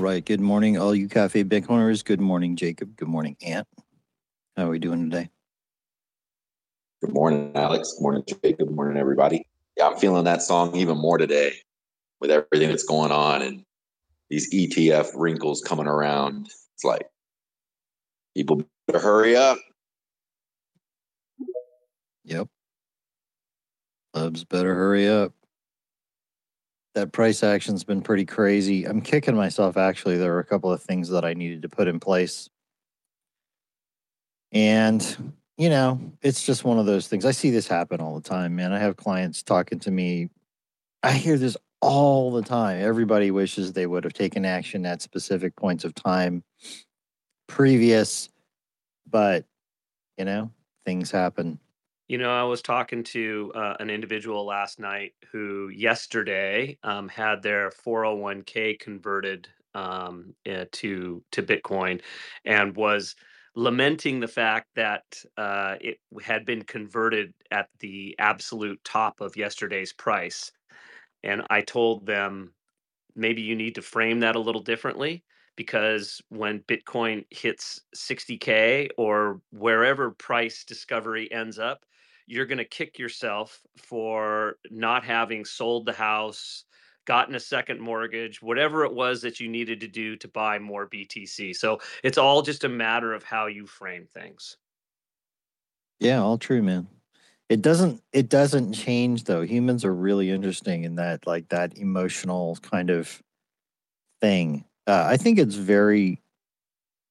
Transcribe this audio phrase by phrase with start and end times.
[0.00, 0.24] All right.
[0.24, 2.02] Good morning, all you Cafe Bitcoiners.
[2.02, 2.96] Good morning, Jacob.
[2.96, 3.68] Good morning, Ant.
[4.56, 5.28] How are we doing today?
[7.02, 7.92] Good morning, Alex.
[7.92, 8.68] Good morning, Jacob.
[8.68, 9.46] Good morning, everybody.
[9.76, 11.52] Yeah, I'm feeling that song even more today
[12.18, 13.62] with everything that's going on and
[14.30, 16.46] these ETF wrinkles coming around.
[16.46, 17.06] It's like
[18.34, 19.58] people better hurry up.
[22.24, 22.48] Yep.
[24.14, 25.34] Clubs better hurry up.
[26.94, 28.84] That price action's been pretty crazy.
[28.84, 30.16] I'm kicking myself actually.
[30.16, 32.48] There were a couple of things that I needed to put in place.
[34.52, 37.24] And, you know, it's just one of those things.
[37.24, 38.72] I see this happen all the time, man.
[38.72, 40.30] I have clients talking to me.
[41.02, 42.80] I hear this all the time.
[42.80, 46.42] Everybody wishes they would have taken action at specific points of time
[47.46, 48.28] previous,
[49.08, 49.44] but,
[50.18, 50.50] you know,
[50.84, 51.58] things happen.
[52.10, 57.40] You know, I was talking to uh, an individual last night who yesterday um, had
[57.40, 62.00] their 401k converted um, uh, to to Bitcoin,
[62.44, 63.14] and was
[63.54, 65.04] lamenting the fact that
[65.36, 70.50] uh, it had been converted at the absolute top of yesterday's price.
[71.22, 72.54] And I told them
[73.14, 75.22] maybe you need to frame that a little differently
[75.54, 81.84] because when Bitcoin hits 60K or wherever price discovery ends up,
[82.30, 86.64] you're going to kick yourself for not having sold the house,
[87.04, 90.88] gotten a second mortgage, whatever it was that you needed to do to buy more
[90.88, 91.56] BTC.
[91.56, 94.56] So it's all just a matter of how you frame things.
[95.98, 96.86] Yeah, all true, man.
[97.48, 99.40] It doesn't it doesn't change though.
[99.40, 103.20] Humans are really interesting in that like that emotional kind of
[104.20, 104.64] thing.
[104.86, 106.22] Uh, I think it's very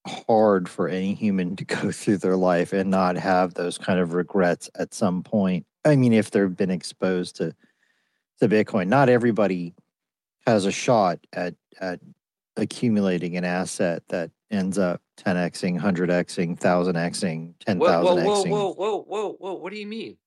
[0.08, 4.14] hard for any human to go through their life and not have those kind of
[4.14, 5.66] regrets at some point.
[5.86, 7.56] I mean, if they've been exposed to
[8.40, 9.74] to Bitcoin, not everybody
[10.46, 12.00] has a shot at at
[12.56, 17.78] accumulating an asset that ends up 10xing, 100xing, 1000xing, 10,000xing.
[17.78, 19.54] Whoa, whoa, whoa, whoa, whoa, whoa, whoa!
[19.54, 20.18] What do you mean?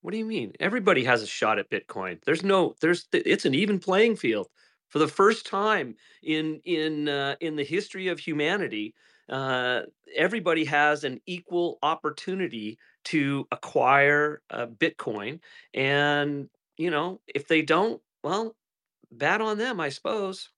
[0.00, 0.52] What do you mean?
[0.60, 2.22] Everybody has a shot at Bitcoin.
[2.24, 4.48] There's no, there's, it's an even playing field.
[4.88, 8.94] For the first time in in uh, in the history of humanity,
[9.28, 9.82] uh,
[10.16, 15.40] everybody has an equal opportunity to acquire uh, Bitcoin.
[15.74, 18.54] And, you know, if they don't, well,
[19.10, 20.50] bad on them, I suppose.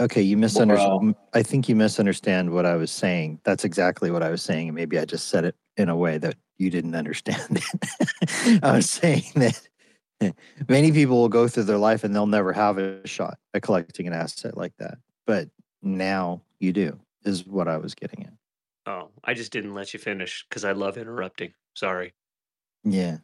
[0.00, 1.14] okay, you misunderstand.
[1.32, 3.40] I think you misunderstand what I was saying.
[3.44, 4.68] That's exactly what I was saying.
[4.68, 7.60] And maybe I just said it in a way that you didn't understand
[8.62, 9.68] I was saying that
[10.68, 14.06] many people will go through their life and they'll never have a shot at collecting
[14.06, 14.98] an asset like that.
[15.26, 15.48] But
[15.82, 18.32] now you do is what I was getting at.
[18.86, 21.54] Oh, I just didn't let you finish because I love interrupting.
[21.74, 22.12] Sorry.
[22.84, 23.18] Yeah.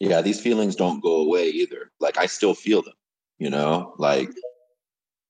[0.00, 1.90] Yeah, these feelings don't go away either.
[1.98, 2.94] Like I still feel them,
[3.38, 4.30] you know, like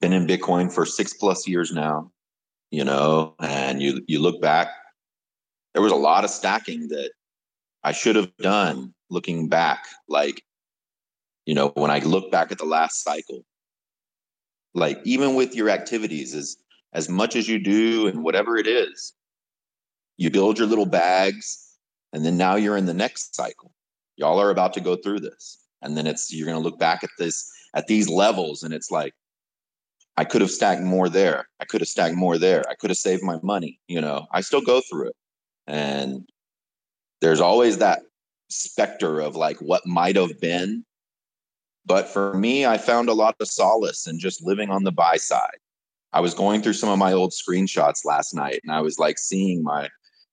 [0.01, 2.11] been in Bitcoin for six plus years now,
[2.71, 4.69] you know, and you you look back,
[5.73, 7.13] there was a lot of stacking that
[7.83, 9.87] I should have done looking back.
[10.09, 10.43] Like,
[11.47, 13.45] you know, when I look back at the last cycle,
[14.75, 16.59] like even with your activities is
[16.93, 19.13] as much as you do and whatever it is.
[20.17, 21.77] You build your little bags,
[22.13, 23.73] and then now you're in the next cycle.
[24.17, 25.65] Y'all are about to go through this.
[25.83, 29.15] And then it's you're gonna look back at this at these levels, and it's like,
[30.17, 31.49] I could have stacked more there.
[31.61, 32.65] I could have stacked more there.
[32.69, 33.79] I could have saved my money.
[33.87, 35.17] You know, I still go through it.
[35.69, 36.29] And
[37.21, 38.01] there's always that
[38.49, 40.85] specter of like what might have been.
[41.87, 45.17] But for me, I found a lot of solace in just living on the buy
[45.19, 45.59] side
[46.13, 49.19] I was going through some of my old screenshots last night and I was like
[49.19, 49.89] seeing my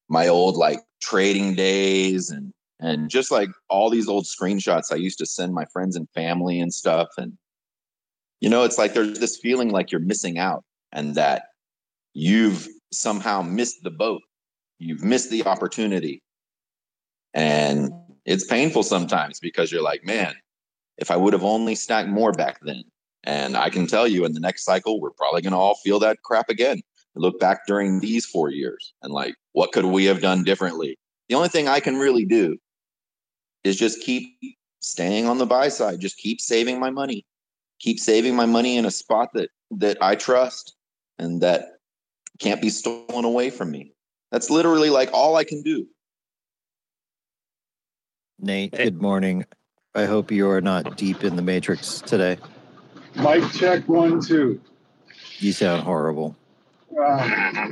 [0.09, 5.19] my old like trading days and and just like all these old screenshots I used
[5.19, 7.33] to send my friends and family and stuff and
[8.39, 11.43] you know it's like there's this feeling like you're missing out and that
[12.13, 14.21] you've somehow missed the boat.
[14.79, 16.23] You've missed the opportunity.
[17.33, 17.91] And
[18.25, 20.33] it's painful sometimes because you're like, man,
[20.97, 22.83] if I would have only stacked more back then.
[23.25, 25.99] And I can tell you in the next cycle, we're probably going to all feel
[25.99, 26.81] that crap again.
[27.15, 30.99] Look back during these four years and like, what could we have done differently?
[31.29, 32.57] The only thing I can really do
[33.63, 34.37] is just keep
[34.81, 37.25] staying on the buy side, just keep saving my money,
[37.79, 40.75] keep saving my money in a spot that that I trust
[41.17, 41.79] and that
[42.39, 43.93] can't be stolen away from me.
[44.31, 45.87] That's literally like all I can do.
[48.39, 49.45] Nate, good morning.
[49.95, 52.37] I hope you are not deep in the matrix today.
[53.17, 54.59] Mic check one, two.
[55.39, 56.35] You sound horrible.
[56.99, 57.69] Ah,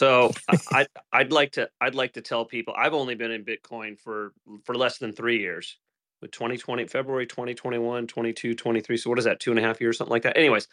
[0.00, 0.32] So
[0.72, 3.98] I, I would like to I'd like to tell people I've only been in Bitcoin
[4.00, 4.32] for
[4.64, 5.76] for less than three years.
[6.22, 8.96] With 2020 February 2021, 22, 23.
[8.98, 9.40] So what is that?
[9.40, 10.36] Two and a half years, something like that.
[10.36, 10.68] Anyways,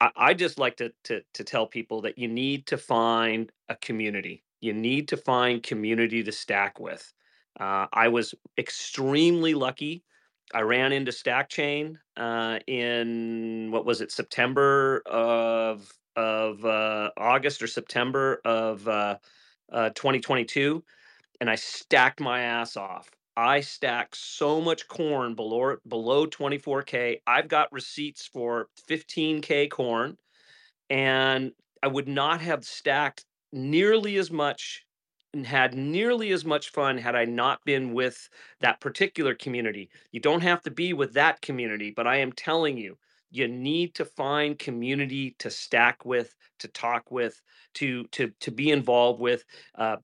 [0.00, 3.76] I, I just like to to to tell people that you need to find a
[3.76, 4.44] community.
[4.60, 7.12] You need to find community to stack with.
[7.58, 10.04] Uh, I was extremely lucky.
[10.54, 17.66] I ran into StackChain uh, in what was it September of of uh, August or
[17.66, 19.18] September of uh,
[19.72, 20.82] uh, 2022,
[21.40, 23.08] and I stacked my ass off.
[23.36, 27.20] I stacked so much corn below below 24k.
[27.26, 30.16] I've got receipts for 15k corn,
[30.90, 31.52] and
[31.82, 34.84] I would not have stacked nearly as much
[35.32, 38.28] and had nearly as much fun had I not been with
[38.60, 39.90] that particular community.
[40.10, 42.98] You don't have to be with that community, but I am telling you,
[43.30, 47.42] you need to find community to stack with, to talk with,
[47.74, 49.44] to to to be involved with.
[49.74, 49.96] Uh,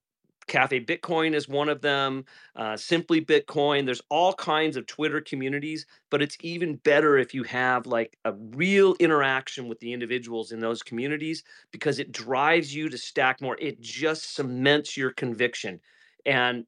[0.47, 2.25] Cafe Bitcoin is one of them.
[2.55, 3.85] Uh, Simply Bitcoin.
[3.85, 8.33] There's all kinds of Twitter communities, but it's even better if you have like a
[8.33, 13.57] real interaction with the individuals in those communities because it drives you to stack more.
[13.59, 15.79] It just cements your conviction.
[16.25, 16.65] And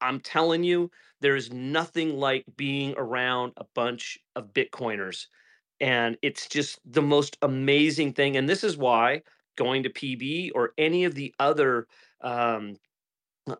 [0.00, 0.90] I'm telling you,
[1.20, 5.26] there is nothing like being around a bunch of Bitcoiners.
[5.80, 8.36] And it's just the most amazing thing.
[8.36, 9.22] And this is why
[9.56, 11.86] going to PB or any of the other
[12.20, 12.76] um,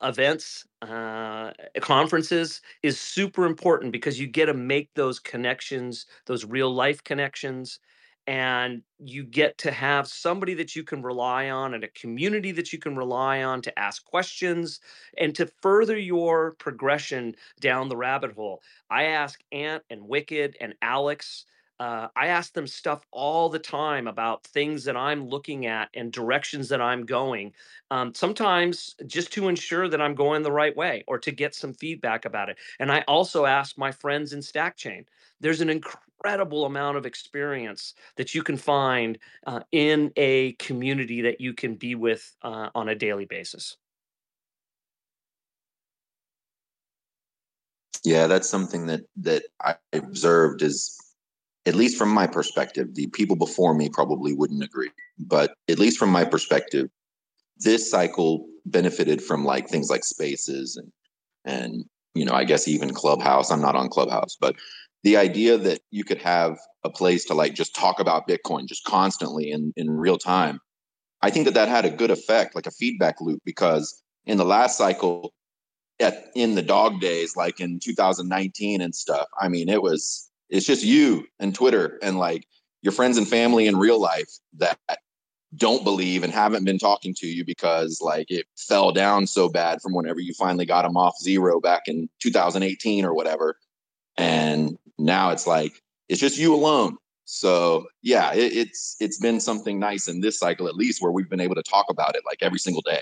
[0.03, 6.73] events, uh, conferences is super important because you get to make those connections, those real
[6.73, 7.81] life connections,
[8.29, 12.73] and you get to have somebody that you can rely on and a community that
[12.73, 14.79] you can rely on to ask questions
[15.19, 18.63] and to further your progression down the rabbit hole.
[18.89, 21.47] I ask Ant and Wicked and Alex
[21.83, 26.13] uh, I ask them stuff all the time about things that I'm looking at and
[26.13, 27.55] directions that I'm going.
[27.91, 31.75] Um, sometimes just to ensure that I'm going the right way or to get some
[31.75, 32.59] feedback about it.
[32.79, 35.07] And I also ask my friends in StackChain.
[35.41, 39.19] There's an incredible amount of experience that you can find
[39.49, 43.77] uh, in a community that you can be with uh, on a daily basis.
[48.05, 50.97] Yeah, that's something that that I observed is
[51.67, 55.99] at least from my perspective, the people before me probably wouldn't agree, but at least
[55.99, 56.89] from my perspective,
[57.59, 60.93] this cycle benefited from like things like spaces and
[61.45, 63.51] and you know, I guess even Clubhouse.
[63.51, 64.57] I'm not on Clubhouse, but
[65.03, 68.85] the idea that you could have a place to like just talk about Bitcoin just
[68.85, 70.61] constantly in in real time,
[71.23, 74.45] I think that that had a good effect, like a feedback loop, because in the
[74.45, 75.33] last cycle,
[76.01, 80.67] at in the dog days, like in 2019 and stuff, I mean, it was it's
[80.67, 82.47] just you and Twitter and like
[82.83, 84.29] your friends and family in real life
[84.59, 84.79] that
[85.57, 89.81] don't believe and haven't been talking to you because like it fell down so bad
[89.81, 93.57] from whenever you finally got them off zero back in 2018 or whatever.
[94.19, 95.73] And now it's like
[96.11, 96.99] it's just you alone.
[97.25, 101.31] So yeah, it, it's it's been something nice in this cycle at least where we've
[101.31, 103.01] been able to talk about it like every single day.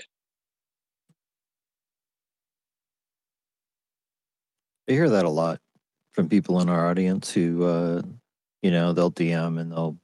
[4.89, 5.59] I hear that a lot
[6.11, 8.01] from people in our audience who, uh,
[8.61, 9.97] you know, they'll DM and they'll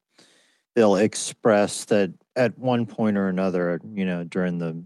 [0.76, 4.84] they'll express that at one point or another, you know, during the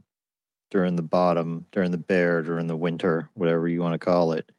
[0.69, 4.49] during the bottom, during the bear, during the winter, whatever you want to call it,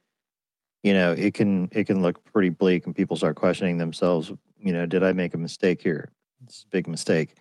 [0.83, 4.33] you know, it can it can look pretty bleak, and people start questioning themselves.
[4.59, 6.11] You know, did I make a mistake here?
[6.45, 7.35] It's a big mistake,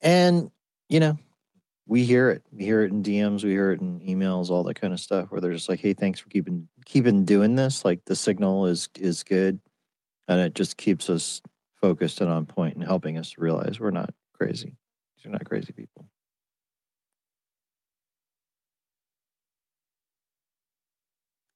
[0.00, 0.50] and
[0.88, 1.18] you know,
[1.90, 2.44] we hear it.
[2.52, 3.42] We hear it in DMs.
[3.42, 4.48] We hear it in emails.
[4.48, 5.32] All that kind of stuff.
[5.32, 7.84] Where they're just like, "Hey, thanks for keeping keeping doing this.
[7.84, 9.58] Like the signal is is good,
[10.28, 11.42] and it just keeps us
[11.74, 14.76] focused and on point and helping us realize we're not crazy.
[15.16, 16.06] These are not crazy people."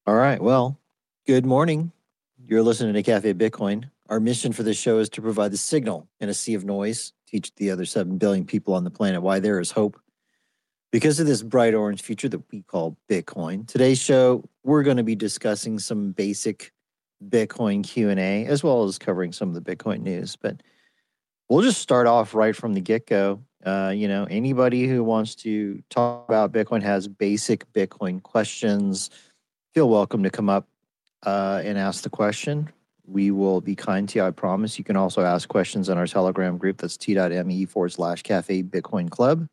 [0.05, 0.41] All right.
[0.41, 0.77] Well,
[1.25, 1.93] good morning.
[2.45, 3.89] You're listening to Cafe Bitcoin.
[4.09, 7.13] Our mission for this show is to provide the signal in a sea of noise,
[7.25, 9.97] teach the other 7 billion people on the planet why there is hope.
[10.95, 15.03] Because of this bright orange future that we call Bitcoin, today's show we're going to
[15.03, 16.71] be discussing some basic
[17.21, 20.63] Bitcoin Q&A as well as covering some of the Bitcoin news, but
[21.49, 23.41] we'll just start off right from the get-go.
[23.65, 29.09] Uh, you know, anybody who wants to talk about Bitcoin has basic Bitcoin questions,
[29.73, 30.65] feel welcome to come up
[31.23, 32.69] uh, and ask the question.
[33.05, 34.77] We will be kind to you, I promise.
[34.77, 36.77] You can also ask questions in our Telegram group.
[36.77, 39.49] That's t.me forward slash cafe Bitcoin club.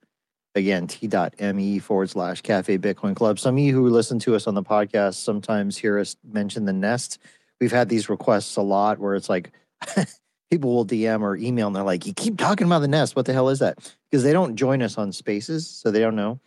[0.54, 3.38] Again, t.me forward slash cafe Bitcoin club.
[3.38, 6.72] Some of you who listen to us on the podcast sometimes hear us mention the
[6.72, 7.18] nest.
[7.60, 9.52] We've had these requests a lot where it's like
[10.50, 13.16] people will DM or email and they're like, you keep talking about the nest.
[13.16, 13.78] What the hell is that?
[14.10, 16.38] Because they don't join us on spaces, so they don't know.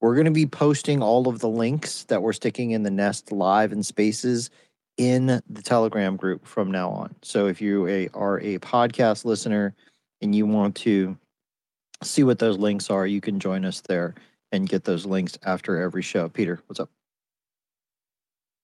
[0.00, 3.30] We're going to be posting all of the links that we're sticking in the nest
[3.30, 4.48] live and spaces
[4.96, 7.14] in the Telegram group from now on.
[7.20, 9.74] So if you a, are a podcast listener
[10.22, 11.18] and you want to
[12.02, 14.14] see what those links are, you can join us there
[14.52, 16.28] and get those links after every show.
[16.28, 16.90] Peter, what's up?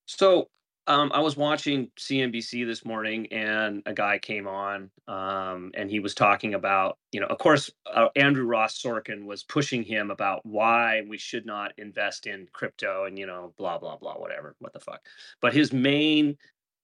[0.07, 0.49] So
[0.89, 5.99] um, I was watching CNBC this morning, and a guy came on, um, and he
[5.99, 10.47] was talking about, you know, of course, uh, Andrew Ross Sorkin was pushing him about
[10.47, 14.73] why we should not invest in crypto, and you know, blah blah blah, whatever, what
[14.73, 15.01] the fuck.
[15.41, 16.37] But his main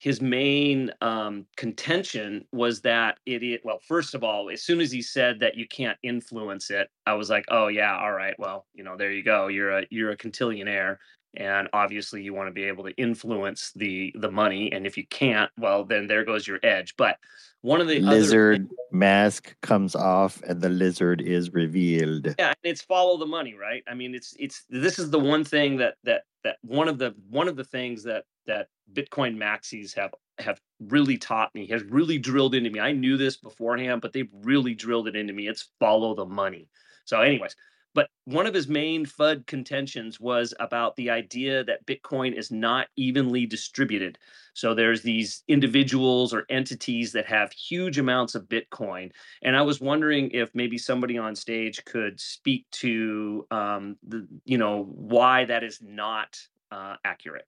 [0.03, 5.01] his main um, contention was that it, well first of all as soon as he
[5.01, 8.83] said that you can't influence it i was like oh yeah all right well you
[8.83, 10.99] know there you go you're a you're a cantillionaire
[11.35, 15.07] and obviously you want to be able to influence the the money and if you
[15.07, 16.95] can't well then there goes your edge.
[16.97, 17.19] But
[17.63, 18.75] one of the lizard other...
[18.91, 22.35] mask comes off and the lizard is revealed.
[22.39, 23.83] Yeah it's follow the money right?
[23.89, 27.15] I mean it's it's this is the one thing that that that one of the
[27.31, 32.19] one of the things that that bitcoin maxis have have really taught me has really
[32.19, 35.71] drilled into me i knew this beforehand but they've really drilled it into me it's
[35.79, 36.69] follow the money
[37.05, 37.55] so anyways
[37.95, 42.89] but one of his main FUD contentions was about the idea that Bitcoin is not
[42.97, 44.19] evenly distributed.
[44.55, 49.11] So there's these individuals or entities that have huge amounts of Bitcoin.
[49.43, 54.59] And I was wondering if maybe somebody on stage could speak to, um, the, you
[54.59, 56.39] know, why that is not
[56.71, 57.47] uh, accurate.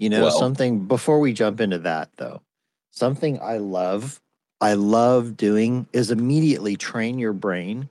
[0.00, 2.40] You know, well, something before we jump into that, though,
[2.90, 4.18] something I love,
[4.58, 7.90] I love doing is immediately train your brain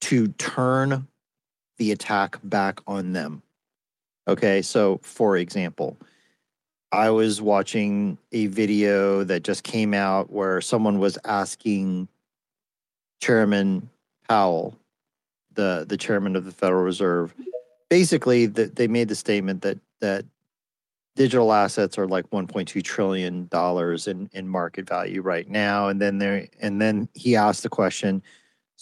[0.00, 1.06] to turn
[1.76, 3.42] the attack back on them.
[4.26, 5.98] Okay, so for example,
[6.90, 12.08] I was watching a video that just came out where someone was asking
[13.20, 13.90] Chairman
[14.26, 14.74] Powell,
[15.52, 17.34] the the chairman of the Federal Reserve,
[17.90, 20.24] basically that they made the statement that that
[21.14, 26.18] digital assets are like 1.2 trillion dollars in in market value right now and then
[26.18, 28.22] there and then he asked the question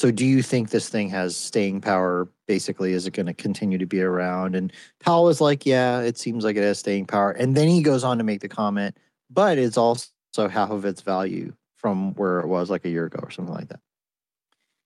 [0.01, 2.27] so do you think this thing has staying power?
[2.49, 4.57] Basically, is it going to continue to be around?
[4.57, 7.33] And Powell was like, yeah, it seems like it has staying power.
[7.33, 8.97] And then he goes on to make the comment,
[9.29, 10.09] but it's also
[10.49, 13.69] half of its value from where it was like a year ago or something like
[13.69, 13.81] that.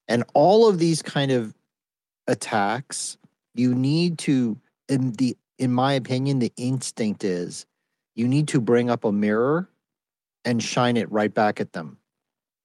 [0.08, 1.54] And all of these kind of
[2.26, 3.16] attacks,
[3.54, 4.58] you need to,
[4.88, 7.66] in the in my opinion, the instinct is
[8.14, 9.68] you need to bring up a mirror
[10.44, 11.98] and shine it right back at them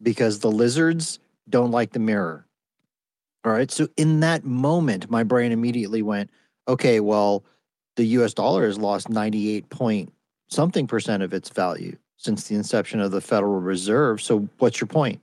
[0.02, 1.20] because the lizards
[1.50, 2.46] don't like the mirror.
[3.46, 3.72] All right.
[3.72, 6.30] So in that moment, my brain immediately went,
[6.68, 7.44] okay, well,
[7.96, 10.14] the US dollar has lost 98 point
[10.50, 14.22] something percent of its value since the inception of the Federal Reserve.
[14.22, 15.22] So what's your point?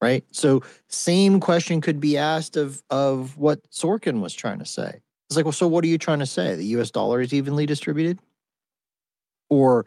[0.00, 0.24] Right?
[0.32, 5.00] So same question could be asked of of what Sorkin was trying to say.
[5.32, 6.54] It's like, well, so what are you trying to say?
[6.56, 8.18] The US dollar is evenly distributed?
[9.48, 9.86] Or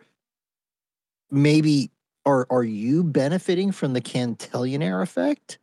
[1.29, 1.91] maybe
[2.25, 5.59] are are you benefiting from the cantillionaire effect?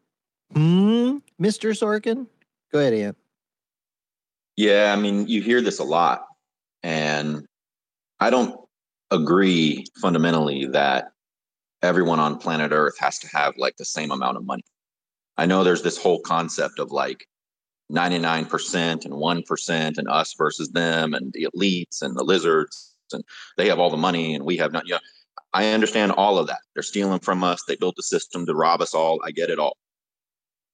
[0.53, 1.73] Hmm, Mr.
[1.77, 2.29] Sorkin?
[2.71, 3.17] Go ahead, Ant.
[4.57, 6.27] Yeah, I mean, you hear this a lot.
[6.85, 7.45] And
[8.21, 8.55] I don't
[9.11, 11.07] agree fundamentally that
[11.83, 14.63] everyone on planet Earth has to have like the same amount of money.
[15.37, 17.27] I know there's this whole concept of like
[17.93, 23.25] 99% and 1% and us versus them and the elites and the lizards and
[23.57, 24.87] they have all the money and we have not.
[24.87, 25.01] You know,
[25.53, 26.61] I understand all of that.
[26.75, 27.63] They're stealing from us.
[27.67, 29.21] They built a system to rob us all.
[29.25, 29.77] I get it all.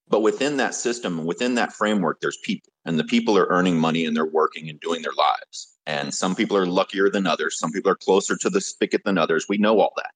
[0.08, 4.06] But within that system, within that framework, there's people, and the people are earning money
[4.06, 5.76] and they're working and doing their lives.
[5.86, 7.58] And some people are luckier than others.
[7.58, 9.46] Some people are closer to the spigot than others.
[9.48, 10.12] We know all that.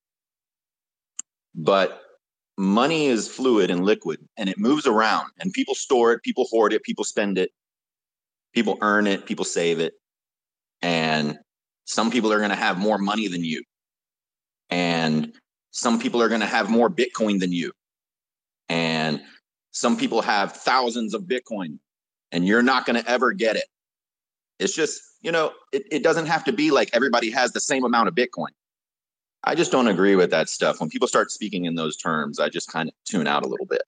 [1.54, 2.01] But
[2.58, 6.72] money is fluid and liquid and it moves around, and people store it, people hoard
[6.72, 7.50] it, people spend it,
[8.54, 9.94] people earn it, people save it.
[10.82, 11.38] And
[11.84, 13.62] some people are going to have more money than you
[14.72, 15.34] and
[15.70, 17.72] some people are going to have more Bitcoin than you.
[18.70, 19.20] And
[19.70, 21.78] some people have thousands of Bitcoin
[22.32, 23.66] and you're not going to ever get it.
[24.58, 27.84] It's just, you know, it, it doesn't have to be like everybody has the same
[27.84, 28.48] amount of Bitcoin.
[29.44, 30.80] I just don't agree with that stuff.
[30.80, 33.66] When people start speaking in those terms, I just kind of tune out a little
[33.66, 33.82] bit.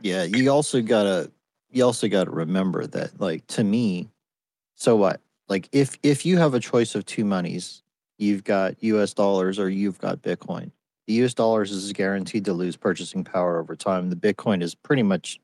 [0.00, 1.30] Yeah, you also gotta
[1.70, 4.08] you also gotta remember that like to me,
[4.76, 5.20] so what?
[5.48, 7.82] Like if if you have a choice of two monies,
[8.18, 10.70] you've got US dollars or you've got Bitcoin.
[11.06, 14.10] The US dollars is guaranteed to lose purchasing power over time.
[14.10, 15.40] The Bitcoin is pretty much,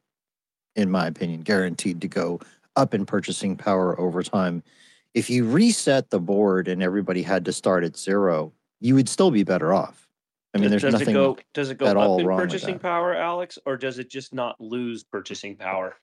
[0.77, 2.41] in my opinion, guaranteed to go
[2.77, 4.63] up in purchasing power over time.
[5.15, 9.31] If you reset the board and everybody had to start at zero, you would still
[9.31, 10.09] be better off.
[10.55, 12.39] I mean, there's does nothing it go does it go at up all in wrong
[12.39, 15.97] purchasing power, Alex, or does it just not lose purchasing power?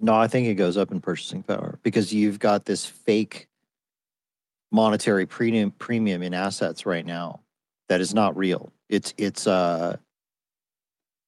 [0.00, 3.48] No, I think it goes up in purchasing power because you've got this fake
[4.70, 7.40] monetary premium premium in assets right now
[7.88, 8.72] that is not real.
[8.88, 9.96] It's it's uh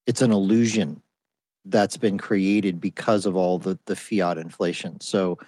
[0.06, 1.02] it's an illusion
[1.64, 5.00] that's been created because of all the the fiat inflation.
[5.00, 5.38] So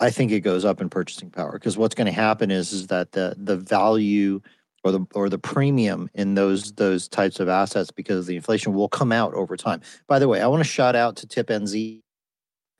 [0.00, 2.88] I think it goes up in purchasing power because what's going to happen is is
[2.88, 4.40] that the the value
[4.82, 8.88] or the or the premium in those those types of assets because the inflation will
[8.88, 9.80] come out over time.
[10.06, 12.02] By the way, I want to shout out to Tip NZ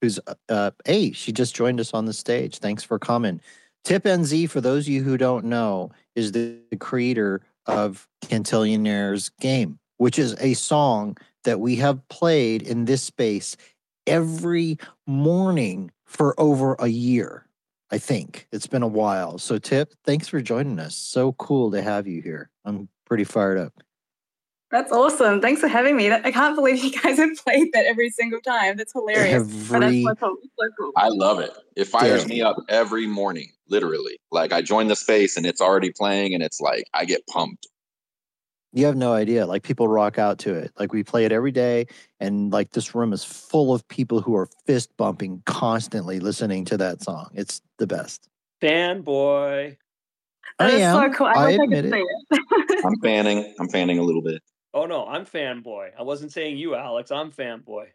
[0.04, 3.40] who's uh, uh hey she just joined us on the stage thanks for coming
[3.84, 9.78] tip nz for those of you who don't know is the creator of cantillionaire's game
[9.96, 13.56] which is a song that we have played in this space
[14.06, 17.46] every morning for over a year
[17.90, 21.82] i think it's been a while so tip thanks for joining us so cool to
[21.82, 23.72] have you here i'm pretty fired up
[24.70, 25.40] That's awesome.
[25.40, 26.10] Thanks for having me.
[26.10, 28.76] I can't believe you guys have played that every single time.
[28.76, 29.44] That's hilarious.
[29.70, 30.14] But that's every so
[30.76, 30.90] cool.
[30.96, 31.52] I love it.
[31.76, 32.28] It fires Yeah.
[32.28, 34.18] me up every morning, literally.
[34.32, 37.68] Like I join the space and it's already playing and it's like I get pumped.
[38.76, 39.46] You have no idea.
[39.46, 40.72] Like people rock out to it.
[40.76, 41.86] Like we play it every day,
[42.18, 46.76] and like this room is full of people who are fist bumping constantly listening to
[46.78, 47.30] that song.
[47.34, 48.28] It's the best.
[48.60, 49.76] Fanboy.
[50.58, 50.96] Oh, I That is am.
[51.12, 51.26] so cool.
[51.28, 52.04] I, I wish I admit could it.
[52.32, 52.84] it.
[52.84, 53.54] I'm fanning.
[53.60, 54.42] I'm fanning a little bit.
[54.74, 55.90] Oh no, I'm fanboy.
[55.96, 57.12] I wasn't saying you, Alex.
[57.12, 57.86] I'm fanboy.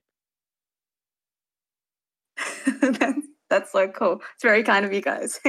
[2.81, 4.21] that's, that's so cool.
[4.35, 5.41] It's very kind of you guys.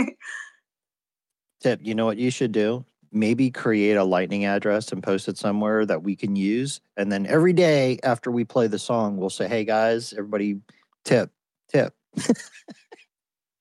[1.61, 2.85] Tip, you know what you should do?
[3.12, 6.81] Maybe create a lightning address and post it somewhere that we can use.
[6.96, 10.61] And then every day after we play the song, we'll say, hey guys, everybody
[11.05, 11.31] tip,
[11.68, 11.94] tip.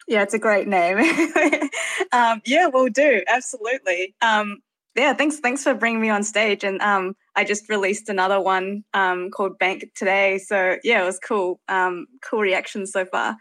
[0.07, 0.97] yeah, it's a great name.
[2.11, 3.23] um, yeah, we'll do.
[3.27, 4.15] Absolutely.
[4.21, 4.59] Um,
[4.95, 5.39] yeah, thanks.
[5.39, 6.63] Thanks for bringing me on stage.
[6.63, 10.39] And um, I just released another one um, called Bank today.
[10.39, 11.59] So yeah, it was cool.
[11.67, 13.37] Um, cool reactions so far.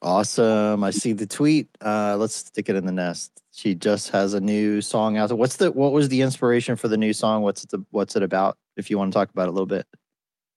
[0.00, 0.84] Awesome.
[0.84, 1.68] I see the tweet.
[1.84, 3.32] Uh, let's stick it in the nest.
[3.58, 5.32] She just has a new song out.
[5.32, 7.42] What's the what was the inspiration for the new song?
[7.42, 8.56] What's it what's it about?
[8.76, 9.84] If you want to talk about it a little bit.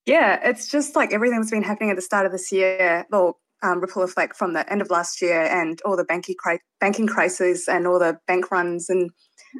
[0.06, 3.40] Yeah, it's just like everything that's been happening at the start of this year, well,
[3.60, 7.08] um, ripple effect from the end of last year and all the banking, cri- banking
[7.08, 8.88] crisis and all the bank runs.
[8.88, 9.10] And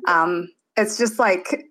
[0.07, 1.65] um, it's just like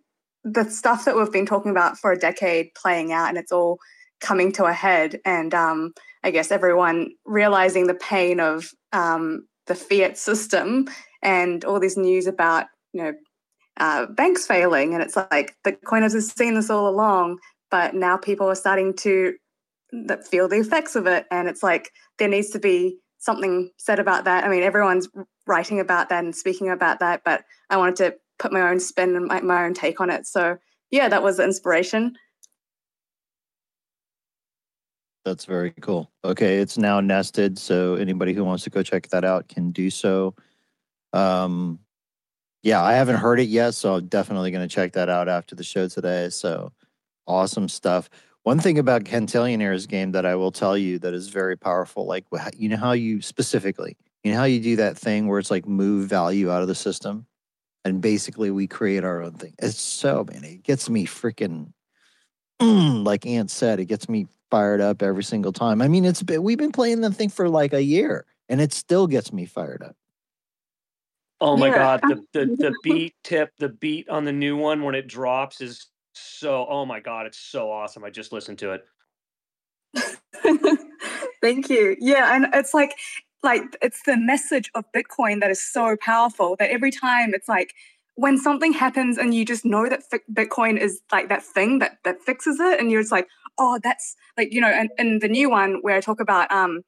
[0.44, 3.80] the stuff that we've been talking about for a decade playing out and it's all
[4.20, 5.22] coming to a head.
[5.24, 10.90] And um, I guess everyone realizing the pain of um, the fiat system
[11.22, 13.14] and all this news about, you know,
[13.78, 14.94] uh, banks failing.
[14.94, 17.40] And it's like the coiners have seen this all along
[17.72, 19.34] but now people are starting to
[20.30, 24.24] feel the effects of it and it's like there needs to be something said about
[24.24, 25.10] that i mean everyone's
[25.48, 29.16] writing about that and speaking about that but i wanted to put my own spin
[29.16, 30.56] and my, my own take on it so
[30.92, 32.16] yeah that was the inspiration
[35.24, 36.12] That's very cool.
[36.26, 39.92] Okay, it's now nested, so anybody who wants to go check that out can do
[39.92, 40.34] so.
[41.14, 41.80] Um,
[42.64, 45.56] yeah, I haven't heard it yet, so I'm definitely going to check that out after
[45.56, 46.30] the show today.
[46.30, 46.72] So
[47.28, 48.10] awesome stuff.
[48.44, 52.26] One thing about Cantillionaire's game that I will tell you that is very powerful, like
[52.56, 55.68] you know how you specifically, you know how you do that thing where it's like
[55.68, 57.28] move value out of the system,
[57.86, 59.54] and basically we create our own thing.
[59.60, 61.74] It's so man, it gets me freaking
[62.62, 65.82] like Ant said, it gets me fired up every single time.
[65.82, 68.72] I mean, it's been, we've been playing the thing for like a year, and it
[68.74, 69.96] still gets me fired up.
[71.42, 71.98] Oh my Yeah.
[72.00, 75.60] god, the, the the beat tip, the beat on the new one when it drops
[75.60, 78.04] is so oh my god, it's so awesome.
[78.04, 78.86] I just listened to it.
[81.42, 81.98] Thank you.
[82.00, 82.94] Yeah, and it's like
[83.42, 87.74] like it's the message of Bitcoin that is so powerful that every time it's like
[88.16, 91.98] when something happens and you just know that fi- Bitcoin is like that thing that
[92.04, 93.28] that fixes it, and you're just like,
[93.58, 96.84] oh, that's like you know, and, and the new one where I talk about um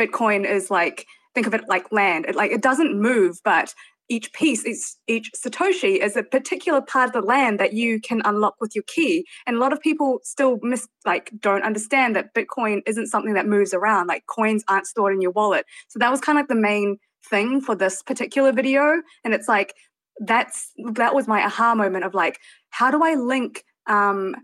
[0.00, 2.24] Bitcoin is like think of it like land.
[2.26, 3.74] It like it doesn't move, but
[4.08, 8.22] each piece, each, each Satoshi is a particular part of the land that you can
[8.24, 9.26] unlock with your key.
[9.46, 13.46] And a lot of people still miss, like, don't understand that Bitcoin isn't something that
[13.46, 14.06] moves around.
[14.06, 15.66] Like, coins aren't stored in your wallet.
[15.88, 19.02] So that was kind of like the main thing for this particular video.
[19.24, 19.74] And it's like,
[20.20, 22.38] that's that was my aha moment of like,
[22.70, 24.34] how do I link um,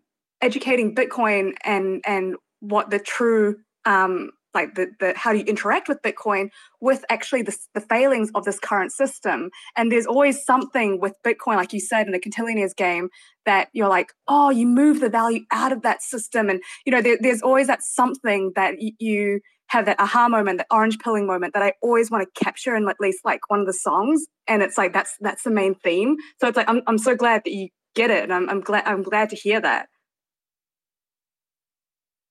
[0.41, 5.89] educating Bitcoin and and what the true um, like the, the how do you interact
[5.89, 9.51] with bitcoin with actually the, the failings of this current system?
[9.77, 13.09] And there's always something with bitcoin like you said in the Cantillionaires game
[13.47, 16.49] that you're like oh you move the value out of that system.
[16.49, 20.59] And you know there, there's always that something that y- you have that aha moment
[20.59, 23.61] that orange pilling moment that i always want to capture in at least like one
[23.61, 24.27] of the songs.
[24.47, 26.17] And it's like that's that's the main theme.
[26.41, 28.23] So it's like i'm, I'm so glad that you get it.
[28.25, 29.89] And I'm, I'm glad i'm glad to hear that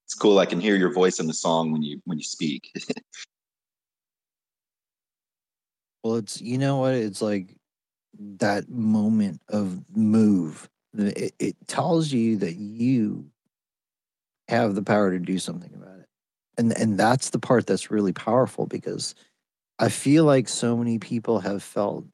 [0.06, 0.40] it's cool.
[0.40, 2.72] I can hear your voice in the song when you when you speak.
[6.04, 7.56] well, it's you know what it's like
[8.38, 10.70] that moment of move.
[10.96, 13.26] It, it tells you that you
[14.48, 16.08] have the power to do something about it,
[16.58, 19.16] and and that's the part that's really powerful because
[19.80, 22.06] I feel like so many people have felt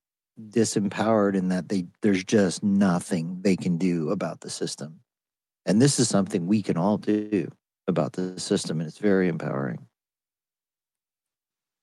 [0.50, 5.02] disempowered in that they there's just nothing they can do about the system
[5.66, 7.52] and this is something we can all do
[7.90, 9.88] about the system and it's very empowering.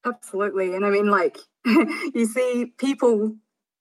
[0.04, 0.74] Absolutely.
[0.74, 3.34] And i mean like you see people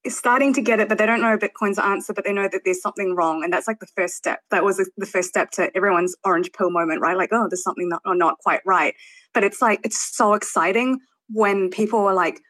[0.08, 2.80] starting to get it but they don't know bitcoin's answer but they know that there's
[2.80, 4.40] something wrong and that's like the first step.
[4.52, 7.18] That was the first step to everyone's orange pill moment right?
[7.18, 8.96] Like oh there's something not, not quite right.
[9.34, 12.42] But it's like it's so exciting when people are like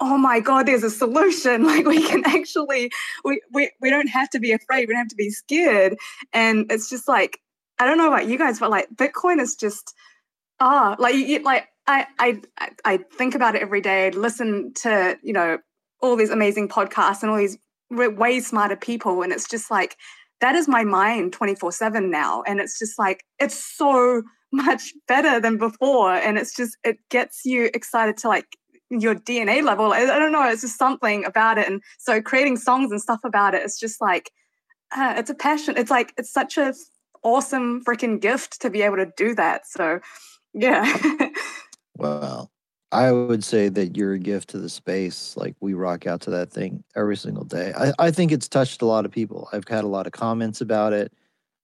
[0.00, 1.64] oh my god there's a solution.
[1.68, 2.90] Like we can actually
[3.24, 4.88] we, we we don't have to be afraid.
[4.88, 5.96] We don't have to be scared.
[6.32, 7.40] And it's just like
[7.78, 9.94] I don't know about you guys, but like Bitcoin is just
[10.60, 12.40] ah, like you, like I I
[12.84, 14.06] I think about it every day.
[14.06, 15.58] I listen to you know
[16.00, 17.58] all these amazing podcasts and all these
[17.90, 19.96] way smarter people, and it's just like
[20.40, 24.92] that is my mind twenty four seven now, and it's just like it's so much
[25.06, 28.46] better than before, and it's just it gets you excited to like
[28.90, 29.92] your DNA level.
[29.92, 33.20] I, I don't know, it's just something about it, and so creating songs and stuff
[33.24, 34.30] about it, it's just like.
[34.96, 35.74] Uh, it's a passion.
[35.76, 36.72] It's like it's such a
[37.34, 39.66] awesome freaking gift to be able to do that.
[39.66, 40.00] So,
[40.54, 40.96] yeah.
[41.96, 42.50] well,
[42.90, 45.36] I would say that you're a gift to the space.
[45.36, 47.72] Like we rock out to that thing every single day.
[47.76, 49.48] I, I think it's touched a lot of people.
[49.52, 51.12] I've had a lot of comments about it.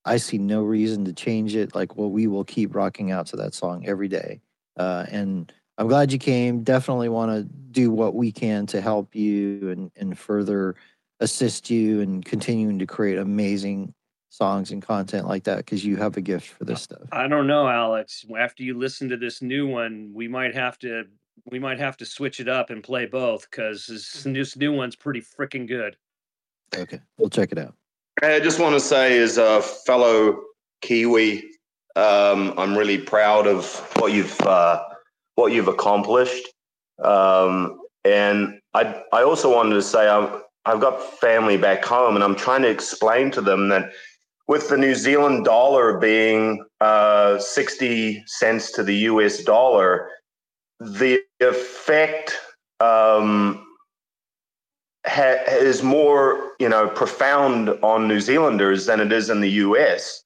[0.05, 1.74] I see no reason to change it.
[1.74, 4.40] Like, well, we will keep rocking out to that song every day.
[4.77, 6.62] Uh, and I'm glad you came.
[6.62, 10.74] Definitely want to do what we can to help you and, and further
[11.20, 13.94] assist you and continuing to create amazing
[14.35, 17.03] songs and content like that because you have a gift for this stuff.
[17.12, 18.27] I don't know, Alex.
[18.37, 21.05] After you listen to this new one, we might have to
[21.51, 24.97] we might have to switch it up and play both because this, this new one's
[24.97, 25.97] pretty freaking good.
[26.77, 27.75] Okay, we'll check it out.
[28.23, 30.40] I just want to say, as a fellow
[30.81, 31.44] Kiwi,
[31.97, 33.66] um, I'm really proud of
[33.97, 34.83] what you've uh,
[35.37, 36.49] what you've accomplished,
[37.03, 42.25] um, and I I also wanted to say I'm, I've got family back home, and
[42.25, 43.92] I'm trying to explain to them that
[44.46, 50.11] with the New Zealand dollar being uh, 60 cents to the US dollar,
[50.80, 52.37] the effect
[52.80, 53.66] um,
[55.07, 60.22] ha- is more, you know, profound on New Zealanders than it is in the US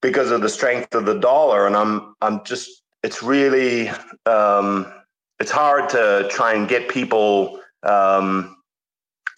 [0.00, 1.66] because of the strength of the dollar.
[1.66, 3.90] And I'm, I'm just, it's really,
[4.26, 4.92] um,
[5.38, 8.56] it's hard to try and get people um,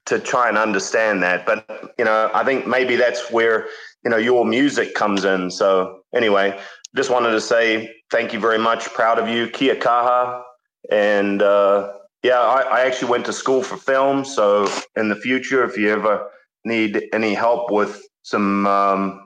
[0.06, 1.46] to try and understand that.
[1.46, 3.66] But you know, I think maybe that's where
[4.04, 5.50] you know your music comes in.
[5.50, 6.58] So anyway,
[6.94, 8.92] just wanted to say thank you very much.
[8.92, 10.42] Proud of you, Kia kaha.
[10.90, 14.24] And uh, yeah, I, I actually went to school for film.
[14.24, 16.30] So in the future, if you ever
[16.64, 19.20] need any help with some um,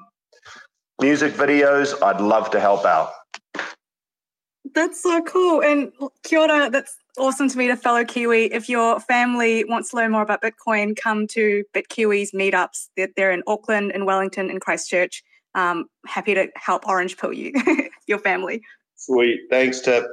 [1.00, 3.10] music videos, I'd love to help out.
[4.74, 5.62] That's so cool.
[5.62, 5.92] And
[6.24, 8.52] kia ora, that's awesome to meet a fellow Kiwi.
[8.52, 12.88] If your family wants to learn more about Bitcoin, come to BitKiwis meetups.
[12.96, 15.22] They're, they're in Auckland, in Wellington, in Christchurch.
[15.54, 17.52] Um, happy to help Orange Pill you,
[18.06, 18.62] your family.
[18.96, 19.40] Sweet.
[19.50, 20.06] Thanks, Tip.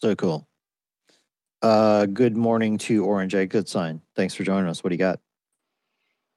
[0.00, 0.46] So cool.
[1.60, 3.50] Uh, good morning to Orange Egg.
[3.50, 4.00] Good sign.
[4.14, 4.84] Thanks for joining us.
[4.84, 5.18] What do you got?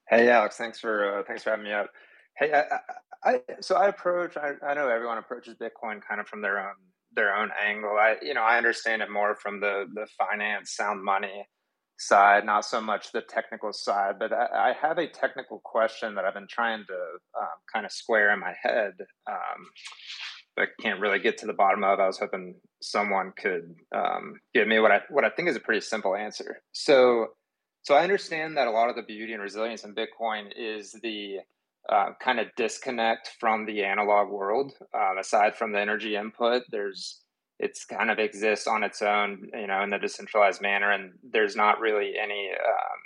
[0.09, 0.57] Hey, Alex.
[0.57, 1.89] Thanks for uh, thanks for having me up.
[2.41, 2.79] Hey, I,
[3.23, 4.35] I, so I approach.
[4.35, 6.73] I, I know everyone approaches Bitcoin kind of from their own
[7.13, 7.91] their own angle.
[7.91, 11.47] I you know I understand it more from the the finance sound money
[11.99, 14.15] side, not so much the technical side.
[14.17, 16.93] But I, I have a technical question that I've been trying to
[17.39, 18.93] um, kind of square in my head.
[19.29, 19.67] Um,
[20.55, 21.99] but can't really get to the bottom of.
[21.99, 25.59] I was hoping someone could um, give me what I what I think is a
[25.59, 26.63] pretty simple answer.
[26.71, 27.27] So,
[27.83, 31.37] so I understand that a lot of the beauty and resilience in Bitcoin is the
[31.89, 34.73] uh, kind of disconnect from the analog world.
[34.93, 37.21] Um, aside from the energy input, there's
[37.59, 41.55] it's kind of exists on its own, you know, in the decentralized manner, and there's
[41.55, 42.99] not really any, um,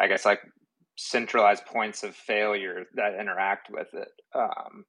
[0.00, 0.40] I guess, like
[0.96, 4.08] centralized points of failure that interact with it.
[4.34, 4.84] Um,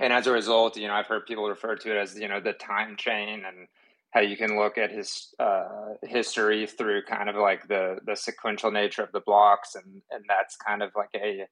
[0.00, 2.40] and as a result, you know, I've heard people refer to it as you know
[2.40, 3.66] the time chain and
[4.12, 8.70] how you can look at his uh, history through kind of like the the sequential
[8.70, 11.46] nature of the blocks, and and that's kind of like a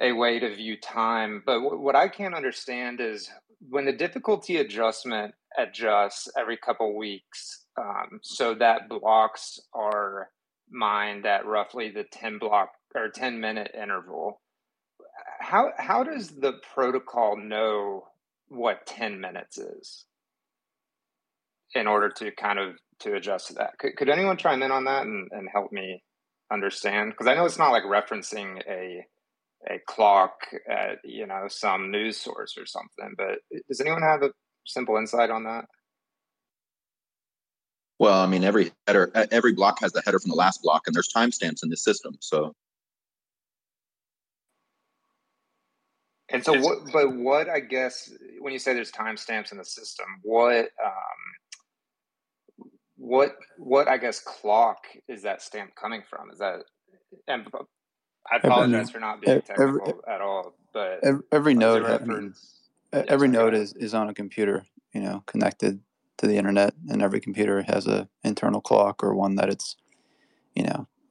[0.00, 1.42] a way to view time.
[1.44, 3.30] But w- what I can't understand is
[3.68, 10.30] when the difficulty adjustment adjusts every couple weeks, um, so that blocks are
[10.70, 14.40] mined at roughly the ten block or ten minute interval
[15.40, 18.04] how how does the protocol know
[18.48, 20.06] what 10 minutes is
[21.74, 24.84] in order to kind of to adjust to that could, could anyone chime in on
[24.84, 26.02] that and, and help me
[26.52, 29.04] understand because i know it's not like referencing a
[29.70, 30.32] a clock
[30.68, 34.30] at you know some news source or something but does anyone have a
[34.66, 35.64] simple insight on that
[37.98, 40.94] well i mean every header every block has the header from the last block and
[40.94, 42.52] there's timestamps in the system so
[46.30, 46.78] And so, what?
[46.92, 47.48] But what?
[47.48, 50.64] I guess when you say there's timestamps in the system, what?
[50.84, 51.20] Um,
[52.96, 53.36] what?
[53.58, 53.88] What?
[53.88, 56.30] I guess clock is that stamp coming from?
[56.32, 56.64] Is that?
[57.28, 57.46] And
[58.30, 62.34] I apologize for not being technical every, at all, but every, every node, I mean,
[62.92, 65.80] every node is is on a computer, you know, connected
[66.18, 69.76] to the internet, and every computer has a internal clock or one that it's,
[70.54, 70.88] you know,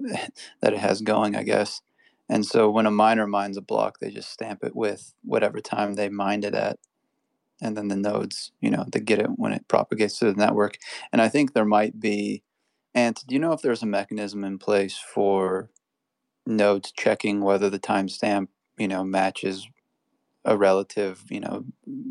[0.62, 1.82] that it has going, I guess.
[2.30, 5.94] And so when a miner mines a block, they just stamp it with whatever time
[5.94, 6.80] they mined it at.
[7.62, 10.78] And then the nodes, you know, they get it when it propagates to the network.
[11.12, 12.44] And I think there might be,
[12.96, 15.70] and do you know if there's a mechanism in place for
[16.46, 19.68] nodes checking whether the timestamp, you know, matches
[20.46, 21.66] a relative, you know,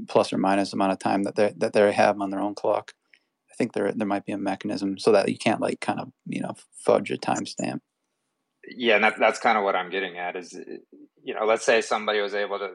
[0.08, 2.92] plus or minus amount of time that they that they have on their own clock?
[3.50, 6.10] I think there there might be a mechanism so that you can't like kind of
[6.26, 7.80] you know fudge a timestamp.
[8.66, 10.52] Yeah and that, that's kind of what i'm getting at is
[11.22, 12.74] you know let's say somebody was able to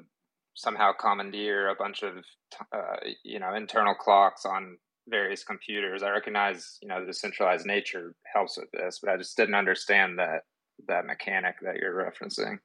[0.54, 2.26] somehow commandeer a bunch of
[2.74, 4.78] uh, you know internal clocks on
[5.10, 6.04] various computers.
[6.04, 10.20] I recognize you know the decentralized nature helps with this but i just didn't understand
[10.20, 10.42] that
[10.88, 12.60] that mechanic that you're referencing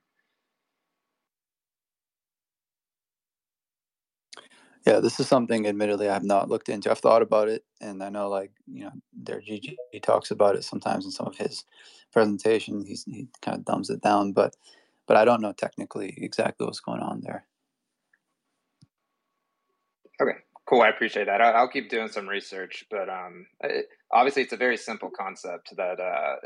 [4.87, 6.91] Yeah, this is something admittedly I have not looked into.
[6.91, 10.65] I've thought about it and I know like, you know, their GG talks about it
[10.65, 11.65] sometimes in some of his
[12.13, 12.85] presentation.
[12.85, 14.57] He's he kind of dumbs it down, but
[15.07, 17.47] but I don't know technically exactly what's going on there.
[20.21, 20.83] Okay, cool.
[20.83, 21.41] I appreciate that.
[21.41, 26.01] I'll, keep doing some research, but um, it, obviously it's a very simple concept that
[26.01, 26.37] uh,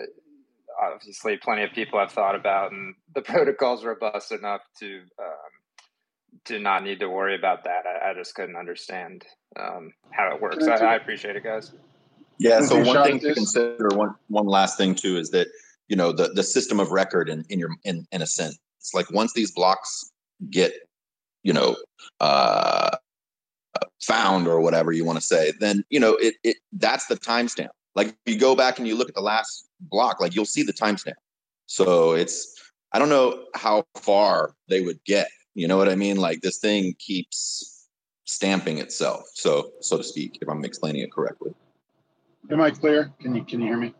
[0.80, 6.58] obviously plenty of people have thought about, and the protocol's robust enough to um, to
[6.58, 7.84] not need to worry about that.
[7.86, 9.24] I, I just couldn't understand
[9.58, 10.66] um, how it works.
[10.66, 11.72] I, I, appreciate it, guys.
[12.38, 12.60] Yeah.
[12.60, 15.48] So one thing to consider, one one last thing too, is that
[15.88, 18.94] you know the the system of record in in your in in a sense, it's
[18.94, 20.10] like once these blocks
[20.50, 20.72] get
[21.42, 21.76] you know
[22.20, 22.96] uh,
[24.02, 27.70] found or whatever you want to say, then you know it it that's the timestamp.
[27.96, 30.72] Like you go back and you look at the last block, like you'll see the
[30.72, 31.14] timestamp.
[31.64, 35.28] So it's I don't know how far they would get.
[35.54, 36.18] You know what I mean?
[36.18, 37.88] Like this thing keeps
[38.26, 41.54] stamping itself, so so to speak, if I'm explaining it correctly.
[42.50, 43.12] Am I clear?
[43.20, 43.94] Can you can you hear me?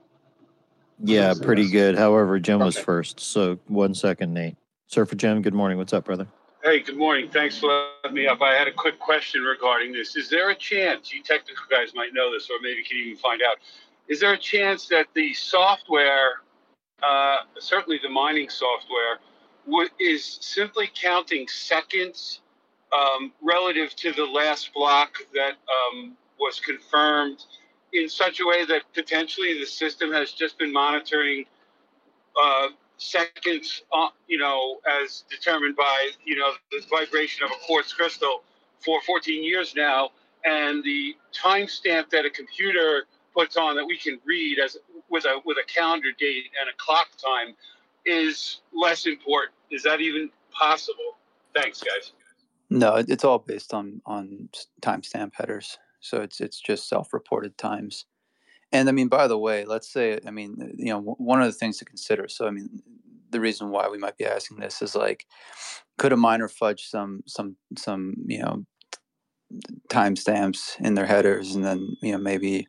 [1.03, 1.97] Yeah, pretty good.
[1.97, 3.21] However, Jim was first.
[3.21, 4.57] So one second, Nate.
[4.87, 5.79] Surfer Jim, good morning.
[5.79, 6.29] What's up, brother?
[6.67, 7.31] Hey, good morning.
[7.31, 7.69] Thanks for
[8.03, 8.43] letting me up.
[8.43, 10.17] I had a quick question regarding this.
[10.17, 13.41] Is there a chance, you technical guys might know this, or maybe can even find
[13.41, 13.59] out,
[14.09, 16.41] is there a chance that the software,
[17.03, 19.19] uh, certainly the mining software,
[19.99, 22.41] is simply counting seconds
[22.93, 27.45] um, relative to the last block that um, was confirmed
[27.93, 31.45] in such a way that potentially the system has just been monitoring
[32.41, 37.93] uh, seconds, uh, you know, as determined by, you know, the vibration of a quartz
[37.93, 38.43] crystal
[38.85, 40.11] for 14 years now.
[40.45, 43.05] And the timestamp that a computer
[43.37, 44.77] puts on that we can read as
[45.11, 47.55] with a with a calendar date and a clock time
[48.05, 49.53] is less important.
[49.71, 51.19] Is that even possible?
[51.55, 52.13] Thanks, guys.
[52.71, 54.49] No, it's all based on on
[54.81, 55.79] timestamp headers.
[56.01, 58.07] So it's it's just self-reported times.
[58.73, 61.53] And I mean, by the way, let's say, I mean, you know, one of the
[61.53, 62.29] things to consider.
[62.29, 62.83] So I mean,
[63.31, 65.27] the reason why we might be asking this is like,
[65.99, 68.65] could a miner fudge some some some you know
[69.89, 72.67] timestamps in their headers, and then you know maybe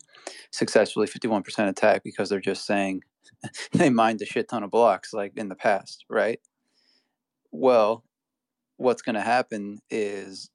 [0.52, 3.04] successfully 51% attack because they're just saying
[3.74, 6.40] they mined a shit ton of blocks like in the past, right?
[7.52, 8.04] Well,
[8.78, 10.50] what's going to happen is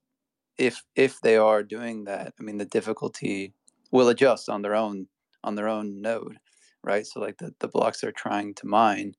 [0.57, 3.53] if if they are doing that, I mean the difficulty
[3.91, 5.07] will adjust on their own
[5.43, 6.37] on their own node,
[6.83, 7.05] right?
[7.05, 9.15] So like the, the blocks they're trying to mine,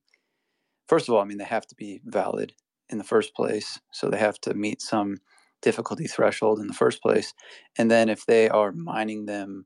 [0.87, 2.53] first of all, I mean they have to be valid
[2.89, 3.79] in the first place.
[3.91, 5.17] So they have to meet some
[5.61, 7.33] difficulty threshold in the first place.
[7.77, 9.65] And then if they are mining them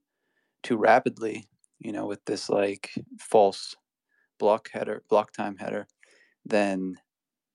[0.63, 1.47] too rapidly,
[1.79, 3.75] you know, with this like false
[4.37, 5.87] block header, block time header,
[6.45, 6.97] then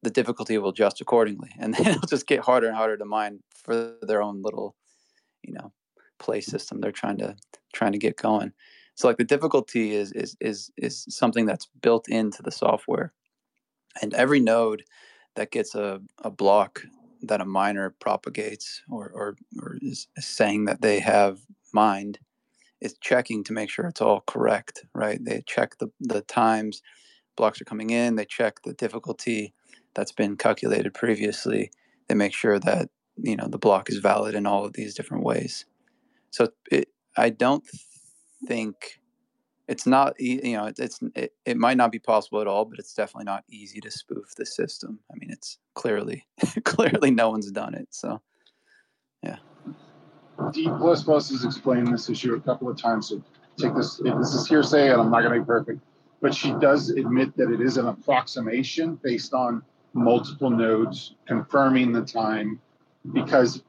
[0.03, 1.51] the difficulty will adjust accordingly.
[1.59, 4.77] And then it'll just get harder and harder to mine for their own little,
[5.43, 5.73] you know,
[6.19, 7.37] play system they're trying to
[7.73, 8.53] trying to get going.
[8.95, 13.13] So like the difficulty is is is is something that's built into the software.
[14.03, 14.85] And every node
[15.37, 16.83] that gets a, a block
[17.23, 21.41] that a miner propagates or, or, or is saying that they have
[21.73, 22.19] mined
[22.81, 25.19] is checking to make sure it's all correct, right?
[25.23, 26.83] They check the, the times
[27.37, 29.55] blocks are coming in, they check the difficulty
[29.95, 31.71] that's been calculated previously,
[32.09, 35.25] they make sure that you know the block is valid in all of these different
[35.25, 35.67] ways.
[36.31, 37.65] So it, I don't
[38.47, 38.99] think
[39.69, 42.79] it's not you know it, it's it, it might not be possible at all but
[42.79, 46.27] it's definitely not easy to spoof the system i mean it's clearly
[46.65, 48.21] clearly no one's done it so
[49.23, 49.39] yeah
[50.53, 53.23] d plus plus has explained this issue a couple of times so
[53.57, 55.81] take this this is hearsay and i'm not going to be perfect
[56.21, 62.03] but she does admit that it is an approximation based on multiple nodes confirming the
[62.03, 62.61] time
[63.13, 63.63] because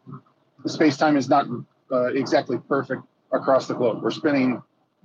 [0.65, 1.45] space time is not
[1.91, 4.61] uh, exactly perfect across the globe we're spinning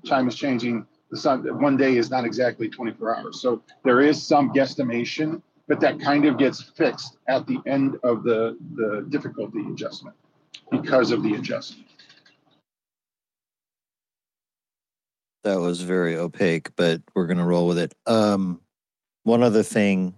[0.07, 0.87] time is changing.
[1.11, 3.41] The sun, one day is not exactly 24 hours.
[3.41, 8.23] So there is some guesstimation, but that kind of gets fixed at the end of
[8.23, 10.17] the, the difficulty adjustment
[10.71, 11.87] because of the adjustment.
[15.45, 17.95] That was very opaque, but we're going to roll with it.
[18.07, 18.61] Um,
[19.23, 20.15] one other thing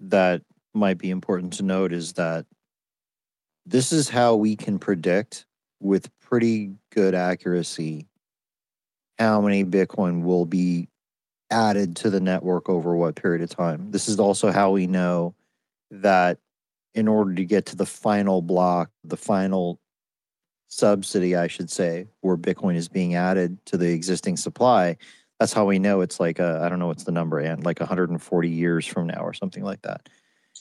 [0.00, 0.42] that
[0.74, 2.46] might be important to note is that
[3.66, 5.44] this is how we can predict
[5.80, 8.06] with pretty good accuracy
[9.18, 10.88] how many Bitcoin will be
[11.50, 13.90] added to the network over what period of time.
[13.90, 15.34] This is also how we know
[15.90, 16.38] that
[16.98, 19.80] in order to get to the final block, the final
[20.66, 24.96] subsidy, I should say, where Bitcoin is being added to the existing supply,
[25.38, 28.48] that's how we know it's like I don't know what's the number and like 140
[28.48, 30.08] years from now or something like that.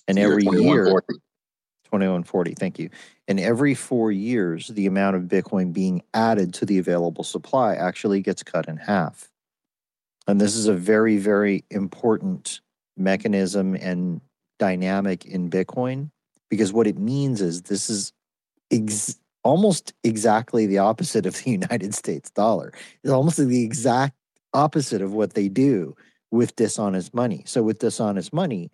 [0.08, 2.92] And every year 2140, thank you.
[3.28, 8.22] And every four years, the amount of Bitcoin being added to the available supply actually
[8.22, 9.32] gets cut in half.
[10.28, 12.62] And this is a very, very important
[12.96, 14.22] mechanism and
[14.60, 16.12] dynamic in Bitcoin
[16.50, 18.14] because what it means is this is
[18.72, 22.74] ex- almost exactly the opposite of the United States dollar.
[23.04, 24.16] It's almost the exact
[24.54, 25.96] opposite of what they do
[26.32, 27.44] with dishonest money.
[27.46, 28.72] So, with dishonest money,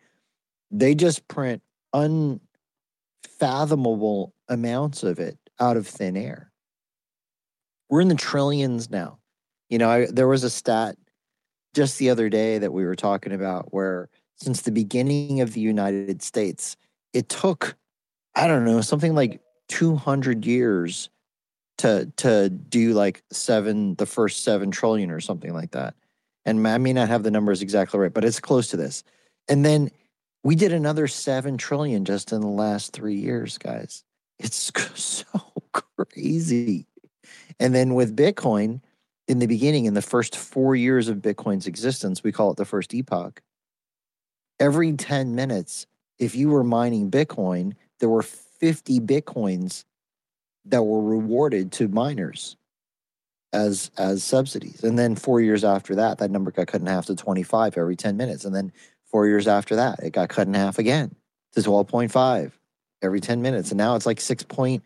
[0.71, 1.62] they just print
[1.93, 6.51] unfathomable amounts of it out of thin air.
[7.89, 9.19] We're in the trillions now.
[9.69, 10.97] You know, I, there was a stat
[11.73, 15.62] just the other day that we were talking about where since the beginning of the
[15.62, 16.75] United States,
[17.13, 17.76] it took,
[18.36, 21.10] I don't know, something like 200 years
[21.80, 25.95] to to do like seven the first 7 trillion or something like that.
[26.45, 29.04] And I may not have the numbers exactly right, but it's close to this.
[29.47, 29.91] And then
[30.43, 34.04] we did another 7 trillion just in the last 3 years, guys.
[34.39, 36.86] It's so crazy.
[37.60, 38.82] And then with Bitcoin,
[39.28, 42.65] in the beginning, in the first four years of Bitcoin's existence, we call it the
[42.65, 43.41] first epoch.
[44.60, 45.88] Every 10 minutes,
[46.23, 49.83] if you were mining Bitcoin, there were 50 Bitcoins
[50.65, 52.57] that were rewarded to miners
[53.51, 54.83] as as subsidies.
[54.83, 57.95] And then four years after that, that number got cut in half to 25 every
[57.95, 58.45] 10 minutes.
[58.45, 58.71] And then
[59.13, 61.15] Four years after that, it got cut in half again
[61.51, 62.51] to 12.5
[63.03, 63.69] every 10 minutes.
[63.69, 64.83] And now it's like 6 point,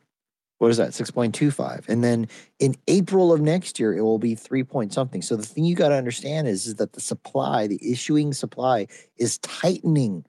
[0.58, 0.90] what is that?
[0.90, 1.88] 6.25.
[1.88, 2.28] And then
[2.60, 5.22] in April of next year, it will be 3 point something.
[5.22, 8.88] So the thing you got to understand is, is that the supply, the issuing supply
[9.16, 10.26] is tightening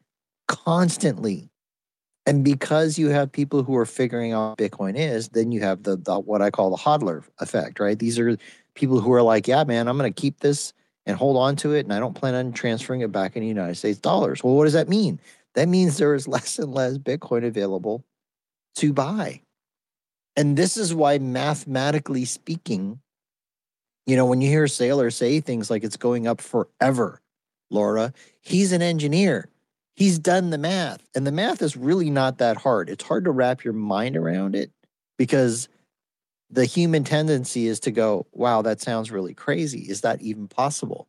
[0.49, 1.51] constantly.
[2.27, 5.97] And because you have people who are figuring out Bitcoin is, then you have the,
[5.97, 7.99] the what I call the hodler effect, right?
[7.99, 8.37] These are
[8.75, 10.75] people who are like, yeah, man, I'm going to keep this
[11.07, 11.87] and hold on to it.
[11.87, 14.45] And I don't plan on transferring it back in the United States dollars.
[14.45, 15.21] Well, what does that mean?
[15.55, 18.05] That means there is less and less Bitcoin available
[18.77, 19.43] to buy.
[20.37, 23.01] And this is why, mathematically speaking,
[24.07, 27.21] you know, when you hear Saylor say things like it's going up forever,
[27.71, 29.49] Laura, he's an engineer.
[29.99, 32.89] He's done the math, and the math is really not that hard.
[32.89, 34.71] It's hard to wrap your mind around it,
[35.17, 35.69] because
[36.49, 39.81] the human tendency is to go, wow, that sounds really crazy.
[39.91, 41.09] Is that even possible?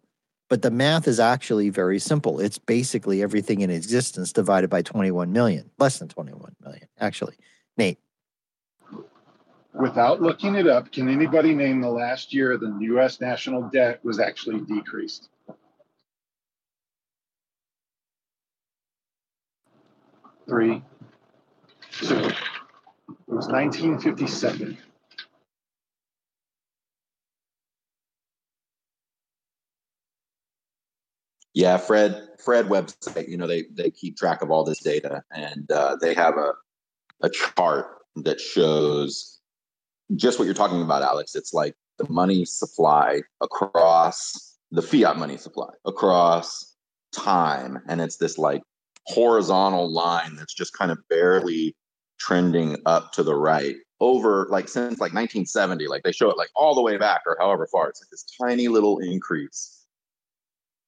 [0.50, 2.40] But the math is actually very simple.
[2.40, 7.36] It's basically everything in existence divided by 21 million, less than 21 million, actually.
[7.78, 8.00] Nate.
[9.76, 14.20] Without looking it up, can anybody name the last year the US national debt was
[14.20, 15.30] actually decreased?
[20.50, 20.82] Three,
[21.92, 22.16] two.
[22.16, 22.36] It
[23.28, 24.78] was 1957.
[31.54, 33.28] Yeah, Fred Fred website.
[33.28, 36.54] You know they they keep track of all this data, and uh, they have a
[37.22, 37.86] a chart
[38.16, 39.40] that shows
[40.16, 41.36] just what you're talking about, Alex.
[41.36, 46.76] It's like the money supply across the fiat money supply across
[47.12, 48.64] time, and it's this like
[49.10, 51.76] horizontal line that's just kind of barely
[52.20, 56.50] trending up to the right over like since like 1970 like they show it like
[56.56, 57.90] all the way back or however far.
[57.90, 59.86] It's like this tiny little increase.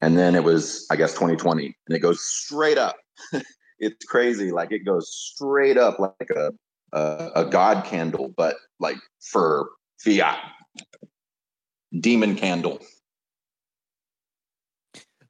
[0.02, 2.98] And then it was i guess 2020 and it goes straight up.
[3.84, 4.52] It's crazy.
[4.52, 6.52] Like it goes straight up like a,
[6.94, 10.38] a a god candle but like for fiat.
[12.00, 12.80] Demon candle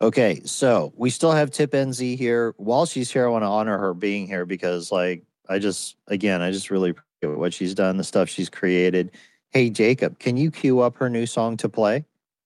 [0.01, 2.55] Okay, so we still have Tip NZ here.
[2.57, 6.41] While she's here, I want to honor her being here because, like, I just, again,
[6.41, 9.11] I just really appreciate what she's done, the stuff she's created.
[9.51, 12.05] Hey, Jacob, can you cue up her new song to play?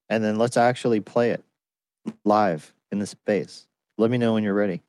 [0.09, 1.45] And then let's actually play it
[2.25, 3.67] live in the space.
[3.97, 4.81] Let me know when you're ready.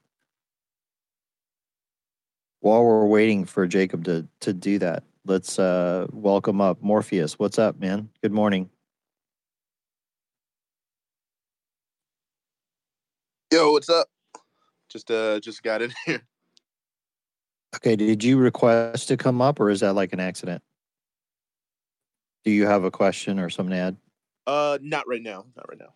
[2.60, 7.38] While we're waiting for Jacob to to do that, let's uh welcome up Morpheus.
[7.38, 8.08] What's up, man?
[8.22, 8.68] Good morning.
[13.52, 14.08] Yo, what's up?
[14.88, 16.22] Just uh just got in here.
[17.76, 20.62] Okay, did you request to come up or is that like an accident?
[22.44, 23.96] Do you have a question or something to add?
[24.46, 25.44] Uh not right now.
[25.56, 25.94] Not right now.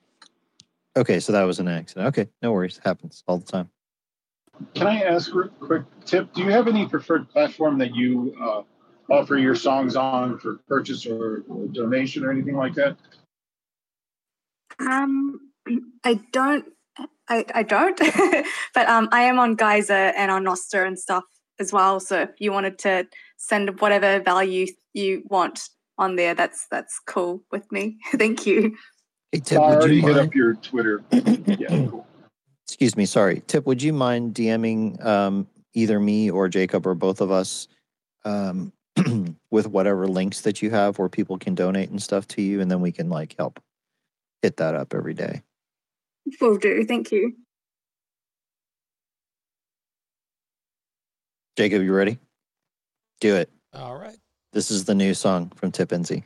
[0.96, 2.08] Okay, so that was an accident.
[2.08, 2.80] Okay, no worries.
[2.84, 3.68] Happens all the time.
[4.74, 6.32] Can I ask a quick tip?
[6.34, 8.62] Do you have any preferred platform that you uh,
[9.12, 12.96] offer your songs on for purchase or, or donation or anything like that?
[14.78, 15.40] Um,
[16.04, 16.66] I don't.
[17.30, 17.98] I, I don't,
[18.74, 21.22] but um, I am on Geyser and on Nostr and stuff
[21.60, 22.00] as well.
[22.00, 23.06] So if you wanted to
[23.36, 27.98] send whatever value you want on there, that's that's cool with me.
[28.12, 28.76] Thank you.
[29.30, 31.02] Hey, Tip, I would already you hit up your Twitter.
[31.12, 32.06] yeah, cool.
[32.66, 33.42] Excuse me, sorry.
[33.46, 37.68] Tip, would you mind DMing um, either me or Jacob or both of us
[38.24, 38.72] um,
[39.52, 42.68] with whatever links that you have where people can donate and stuff to you, and
[42.68, 43.60] then we can like help
[44.42, 45.42] hit that up every day.
[46.40, 46.84] Will do.
[46.84, 47.34] Thank you.
[51.56, 52.18] Jacob, you ready?
[53.20, 53.50] Do it.
[53.74, 54.16] All right.
[54.52, 56.24] This is the new song from Tip NZ.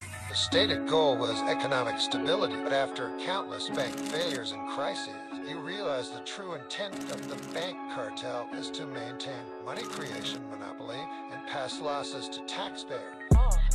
[0.00, 5.14] The stated goal was economic stability, but after countless bank failures and crises,
[5.48, 10.98] you realize the true intent of the bank cartel is to maintain money creation monopoly
[11.30, 13.23] and pass losses to taxpayers.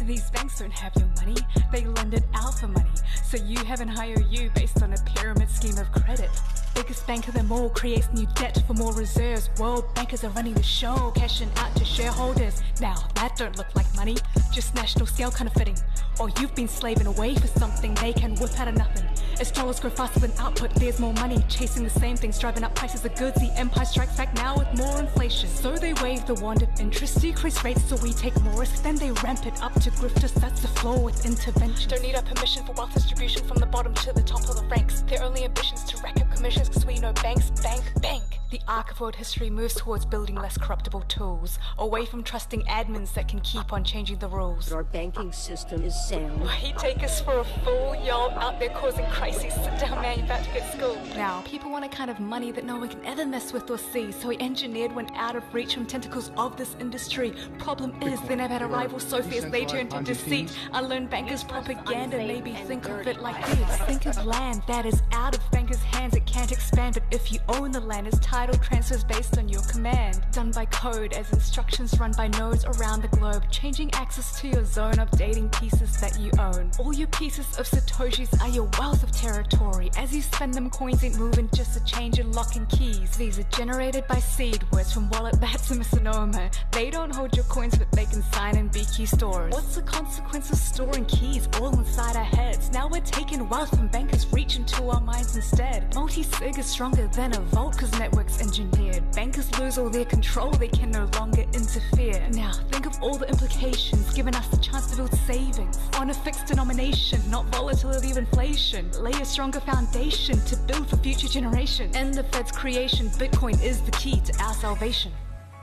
[0.10, 1.36] These banks don't have your money,
[1.72, 2.90] they lend it out for money.
[3.24, 6.32] So you have hire you based on a pyramid scheme of credit.
[6.74, 9.52] Biggest bank of them all creates new debt for more reserves.
[9.60, 12.64] World bankers are running the show, cashing out to shareholders.
[12.82, 14.18] Now that don't look like money,
[14.52, 15.78] just national scale counterfeiting.
[16.20, 19.06] Or you've been slaving away for something they can whip out of nothing.
[19.40, 22.76] As dollars grow faster than output, there's more money chasing the same things, driving up
[22.76, 23.40] prices of goods.
[23.40, 25.48] The empire strikes back now with more inflation.
[25.48, 28.84] So they wave the wand of interest, decrease rates so we take more risk.
[28.84, 30.34] Then they ramp it up to grifters.
[30.34, 31.90] That's the flaw with intervention.
[31.90, 34.64] Don't need our permission for wealth distribution from the bottom to the top of the
[34.64, 35.04] ranks.
[35.04, 38.24] Their only ambitions to rack up commissions because we know banks, bank, bank.
[38.52, 43.14] The arc of world history moves towards building less corruptible tools, away from trusting admins
[43.14, 44.70] that can keep on changing the rules.
[44.70, 46.42] But our banking system is sound.
[46.42, 47.96] Why take us for a fool?
[48.04, 49.29] Y'all out there causing crises.
[49.32, 50.98] Sit down, man, you're about to get schooled.
[51.16, 53.78] Now, people want a kind of money that no one can ever mess with or
[53.78, 57.34] see, so he engineered one out of reach from tentacles of this industry.
[57.58, 60.56] Problem is, they never had a rival so fierce they turned to deceit.
[60.74, 63.78] Unlearned bankers' propaganda, maybe think of it like this.
[63.82, 67.40] Think of land that is out of bankers' hands, it can't expand, but if you
[67.50, 70.22] own the land, it's title transfers based on your command.
[70.32, 74.66] Done by code, as instructions run by nodes around the globe, changing access to your
[74.66, 76.72] zone, updating pieces that you own.
[76.80, 79.92] All your pieces of Satoshis are your wealth of territory.
[79.98, 83.12] As you spend them, coins ain't moving, just a change in lock and keys.
[83.18, 86.50] These are generated by seed words from wallet, that's a misnomer.
[86.72, 89.54] They don't hold your coins, but they can sign and be key stores.
[89.54, 92.72] What's the consequence of storing keys all inside our heads?
[92.72, 95.94] Now we're taking wealth from bankers, reaching to our minds instead.
[95.96, 99.04] Multi sig is stronger than a vault, cause networks engineered.
[99.12, 102.28] Bankers lose all their control, they can no longer interfere.
[102.32, 106.14] Now, think of all the implications, giving us the chance to build savings on a
[106.14, 108.90] fixed denomination, not volatility of inflation.
[109.00, 111.96] Lay a stronger foundation to build for future generations.
[111.96, 115.14] In the Fed's creation, Bitcoin is the key to our salvation.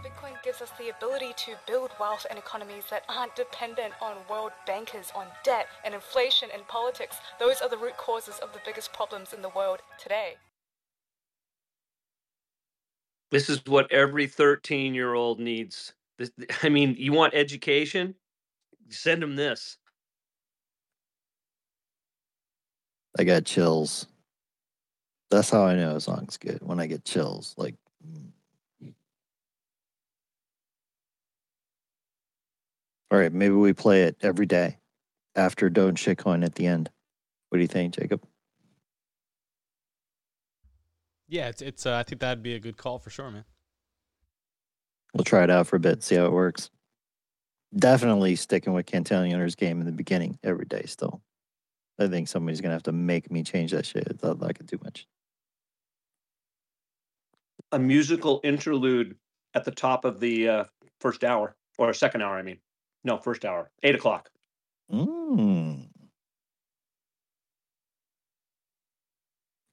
[0.03, 4.53] Bitcoin gives us the ability to build wealth and economies that aren't dependent on world
[4.67, 7.19] bankers, on debt and inflation and politics.
[7.39, 10.37] Those are the root causes of the biggest problems in the world today.
[13.31, 15.93] This is what every 13 year old needs.
[16.63, 18.15] I mean, you want education?
[18.89, 19.77] Send them this.
[23.19, 24.07] I got chills.
[25.31, 27.55] That's how I know a song's good when I get chills.
[27.57, 27.75] Like,
[28.07, 28.93] mm.
[33.11, 34.79] all right, maybe we play it every day
[35.35, 36.91] after Don't Shitcoin at the end.
[37.49, 38.23] What do you think, Jacob?
[41.29, 41.87] Yeah, it's it's.
[41.87, 43.45] Uh, I think that'd be a good call for sure, man.
[45.15, 46.71] We'll try it out for a bit, see how it works.
[47.75, 50.85] Definitely sticking with Cantillion's game in the beginning every day.
[50.87, 51.21] Still,
[51.99, 54.07] I think somebody's gonna have to make me change that shit.
[54.09, 55.07] It's not like it too much.
[57.73, 59.17] A musical interlude
[59.55, 60.65] at the top of the uh,
[61.01, 62.37] first hour or second hour.
[62.37, 62.59] I mean,
[63.05, 64.31] no, first hour, eight o'clock.
[64.93, 65.89] Mm.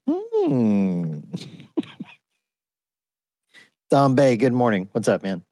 [0.08, 1.20] Hmm.
[3.90, 4.90] Don Bay, good morning.
[4.92, 5.44] What's up, man?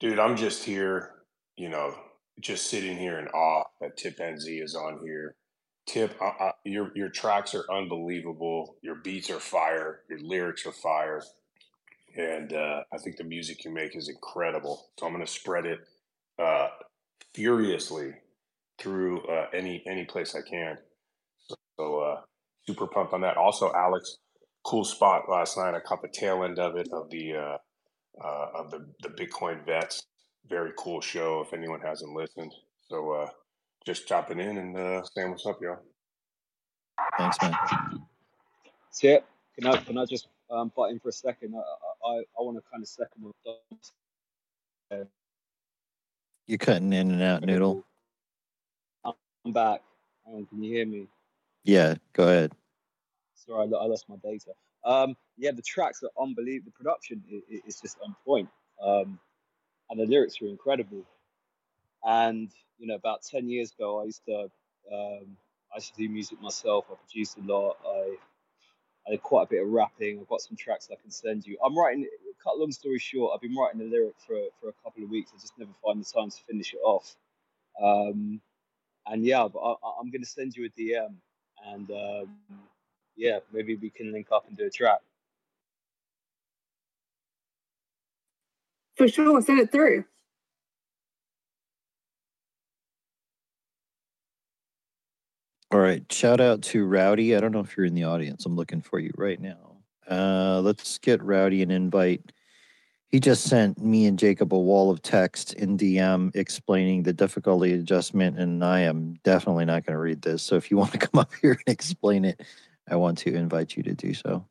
[0.00, 1.12] Dude, I'm just here,
[1.56, 1.94] you know,
[2.40, 5.36] just sitting here in awe that Tip NZ is on here.
[5.86, 8.76] Tip, uh, uh, your your tracks are unbelievable.
[8.82, 10.00] Your beats are fire.
[10.10, 11.22] Your lyrics are fire,
[12.16, 14.88] and uh, I think the music you make is incredible.
[14.98, 15.78] So I'm going to spread it
[16.40, 16.68] uh,
[17.34, 18.14] furiously
[18.78, 20.76] through uh, any any place I can.
[21.38, 22.20] So, so uh,
[22.66, 23.36] super pumped on that.
[23.36, 24.18] Also, Alex,
[24.64, 25.74] cool spot last night.
[25.74, 27.58] I caught the tail end of it of the
[28.20, 30.04] of the the Bitcoin vets.
[30.48, 31.40] Very cool show.
[31.40, 32.52] If anyone hasn't listened,
[32.88, 33.28] so uh,
[33.84, 35.78] just chopping in and uh, saying what's up, y'all.
[37.18, 37.54] Thanks, man.
[38.96, 39.26] Tip,
[39.58, 41.54] can I can I just um, butt in for a second?
[41.54, 45.06] I I, I want to kind of second what Dom.
[46.46, 47.84] You're cutting in and out, Noodle.
[49.04, 49.82] I'm back.
[50.24, 51.08] Hang on, can you hear me?
[51.64, 52.52] Yeah, go ahead.
[53.34, 54.52] Sorry, I, I lost my data.
[54.84, 56.72] Um, yeah, the tracks are unbelievable.
[56.72, 58.48] The production is, is just on point,
[58.80, 59.18] um,
[59.90, 61.04] and the lyrics were incredible.
[62.04, 64.50] And you know, about ten years ago, I used to
[64.92, 65.36] um,
[65.72, 66.86] I used to do music myself.
[66.90, 67.76] I produced a lot.
[67.86, 68.16] I
[69.06, 70.20] I did quite a bit of rapping.
[70.20, 71.58] I've got some tracks I can send you.
[71.64, 72.06] I'm writing.
[72.42, 75.32] Cut long story short, I've been writing the lyric for for a couple of weeks.
[75.34, 77.16] I just never find the time to finish it off.
[77.82, 78.40] Um,
[79.06, 81.14] and yeah, but I, I'm going to send you a DM,
[81.66, 82.36] and um,
[83.16, 85.00] yeah, maybe we can link up and do a track.
[88.96, 90.04] For sure, send it through.
[95.72, 96.10] All right.
[96.10, 97.34] Shout out to Rowdy.
[97.34, 98.46] I don't know if you're in the audience.
[98.46, 99.76] I'm looking for you right now.
[100.08, 102.32] Uh, let's get Rowdy an invite.
[103.08, 107.72] He just sent me and Jacob a wall of text in DM explaining the difficulty
[107.72, 110.42] adjustment, and I am definitely not going to read this.
[110.42, 112.42] So if you want to come up here and explain it,
[112.88, 114.46] I want to invite you to do so.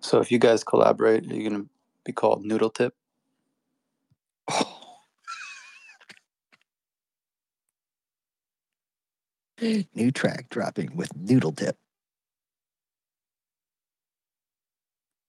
[0.00, 1.68] So if you guys collaborate, are you going to
[2.04, 2.94] be called Noodle Tip?
[9.94, 11.76] New track dropping with Noodle Tip.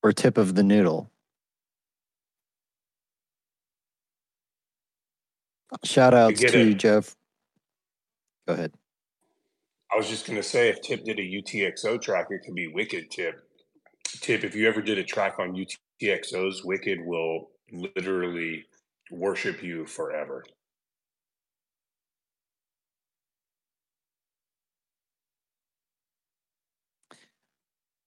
[0.03, 1.11] Or tip of the noodle.
[5.83, 6.75] Shout outs to it.
[6.75, 7.15] Jeff.
[8.47, 8.73] Go ahead.
[9.93, 13.11] I was just gonna say, if Tip did a UTXO track, it could be Wicked
[13.11, 13.43] Tip.
[14.19, 15.55] Tip, if you ever did a track on
[16.01, 18.65] UTXOs, Wicked will literally
[19.09, 20.43] worship you forever.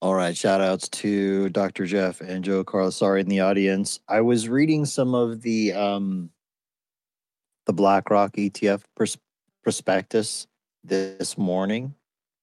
[0.02, 0.36] All right.
[0.36, 1.86] Shout outs to Dr.
[1.86, 4.00] Jeff and Joe Carlasare in the audience.
[4.06, 6.28] I was reading some of the um
[7.64, 8.82] the BlackRock ETF
[9.62, 10.46] prospectus
[10.82, 11.94] this morning.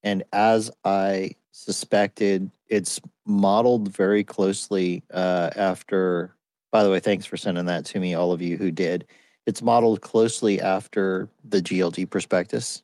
[0.02, 6.36] And as I suspected, it's modeled very closely uh, after.
[6.72, 9.06] By the way, thanks for sending that to me, all of you who did.
[9.48, 12.84] It's modeled closely after the GLD prospectus.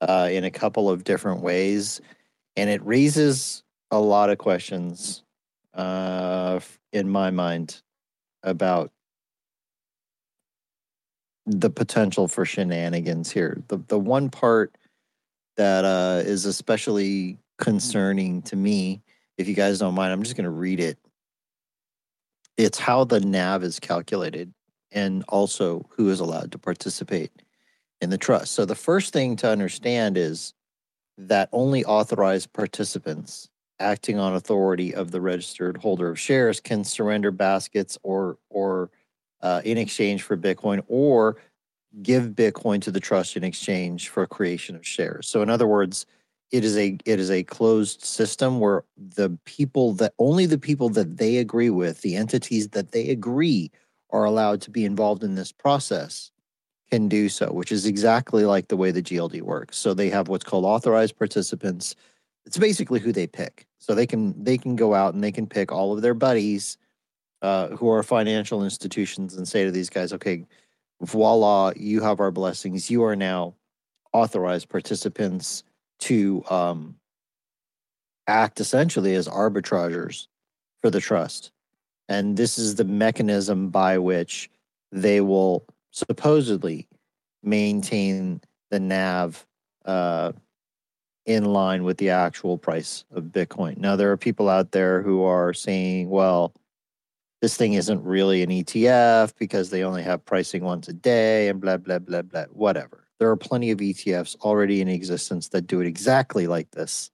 [0.00, 2.00] uh, in a couple of different ways,
[2.56, 5.22] and it raises a lot of questions
[5.74, 6.60] uh,
[6.92, 7.82] in my mind
[8.42, 8.90] about
[11.46, 13.62] the potential for shenanigans here.
[13.68, 14.76] The the one part
[15.56, 19.02] that uh, is especially concerning to me,
[19.38, 20.98] if you guys don't mind, I'm just going to read it.
[22.56, 24.52] It's how the NAV is calculated
[24.90, 27.30] and also who is allowed to participate
[28.00, 28.52] in the trust.
[28.52, 30.52] So the first thing to understand is
[31.16, 33.48] that only authorized participants
[33.78, 38.90] acting on authority of the registered holder of shares can surrender baskets or or
[39.42, 41.36] uh, in exchange for Bitcoin or
[42.02, 45.28] give Bitcoin to the trust in exchange for creation of shares.
[45.28, 46.06] So in other words,
[46.50, 50.88] it is a it is a closed system where the people that only the people
[50.90, 53.70] that they agree with, the entities that they agree
[54.10, 56.32] are allowed to be involved in this process
[56.90, 59.76] can do so, which is exactly like the way the GLD works.
[59.78, 61.94] So they have what's called authorized participants.
[62.46, 63.66] It's basically who they pick.
[63.78, 66.78] So they can they can go out and they can pick all of their buddies
[67.42, 70.44] uh, who are financial institutions and say to these guys, okay,
[71.00, 72.90] voila, you have our blessings.
[72.90, 73.54] You are now
[74.12, 75.62] authorized participants
[76.00, 76.96] to um,
[78.26, 80.26] act essentially as arbitragers
[80.80, 81.52] for the trust.
[82.08, 84.50] And this is the mechanism by which
[84.92, 86.88] they will supposedly
[87.42, 88.40] maintain
[88.70, 89.46] the NAV
[89.84, 90.32] uh,
[91.26, 93.76] in line with the actual price of Bitcoin.
[93.78, 96.52] Now, there are people out there who are saying, well,
[97.40, 101.60] this thing isn't really an ETF because they only have pricing once a day and
[101.60, 103.06] blah, blah, blah, blah, whatever.
[103.20, 107.10] There are plenty of ETFs already in existence that do it exactly like this,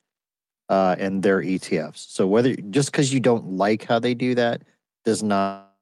[0.71, 1.99] uh, and they're ETFs.
[2.09, 4.63] So whether just because you don't like how they do that
[5.05, 5.73] does not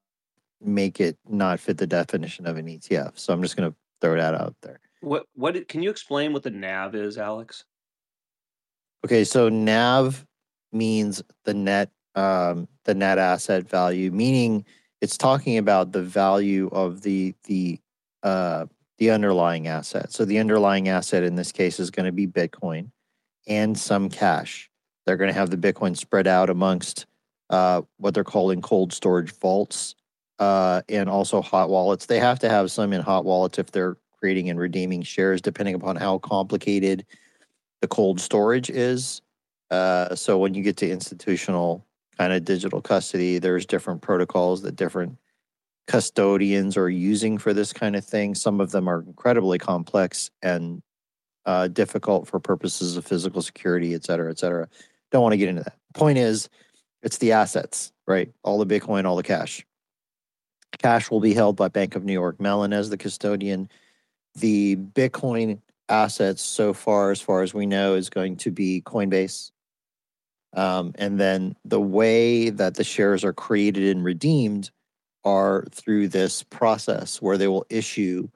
[0.61, 3.19] make it not fit the definition of an ETF.
[3.19, 4.81] So I'm just going to throw that out there.
[5.01, 7.65] What what can you explain what the NAV is, Alex?
[9.05, 10.25] Okay, so NAV
[10.73, 14.65] means the net um, the net asset value, meaning
[15.03, 17.79] it's talking about the value of the the
[18.23, 18.65] uh,
[19.05, 20.11] the underlying asset.
[20.13, 22.91] So the underlying asset in this case is going to be Bitcoin
[23.47, 24.71] and some cash.
[25.05, 27.05] They're going to have the Bitcoin spread out amongst
[27.51, 29.95] uh, what they're calling cold storage vaults
[30.39, 32.07] uh, and also hot wallets.
[32.07, 35.75] They have to have some in hot wallets if they're creating and redeeming shares, depending
[35.75, 37.05] upon how complicated
[37.83, 39.21] the cold storage is.
[39.71, 41.85] Uh, so when you get to institutional
[42.17, 43.39] kind of digital custody.
[43.39, 45.19] There's different protocols that different
[45.87, 48.35] custodians are using for this kind of thing.
[48.35, 50.83] Some of them are incredibly complex and
[51.47, 54.69] uh, difficult for purposes of physical security, et cetera, et cetera.
[55.13, 55.77] Don't want to get into that.
[55.95, 56.49] Point is,
[57.03, 58.33] it's the assets, right?
[58.43, 59.65] All the Bitcoin, all the cash.
[60.79, 63.69] Cash will be held by Bank of New York Mellon as the custodian.
[64.37, 69.51] The Bitcoin assets, so far as far as we know, is going to be Coinbase,
[70.55, 74.71] um, and then the way that the shares are created and redeemed
[75.25, 78.29] are through this process where they will issue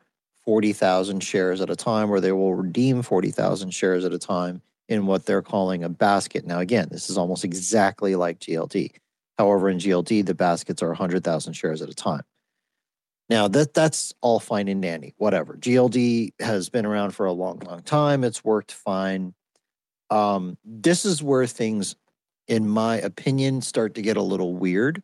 [0.45, 5.07] 40,000 shares at a time, or they will redeem 40,000 shares at a time in
[5.07, 6.47] what they're calling a basket.
[6.47, 8.93] Now, again, this is almost exactly like GLD.
[9.37, 12.23] However, in GLD, the baskets are 100,000 shares at a time.
[13.29, 15.55] Now that that's all fine and dandy, whatever.
[15.55, 18.25] GLD has been around for a long, long time.
[18.25, 19.35] It's worked fine.
[20.09, 21.95] Um, this is where things
[22.49, 25.03] in my opinion, start to get a little weird.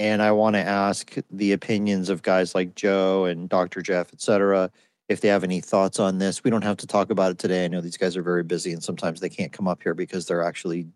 [0.00, 3.82] And I want to ask the opinions of guys like Joe and Dr.
[3.82, 4.70] Jeff, et cetera,
[5.10, 6.42] if they have any thoughts on this.
[6.42, 7.66] We don't have to talk about it today.
[7.66, 10.24] I know these guys are very busy and sometimes they can't come up here because
[10.24, 10.86] they're actually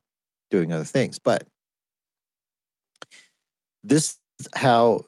[0.51, 1.19] doing other things.
[1.19, 1.47] But
[3.83, 4.17] this
[4.55, 5.03] how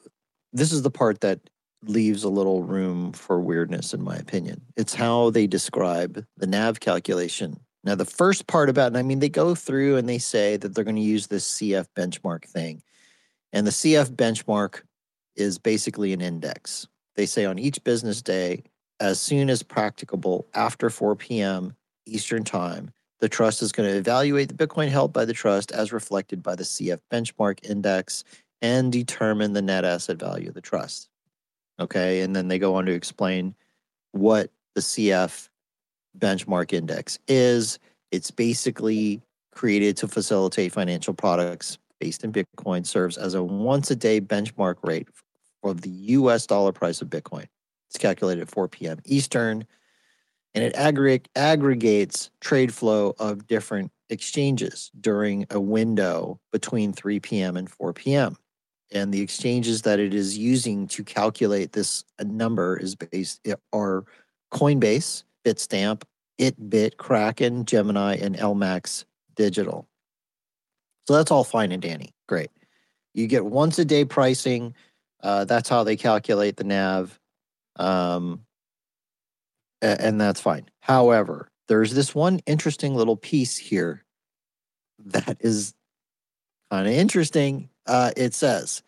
[0.53, 1.41] this is the part that
[1.83, 4.61] leaves a little room for weirdness in my opinion.
[4.77, 9.21] It's how they describe the nav calculation now, the first part about, and I mean,
[9.21, 12.83] they go through and they say that they're going to use this CF benchmark thing.
[13.57, 14.83] And the CF benchmark
[15.35, 16.87] is basically an index.
[17.15, 18.65] They say on each business day,
[19.01, 21.75] as soon as practicable after 4 p.m.
[22.05, 22.91] Eastern Time,
[23.21, 26.55] the trust is going to evaluate the Bitcoin held by the trust as reflected by
[26.55, 28.25] the CF benchmark index
[28.61, 31.09] and determine the net asset value of the trust.
[31.81, 32.21] Okay.
[32.21, 33.55] And then they go on to explain
[34.13, 35.49] what the CF
[36.19, 37.79] benchmark index is.
[38.13, 43.97] It's basically created to facilitate financial products based in Bitcoin, serves as a once a
[43.97, 45.09] day benchmark rate
[45.63, 47.47] for the US dollar price of Bitcoin.
[47.89, 48.99] It's calculated at 4 p.m.
[49.05, 49.67] Eastern,
[50.55, 57.57] and it aggregate, aggregates trade flow of different exchanges during a window between 3 p.m.
[57.57, 58.37] and 4 p.m.
[58.93, 64.05] And the exchanges that it is using to calculate this uh, number is based are
[64.53, 66.03] Coinbase, Bitstamp,
[66.39, 69.89] Itbit, Kraken, Gemini, and LMAX Digital.
[71.07, 72.15] So that's all fine and dandy.
[72.29, 72.51] Great.
[73.15, 74.75] You get once a day pricing.
[75.23, 77.19] Uh, that's how they calculate the NAV.
[77.77, 78.43] Um,
[79.83, 80.67] and that's fine.
[80.81, 84.05] However, there's this one interesting little piece here
[85.05, 85.75] that is
[86.71, 87.69] kind of interesting.
[87.87, 88.83] Uh, it says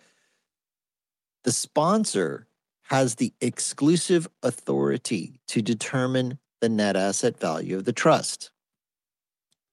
[1.45, 2.47] the sponsor
[2.83, 8.51] has the exclusive authority to determine the net asset value of the trust,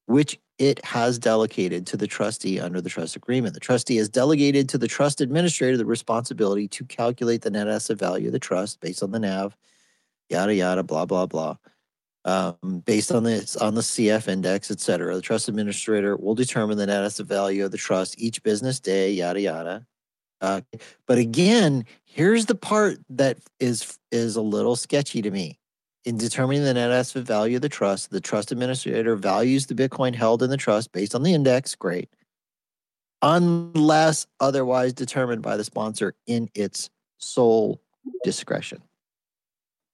[0.05, 3.53] which it has delegated to the trustee under the trust agreement.
[3.53, 7.97] The trustee has delegated to the trust administrator the responsibility to calculate the net asset
[7.97, 9.55] value of the trust based on the NAV,
[10.29, 11.57] yada yada, blah blah blah.
[12.23, 15.15] Um, based on the on the CF index, et cetera.
[15.15, 19.11] The trust administrator will determine the net asset value of the trust each business day,
[19.11, 19.85] yada yada.
[20.41, 20.61] Uh,
[21.05, 25.59] but again, here's the part that is is a little sketchy to me.
[26.05, 30.13] In determining the net asset value of the trust, the trust administrator values the Bitcoin
[30.13, 31.73] held in the trust based on the index.
[31.73, 32.09] Great.
[33.23, 37.81] Unless otherwise determined by the sponsor in its sole
[38.23, 38.83] discretion.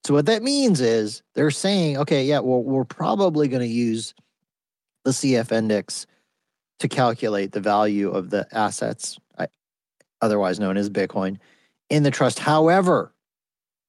[0.04, 4.14] So what that means is they're saying, okay, yeah, well, we're probably going to use
[5.06, 6.08] the CF index
[6.80, 9.18] to calculate the value of the assets,
[10.22, 11.38] otherwise known as Bitcoin,
[11.90, 12.40] in the trust.
[12.40, 13.14] However,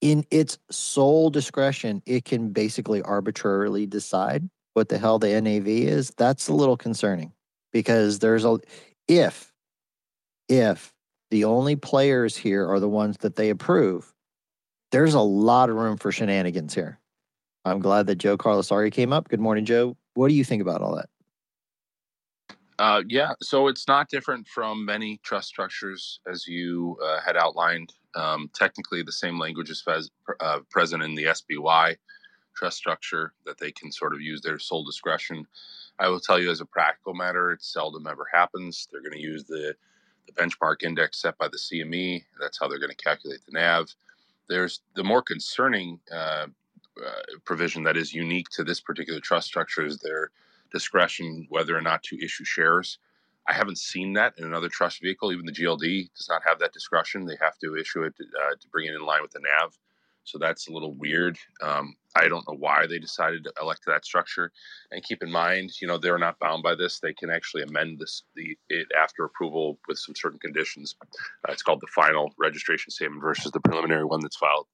[0.02, 6.10] in its sole discretion, it can basically arbitrarily decide what the hell the NAV is.
[6.18, 7.32] That's a little concerning
[7.72, 8.58] because there's a
[9.08, 9.52] if
[10.48, 10.92] if
[11.30, 14.12] the only players here are the ones that they approve,
[14.90, 16.98] there's a lot of room for shenanigans here.
[17.64, 19.28] I'm glad that Joe Carlasare came up.
[19.28, 19.96] Good morning, Joe.
[20.14, 21.08] What do you think about all that?
[22.78, 27.92] Uh, yeah, so it's not different from many trust structures as you uh, had outlined.
[28.14, 30.10] Um, technically, the same language is fez,
[30.40, 31.96] uh, present in the SPY
[32.54, 35.46] trust structure that they can sort of use their sole discretion.
[35.98, 38.88] I will tell you, as a practical matter, it seldom ever happens.
[38.90, 39.74] They're going to use the,
[40.26, 42.24] the benchmark index set by the CME.
[42.40, 43.94] That's how they're going to calculate the NAV.
[44.48, 46.46] There's the more concerning uh,
[46.98, 50.30] uh, provision that is unique to this particular trust structure is their
[50.72, 52.98] discretion whether or not to issue shares.
[53.48, 55.32] I haven't seen that in another trust vehicle.
[55.32, 57.26] Even the GLD does not have that discretion.
[57.26, 59.76] They have to issue it to, uh, to bring it in line with the NAV.
[60.24, 61.36] So that's a little weird.
[61.60, 64.52] Um, I don't know why they decided to elect that structure.
[64.92, 67.00] And keep in mind, you know, they're not bound by this.
[67.00, 70.94] They can actually amend this the it after approval with some certain conditions.
[71.02, 74.68] Uh, it's called the final registration statement versus the preliminary one that's filed.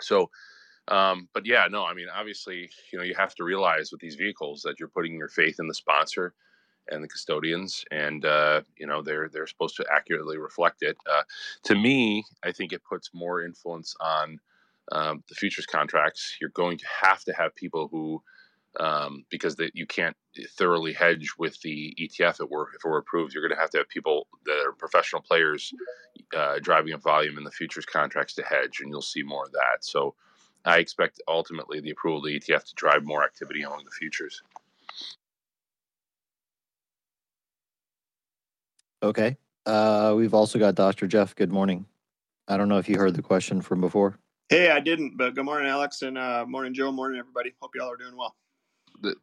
[0.00, 0.30] So
[0.88, 4.14] um, but yeah, no, I mean, obviously, you know, you have to realize with these
[4.14, 6.34] vehicles that you're putting your faith in the sponsor
[6.90, 10.96] and the custodians, and uh, you know, they're they're supposed to accurately reflect it.
[11.10, 11.22] Uh,
[11.64, 14.40] to me, I think it puts more influence on
[14.92, 16.36] um, the futures contracts.
[16.40, 18.22] You're going to have to have people who
[18.78, 20.16] um, because that you can't
[20.50, 23.34] thoroughly hedge with the ETF if it were if it were approved.
[23.34, 25.72] You're going to have to have people that are professional players
[26.36, 29.52] uh, driving up volume in the futures contracts to hedge, and you'll see more of
[29.52, 29.84] that.
[29.84, 30.14] So
[30.64, 34.42] I expect ultimately the approval of the ETF to drive more activity among the futures.
[39.02, 39.36] Okay.
[39.66, 41.06] Uh, we've also got Dr.
[41.06, 41.34] Jeff.
[41.36, 41.86] Good morning.
[42.48, 44.18] I don't know if you heard the question from before.
[44.48, 46.90] Hey, I didn't, but good morning, Alex, and uh, morning, Joe.
[46.90, 47.54] Morning, everybody.
[47.60, 48.34] Hope y'all are doing well.
[49.02, 49.14] The,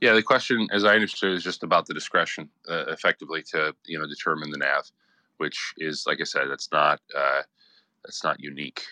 [0.00, 3.98] yeah, the question, as I understood, is just about the discretion, uh, effectively, to you
[3.98, 4.90] know determine the NAV,
[5.36, 7.42] which is, like I said, that's not uh,
[8.02, 8.82] that's not unique.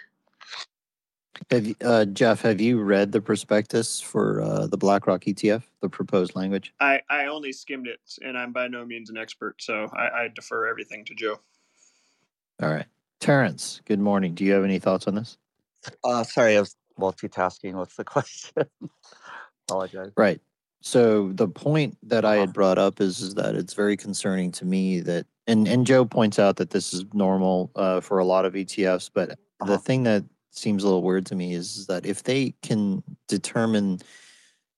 [1.51, 2.43] Have uh, Jeff?
[2.43, 6.72] Have you read the prospectus for uh, the BlackRock ETF, the proposed language?
[6.80, 10.28] I, I only skimmed it, and I'm by no means an expert, so I, I
[10.34, 11.40] defer everything to Joe.
[12.62, 12.86] All right,
[13.20, 13.80] Terrence.
[13.84, 14.34] Good morning.
[14.34, 15.38] Do you have any thoughts on this?
[16.05, 17.74] Uh, sorry, I was multitasking.
[17.74, 18.64] What's the question?
[19.68, 20.12] Apologize.
[20.16, 20.40] Right.
[20.80, 24.64] So the point that I had brought up is, is that it's very concerning to
[24.64, 28.45] me that, and and Joe points out that this is normal uh, for a lot
[28.45, 29.66] of ETFs, but uh-huh.
[29.66, 30.24] the thing that
[30.55, 34.00] seems a little weird to me is that if they can determine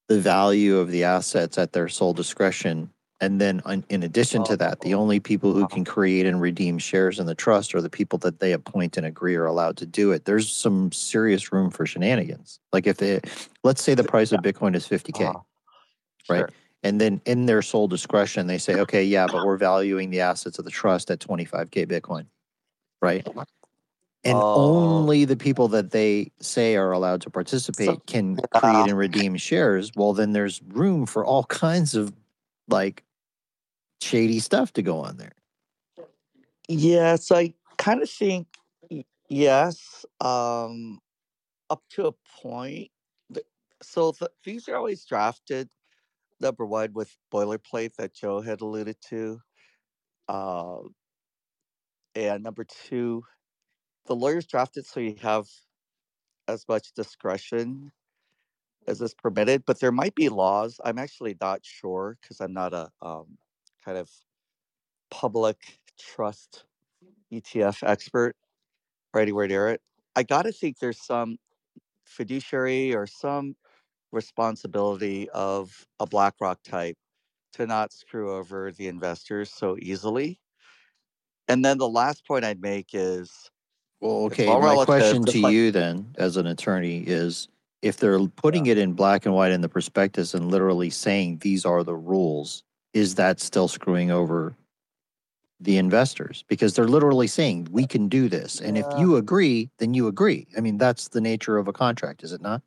[0.08, 4.80] the value of the assets at their sole discretion and then in addition to that
[4.80, 8.18] the only people who can create and redeem shares in the trust are the people
[8.18, 10.24] that they appoint and agree are allowed to do it.
[10.24, 12.58] There's some serious room for shenanigans.
[12.72, 13.20] Like if they
[13.62, 15.40] let's say the price of bitcoin is 50k uh-huh.
[16.28, 16.38] right?
[16.38, 16.50] Sure.
[16.82, 20.58] and then in their sole discretion they say okay yeah but we're valuing the assets
[20.58, 22.26] of the trust at 25k bitcoin
[23.00, 23.26] right
[24.24, 24.54] and oh.
[24.56, 29.36] only the people that they say are allowed to participate so, can create and redeem
[29.36, 32.12] shares well then there's room for all kinds of
[32.68, 33.04] like
[34.00, 35.32] shady stuff to go on there
[36.68, 38.46] yeah so i kind of think
[39.28, 41.00] yes um
[41.70, 42.12] up to a
[42.42, 42.90] point
[43.82, 45.68] so the, these are always drafted
[46.40, 49.40] number one with boilerplate that Joe had alluded to.
[50.28, 50.78] Uh,
[52.14, 53.22] and number two,
[54.06, 55.48] the lawyers drafted so you have
[56.48, 57.90] as much discretion
[58.86, 60.78] as is permitted, but there might be laws.
[60.84, 63.38] I'm actually not sure because I'm not a um,
[63.84, 64.10] kind of
[65.10, 65.56] public
[65.98, 66.64] trust
[67.32, 68.36] ETF expert
[69.12, 69.80] or anywhere near it.
[70.16, 71.38] I got to think there's some
[72.04, 73.56] fiduciary or some
[74.12, 76.96] responsibility of a BlackRock type
[77.54, 80.40] to not screw over the investors so easily.
[81.48, 83.50] And then the last point I'd make is
[84.04, 84.44] well, okay.
[84.44, 87.48] My relative, question to like, you then, as an attorney, is
[87.80, 88.72] if they're putting yeah.
[88.72, 92.64] it in black and white in the prospectus and literally saying these are the rules,
[92.92, 94.54] is that still screwing over
[95.58, 96.44] the investors?
[96.48, 98.82] Because they're literally saying we can do this, and yeah.
[98.86, 100.46] if you agree, then you agree.
[100.54, 102.60] I mean, that's the nature of a contract, is it not?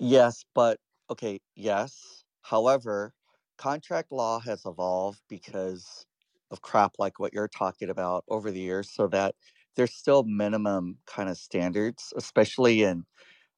[0.00, 2.24] Yes, but okay, yes.
[2.42, 3.12] However,
[3.58, 6.04] contract law has evolved because
[6.50, 9.36] of crap like what you're talking about over the years, so that
[9.76, 13.04] there's still minimum kind of standards, especially in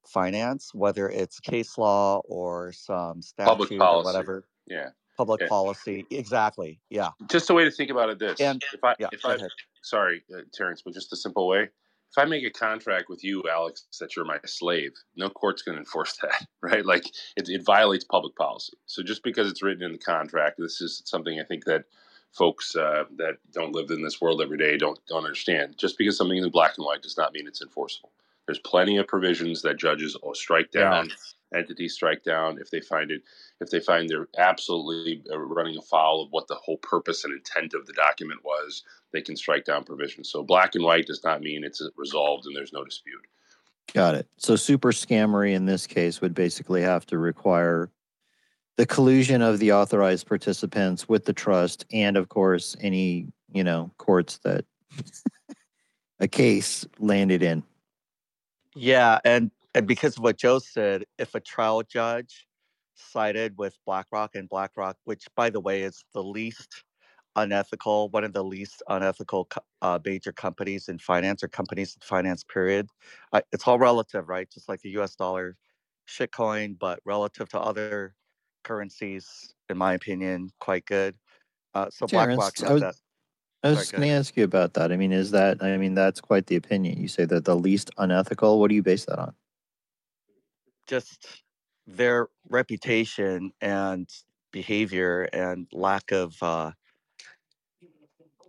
[0.06, 4.46] finance, whether it's case law or some statute or whatever.
[4.66, 4.90] Yeah.
[5.16, 5.48] Public yeah.
[5.48, 6.06] policy.
[6.10, 6.80] Exactly.
[6.88, 7.10] Yeah.
[7.30, 8.40] Just a way to think about it this.
[8.40, 9.36] And if I yeah, if I
[9.82, 11.68] sorry, uh, Terrence, but just a simple way
[12.12, 15.76] if I make a contract with you, Alex, that you're my slave, no court's going
[15.76, 16.84] to enforce that, right?
[16.84, 17.06] Like
[17.36, 18.74] it, it, violates public policy.
[18.86, 21.84] So just because it's written in the contract, this is something I think that
[22.32, 25.76] folks uh, that don't live in this world every day don't don't understand.
[25.78, 28.12] Just because something is in black and white does not mean it's enforceable.
[28.46, 31.08] There's plenty of provisions that judges will strike down.
[31.08, 31.14] Yeah
[31.54, 33.22] entities strike down if they find it
[33.60, 37.74] if they find they're absolutely uh, running afoul of what the whole purpose and intent
[37.74, 41.42] of the document was they can strike down provisions so black and white does not
[41.42, 43.20] mean it's resolved and there's no dispute
[43.94, 47.90] got it so super scammery in this case would basically have to require
[48.76, 53.90] the collusion of the authorized participants with the trust and of course any you know
[53.98, 54.64] courts that
[56.20, 57.62] a case landed in
[58.74, 62.46] yeah and and because of what Joe said, if a trial judge
[62.94, 66.84] sided with BlackRock and BlackRock, which by the way is the least
[67.36, 69.48] unethical, one of the least unethical
[69.80, 72.86] uh, major companies in finance or companies in finance, period.
[73.32, 74.50] Uh, it's all relative, right?
[74.50, 75.56] Just like the US dollar
[76.06, 78.14] shitcoin, but relative to other
[78.62, 81.14] currencies, in my opinion, quite good.
[81.74, 82.94] Uh, so Terrence, BlackRock I was, that.
[83.64, 84.92] I was going to ask you about that.
[84.92, 87.00] I mean, is that, I mean, that's quite the opinion.
[87.00, 88.58] You say that the least unethical.
[88.58, 89.34] What do you base that on?
[90.86, 91.42] just
[91.86, 94.08] their reputation and
[94.52, 96.72] behavior and lack of uh,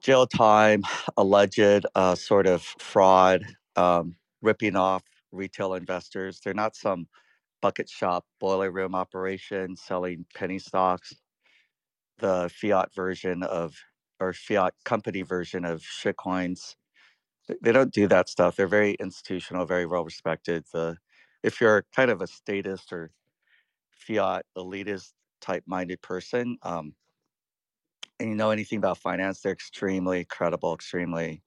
[0.01, 0.83] jail time,
[1.17, 3.45] alleged uh, sort of fraud,
[3.75, 6.41] um, ripping off retail investors.
[6.43, 7.07] They're not some
[7.63, 11.15] bucket shop boiler room operation selling penny stocks.
[12.19, 13.75] The fiat version of
[14.19, 16.75] or fiat company version of shitcoins.
[17.61, 18.55] They don't do that stuff.
[18.57, 20.65] They're very institutional, very well respected.
[20.73, 20.97] The
[21.43, 23.11] if you're kind of a statist or
[23.91, 26.95] fiat elitist type minded person um,
[28.19, 31.43] and you know anything about finance, they're extremely credible, extremely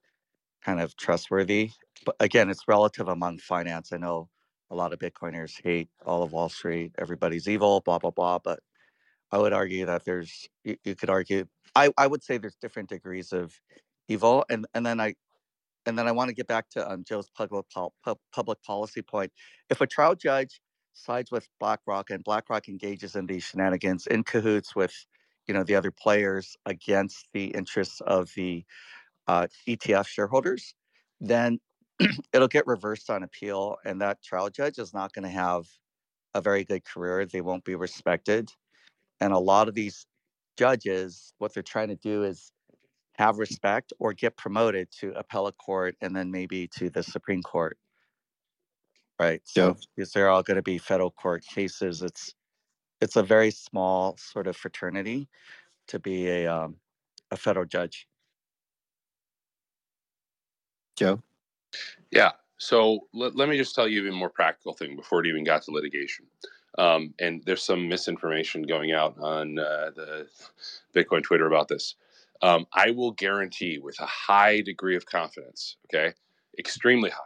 [0.65, 1.71] kind of trustworthy.
[2.07, 3.93] But again, it's relative among finance.
[3.93, 4.31] I know
[4.71, 8.39] a lot of Bitcoiners hate all of Wall Street, everybody's evil, blah, blah, blah.
[8.39, 8.61] But
[9.31, 12.89] I would argue that there's, you, you could argue, I, I would say there's different
[12.89, 13.61] degrees of
[14.09, 14.45] evil.
[14.51, 15.15] And, and then I,
[15.87, 17.67] and then I want to get back to um, Joe's public,
[18.33, 19.33] public policy point.
[19.71, 20.61] If a trial judge
[20.95, 25.07] sides with BlackRock and BlackRock engages in these shenanigans in cahoots with,
[25.47, 28.65] you know, the other players against the interests of the
[29.29, 30.75] uh, ETF shareholders,
[31.21, 31.61] then
[32.33, 35.67] it'll get reversed on appeal, and that trial judge is not going to have
[36.35, 37.25] a very good career.
[37.25, 38.51] They won't be respected,
[39.21, 40.07] and a lot of these
[40.57, 42.53] judges, what they're trying to do is
[43.19, 47.79] have respect or get promoted to appellate court and then maybe to the Supreme Court.
[49.19, 49.41] Right.
[49.45, 49.75] So yeah.
[49.97, 52.03] these are all going to be federal court cases.
[52.03, 52.35] It's
[53.01, 55.29] it's a very small sort of fraternity
[55.89, 56.77] to be a um,
[57.31, 58.07] a federal judge.
[60.97, 61.23] Joe.
[62.11, 62.33] Yeah.
[62.59, 65.63] So let, let me just tell you even more practical thing before it even got
[65.63, 66.27] to litigation.
[66.79, 70.27] Um, and there's some misinformation going out on uh, the
[70.95, 71.97] Bitcoin Twitter about this
[72.43, 76.15] um, I will guarantee with a high degree of confidence, okay,
[76.59, 77.21] extremely high,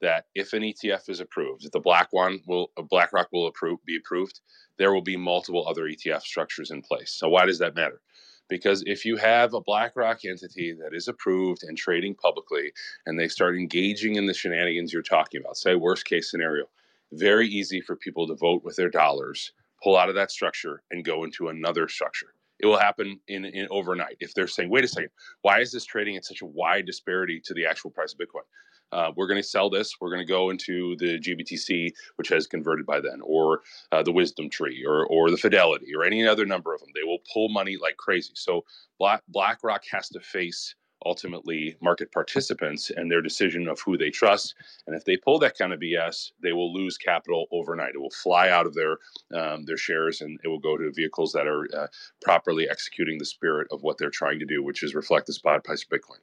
[0.00, 3.96] that if an ETF is approved, if the black one will, BlackRock will approve, be
[3.96, 4.40] approved,
[4.78, 7.12] there will be multiple other ETF structures in place.
[7.12, 8.00] So why does that matter?
[8.48, 12.72] Because if you have a BlackRock entity that is approved and trading publicly,
[13.06, 16.66] and they start engaging in the shenanigans you're talking about, say worst case scenario,
[17.12, 21.04] very easy for people to vote with their dollars, pull out of that structure, and
[21.04, 22.34] go into another structure.
[22.60, 25.10] It will happen in, in overnight if they're saying, "Wait a second,
[25.42, 28.44] why is this trading at such a wide disparity to the actual price of Bitcoin?"
[28.92, 29.94] Uh, we're going to sell this.
[30.00, 33.62] We're going to go into the GBTC, which has converted by then, or
[33.92, 36.90] uh, the Wisdom Tree, or or the Fidelity, or any other number of them.
[36.94, 38.32] They will pull money like crazy.
[38.34, 38.64] So
[38.98, 40.74] Black BlackRock has to face
[41.06, 44.54] ultimately market participants and their decision of who they trust.
[44.86, 47.94] And if they pull that kind of BS, they will lose capital overnight.
[47.94, 48.98] It will fly out of their
[49.34, 51.86] um, their shares and it will go to vehicles that are uh,
[52.22, 55.64] properly executing the spirit of what they're trying to do, which is reflect the spot
[55.64, 56.20] price of Bitcoin.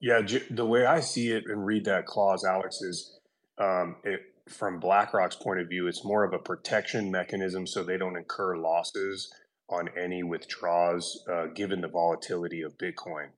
[0.00, 3.18] Yeah, the way I see it and read that clause, Alex, is
[3.58, 7.98] um, it, from BlackRock's point of view, it's more of a protection mechanism so they
[7.98, 9.32] don't incur losses
[9.68, 13.28] on any withdrawals uh, given the volatility of Bitcoin.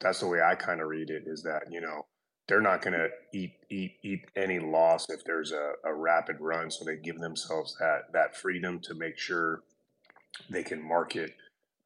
[0.00, 2.06] That's the way I kind of read it is that, you know,
[2.48, 6.70] they're not going to eat, eat, eat any loss if there's a, a rapid run.
[6.70, 9.62] So they give themselves that, that freedom to make sure
[10.50, 11.32] they can market,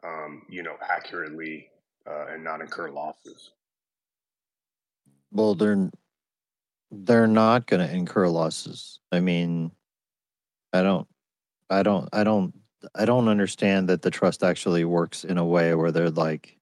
[0.03, 1.69] um, you know, accurately
[2.07, 3.51] uh, and not incur losses.
[5.35, 5.91] Well, they're
[6.91, 9.01] they're not going to incur losses.
[9.11, 9.73] I mean,
[10.73, 11.09] I don't,
[11.69, 12.55] I don't, I don't
[12.95, 16.59] I don't understand that the trust actually works in a way where they're like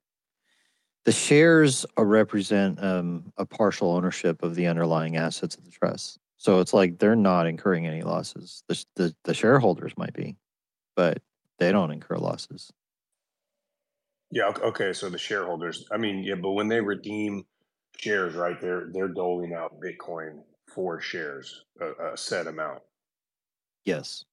[1.04, 6.18] the shares represent um, a partial ownership of the underlying assets of the trust.
[6.36, 8.62] So it's like they're not incurring any losses.
[8.68, 10.36] The, the, the shareholders might be,
[10.96, 11.20] but
[11.58, 12.72] they don't incur losses.
[14.30, 14.52] Yeah.
[14.62, 14.92] Okay.
[14.92, 17.44] So the shareholders, I mean, yeah, but when they redeem
[17.99, 20.40] shares, right, they're they're doling out Bitcoin
[20.74, 22.80] for shares, a, a set amount.
[23.84, 24.24] Yes.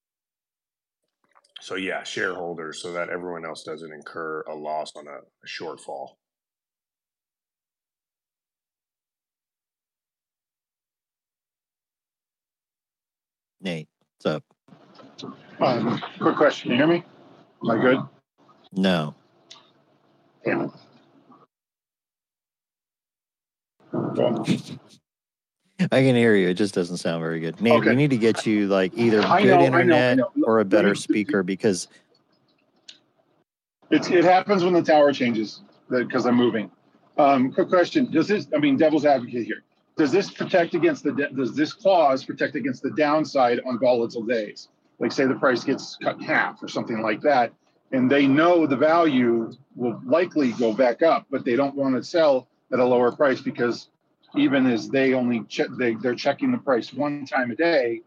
[1.61, 6.11] So yeah, shareholders, so that everyone else doesn't incur a loss on a, a shortfall.
[13.61, 14.43] Nate, what's up?
[15.59, 16.69] Um, quick question.
[16.69, 17.03] Can you hear me?
[17.63, 17.99] Am I good?
[18.73, 19.15] No.
[20.45, 20.71] Damn it.
[23.78, 24.43] Well, I
[26.03, 26.49] can hear you.
[26.49, 27.59] It just doesn't sound very good.
[27.61, 27.89] Nate, Okay.
[27.89, 30.31] we need to get you like either I good know, I know, I internet know.
[30.43, 31.87] or a better speaker because
[33.89, 36.69] It's, it happens when the tower changes because I'm moving.
[37.17, 38.11] Um, quick question.
[38.11, 39.63] Does this, I mean, devil's advocate here.
[39.97, 44.69] Does this protect against the, does this clause protect against the downside on volatile days?
[44.99, 47.51] Like say the price gets cut in half or something like that.
[47.91, 52.03] And they know the value will likely go back up, but they don't want to
[52.03, 53.89] sell at a lower price because
[54.35, 58.01] even as they only check, they, they're checking the price one time a day.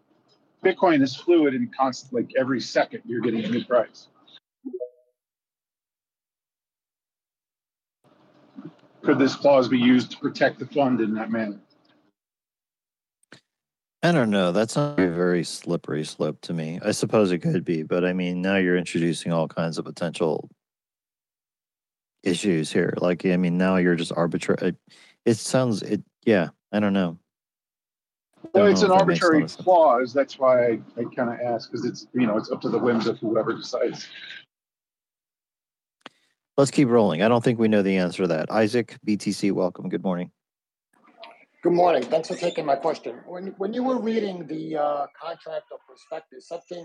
[0.65, 4.09] Bitcoin is fluid and constant, like every second you're getting a new price.
[9.03, 11.59] Could this clause be used to protect the fund in that manner?
[14.05, 14.53] I don't know.
[14.53, 16.81] That's not a very slippery slope to me.
[16.85, 20.49] I suppose it could be, but I mean, now you're introducing all kinds of potential
[22.23, 22.95] issues here.
[22.99, 24.75] Like, I mean, now you're just arbitrary.
[25.25, 27.19] It sounds, it, yeah, I don't know.
[28.53, 30.13] Well, Don't it's know an if that makes a lot arbitrary clause.
[30.13, 32.79] That's why I, I kind of ask because it's, you know, it's up to the
[32.79, 34.09] whims of whoever decides.
[36.57, 37.23] Let's keep rolling.
[37.23, 38.51] I don't think we know the answer to that.
[38.51, 39.89] Isaac, BTC, welcome.
[39.89, 40.31] Good morning.
[41.63, 42.03] Good morning.
[42.03, 43.21] Thanks for taking my question.
[43.25, 46.85] When when you were reading the uh, contract or prospectus, something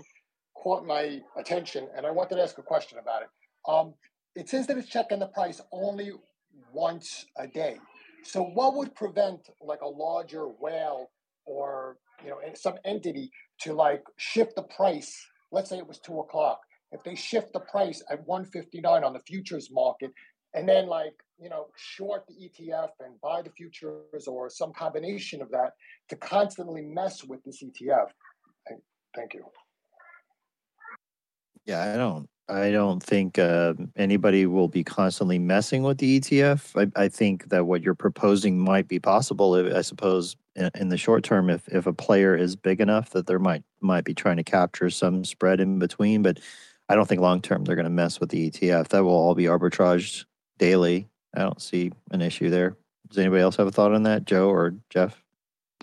[0.54, 3.28] caught my attention, and I wanted to ask a question about it.
[3.68, 3.94] Um,
[4.34, 6.12] it says that it's checking the price only
[6.72, 7.78] once a day.
[8.24, 11.10] So, what would prevent like a larger whale
[11.44, 15.14] or you know some entity to like shift the price?
[15.50, 16.60] Let's say it was two o'clock.
[16.92, 20.12] If they shift the price at one fifty nine on the futures market,
[20.54, 25.40] and then like you know short the ETF and buy the futures or some combination
[25.40, 25.72] of that
[26.08, 28.08] to constantly mess with this ETF.
[29.14, 29.44] Thank you.
[31.64, 32.28] Yeah, I don't.
[32.48, 36.90] I don't think uh, anybody will be constantly messing with the ETF.
[36.96, 39.54] I, I think that what you're proposing might be possible.
[39.54, 43.10] If, I suppose in, in the short term, if if a player is big enough
[43.10, 46.22] that there might might be trying to capture some spread in between.
[46.22, 46.40] But
[46.88, 48.88] I don't think long term they're going to mess with the ETF.
[48.88, 50.24] That will all be arbitraged
[50.58, 51.06] daily.
[51.34, 52.76] I don't see an issue there.
[53.08, 55.22] Does anybody else have a thought on that, Joe or Jeff?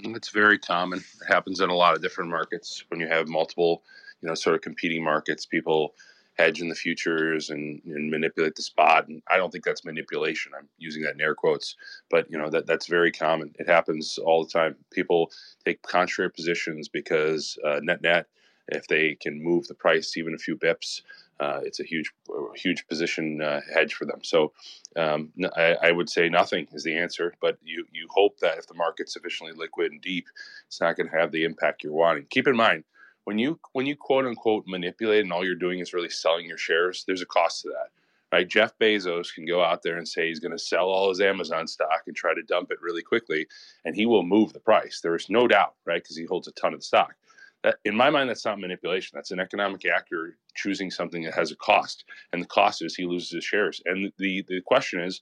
[0.01, 0.99] It's very common.
[0.99, 3.83] It happens in a lot of different markets when you have multiple,
[4.21, 5.45] you know, sort of competing markets.
[5.45, 5.93] People
[6.35, 9.07] hedge in the futures and, and manipulate the spot.
[9.07, 10.51] And I don't think that's manipulation.
[10.57, 11.75] I'm using that in air quotes,
[12.09, 13.53] but you know that that's very common.
[13.57, 14.75] It happens all the time.
[14.91, 15.31] People
[15.63, 18.27] take contrary positions because uh, net net
[18.67, 21.01] If they can move the price even a few bips,
[21.39, 22.11] uh, it's a huge,
[22.55, 24.23] huge position uh, hedge for them.
[24.23, 24.53] So
[24.95, 28.67] um, I, I, would say nothing is the answer, but you you hope that if
[28.67, 30.27] the market's sufficiently liquid and deep,
[30.67, 32.25] it's not going to have the impact you're wanting.
[32.29, 32.85] Keep in mind
[33.25, 36.57] when you when you quote unquote manipulate and all you're doing is really selling your
[36.57, 37.89] shares, there's a cost to that.
[38.31, 38.47] Right?
[38.47, 41.67] Jeff Bezos can go out there and say he's going to sell all his Amazon
[41.67, 43.47] stock and try to dump it really quickly,
[43.85, 44.99] and he will move the price.
[45.01, 46.01] There is no doubt, right?
[46.03, 47.15] Because he holds a ton of the stock.
[47.63, 49.15] That, in my mind, that's not manipulation.
[49.15, 53.05] That's an economic actor choosing something that has a cost, and the cost is he
[53.05, 53.81] loses his shares.
[53.85, 55.21] And the the question is,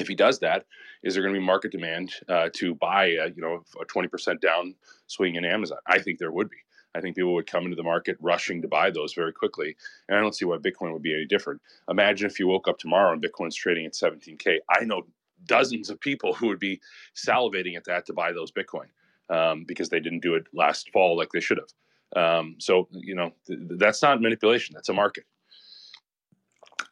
[0.00, 0.64] if he does that,
[1.02, 4.08] is there going to be market demand uh, to buy, a, you know, a twenty
[4.08, 4.74] percent down
[5.06, 5.78] swing in Amazon?
[5.86, 6.56] I think there would be.
[6.94, 9.76] I think people would come into the market rushing to buy those very quickly.
[10.08, 11.60] And I don't see why Bitcoin would be any different.
[11.88, 14.58] Imagine if you woke up tomorrow and Bitcoin's trading at 17K.
[14.70, 15.02] I know
[15.46, 16.80] dozens of people who would be
[17.14, 18.86] salivating at that to buy those Bitcoin
[19.30, 21.68] um, because they didn't do it last fall like they should have.
[22.16, 25.24] Um, so, you know, th- that's not manipulation, that's a market.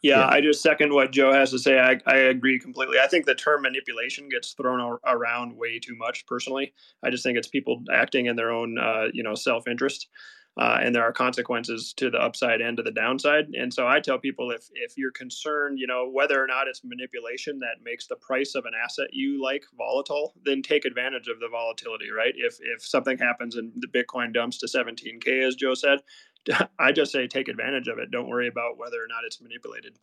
[0.02, 1.78] Yeah, yeah, I just second what Joe has to say.
[1.78, 2.98] I, I agree completely.
[2.98, 6.26] I think the term manipulation gets thrown around way too much.
[6.26, 10.08] Personally, I just think it's people acting in their own, uh, you know, self interest,
[10.58, 13.46] uh, and there are consequences to the upside and to the downside.
[13.54, 16.82] And so I tell people if if you're concerned, you know, whether or not it's
[16.84, 21.40] manipulation that makes the price of an asset you like volatile, then take advantage of
[21.40, 22.10] the volatility.
[22.10, 22.34] Right?
[22.36, 25.98] If if something happens and the Bitcoin dumps to 17k, as Joe said,
[26.78, 28.10] I just say take advantage of it.
[28.10, 29.98] Don't worry about whether or not it's manipulated.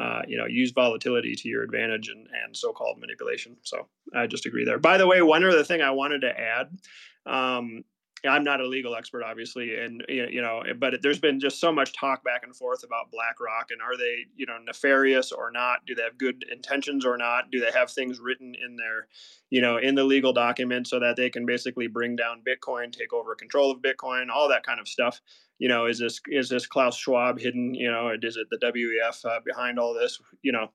[0.00, 3.56] Uh, you know, use volatility to your advantage and, and so-called manipulation.
[3.62, 4.78] So I just agree there.
[4.78, 6.78] By the way, one other thing I wanted to add,
[7.26, 7.84] um,
[8.24, 11.92] I'm not a legal expert, obviously, and you know, but there's been just so much
[11.92, 15.84] talk back and forth about BlackRock and are they, you know, nefarious or not?
[15.86, 17.50] Do they have good intentions or not?
[17.50, 19.08] Do they have things written in their,
[19.50, 23.12] you know, in the legal document so that they can basically bring down Bitcoin, take
[23.12, 25.20] over control of Bitcoin, all that kind of stuff?
[25.58, 27.74] You know, is this is this Klaus Schwab hidden?
[27.74, 30.20] You know, is it the WEF uh, behind all this?
[30.42, 30.68] You know,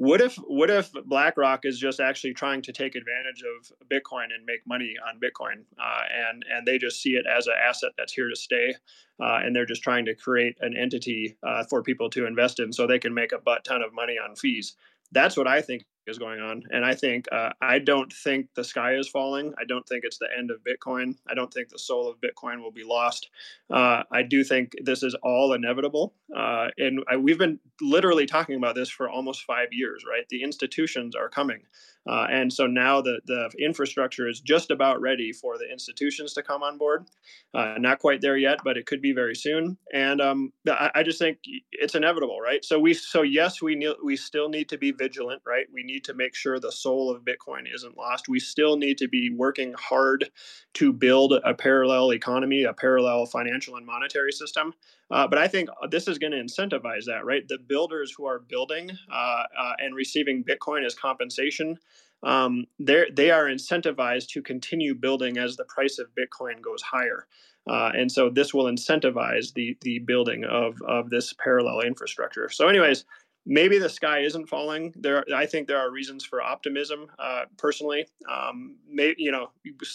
[0.00, 4.46] what if what if BlackRock is just actually trying to take advantage of Bitcoin and
[4.46, 8.14] make money on Bitcoin, uh, and and they just see it as an asset that's
[8.14, 8.74] here to stay,
[9.22, 12.72] uh, and they're just trying to create an entity uh, for people to invest in
[12.72, 14.74] so they can make a butt ton of money on fees.
[15.12, 16.62] That's what I think is going on.
[16.70, 19.54] And I think uh, I don't think the sky is falling.
[19.58, 21.14] I don't think it's the end of Bitcoin.
[21.28, 23.30] I don't think the soul of Bitcoin will be lost.
[23.70, 26.14] Uh, I do think this is all inevitable.
[26.34, 30.28] Uh, and I, we've been literally talking about this for almost five years, right?
[30.28, 31.62] The institutions are coming.
[32.08, 36.42] Uh, and so now the, the infrastructure is just about ready for the institutions to
[36.42, 37.06] come on board.
[37.52, 39.76] Uh, not quite there yet, but it could be very soon.
[39.92, 41.38] And um, I, I, just think
[41.72, 42.64] it's inevitable, right?
[42.64, 45.66] So we, so yes, we need, we still need to be vigilant, right?
[45.72, 48.28] We need to make sure the soul of Bitcoin isn't lost.
[48.28, 50.30] We still need to be working hard
[50.74, 54.72] to build a parallel economy, a parallel financial and monetary system.
[55.10, 57.46] Uh, but I think this is going to incentivize that, right?
[57.46, 59.14] The builders who are building uh,
[59.58, 61.78] uh, and receiving Bitcoin as compensation,
[62.22, 67.26] um, they are incentivized to continue building as the price of Bitcoin goes higher.
[67.68, 72.48] Uh, and so this will incentivize the the building of of this parallel infrastructure.
[72.48, 73.04] So, anyways,
[73.46, 74.92] maybe the sky isn't falling.
[74.96, 77.06] There, I think there are reasons for optimism.
[77.18, 79.50] Uh, personally, um, may, you know,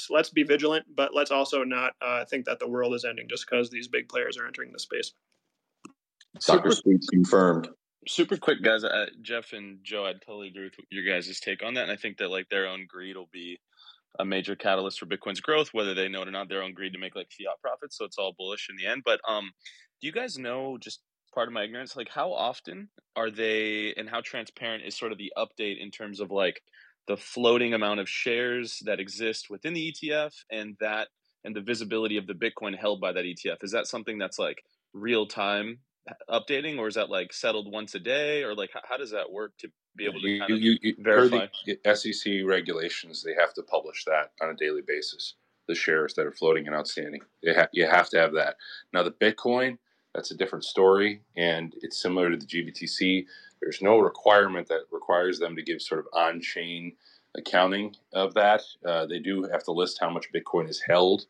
[0.10, 3.46] let's be vigilant, but let's also not uh, think that the world is ending just
[3.50, 5.14] because these big players are entering the space.
[6.46, 6.72] Dr.
[6.72, 7.70] Sweets confirmed.
[8.08, 8.84] Super quick, guys.
[8.84, 11.96] Uh, Jeff and Joe, I totally agree with your guys' take on that, and I
[11.96, 13.58] think that like their own greed will be
[14.20, 16.48] a major catalyst for Bitcoin's growth, whether they know it or not.
[16.48, 19.04] Their own greed to make like fiat profits, so it's all bullish in the end.
[19.04, 19.52] But um,
[20.02, 21.02] do you guys know just
[21.36, 25.18] part of my ignorance like how often are they and how transparent is sort of
[25.18, 26.62] the update in terms of like
[27.08, 31.10] the floating amount of shares that exist within the ETF and that
[31.44, 33.64] and the visibility of the Bitcoin held by that ETF?
[33.64, 34.64] Is that something that's like
[34.94, 35.80] real time
[36.30, 39.32] updating or is that like settled once a day or like how, how does that
[39.32, 41.48] work to be able to kind you, you, you, verify?
[41.66, 45.36] The SEC regulations they have to publish that on a daily basis
[45.68, 47.22] the shares that are floating and outstanding.
[47.48, 48.56] Ha- you have to have that.
[48.94, 49.80] Now the Bitcoin
[50.16, 53.26] that's a different story, and it's similar to the GBTC.
[53.62, 56.94] There's no requirement that requires them to give sort of on-chain
[57.38, 58.62] accounting of that.
[58.86, 61.26] Uh, they do have to list how much Bitcoin is held,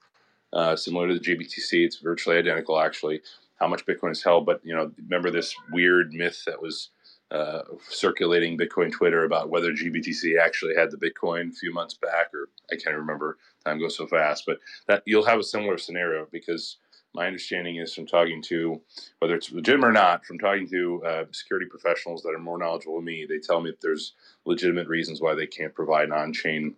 [0.53, 1.83] uh, similar to the GBTC.
[1.83, 3.21] It's virtually identical, actually,
[3.59, 4.45] how much Bitcoin is held.
[4.45, 6.89] But you know, remember this weird myth that was
[7.31, 12.27] uh, circulating Bitcoin Twitter about whether GBTC actually had the Bitcoin a few months back,
[12.35, 13.39] or I can't remember.
[13.65, 16.77] Time goes so fast, but that you'll have a similar scenario because
[17.15, 18.79] my understanding is from talking to
[19.19, 22.97] whether it's legitimate or not from talking to uh, security professionals that are more knowledgeable
[22.97, 24.13] than me they tell me that there's
[24.45, 26.75] legitimate reasons why they can't provide on-chain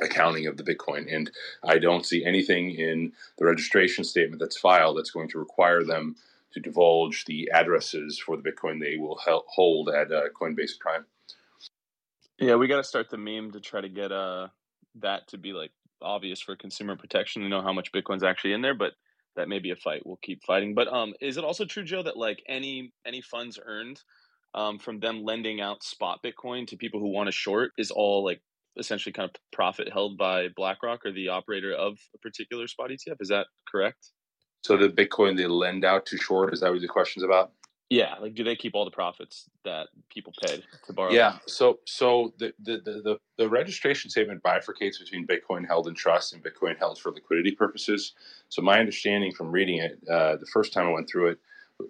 [0.00, 1.12] accounting of the Bitcoin.
[1.14, 1.30] And
[1.64, 6.16] I don't see anything in the registration statement that's filed that's going to require them
[6.52, 11.04] to divulge the addresses for the Bitcoin they will hold at uh, Coinbase Prime.
[12.38, 14.48] Yeah, we got to start the meme to try to get uh
[14.96, 15.72] that to be like
[16.02, 18.92] obvious for consumer protection to know how much Bitcoin's actually in there, but
[19.36, 20.74] that may be a fight we'll keep fighting.
[20.74, 24.00] But um, is it also true, Joe, that like any any funds earned
[24.54, 28.24] um, from them lending out spot Bitcoin to people who want to short is all
[28.24, 28.40] like
[28.78, 33.16] essentially kind of profit held by BlackRock or the operator of a particular spot ETF?
[33.20, 34.10] Is that correct?
[34.64, 37.52] So the Bitcoin they lend out to short is that what the question's about?
[37.88, 41.12] Yeah, like do they keep all the profits that people paid to borrow?
[41.12, 45.94] Yeah, so so the the, the the the registration statement bifurcates between Bitcoin held in
[45.94, 48.14] trust and Bitcoin held for liquidity purposes.
[48.48, 51.38] So my understanding from reading it uh, the first time I went through it,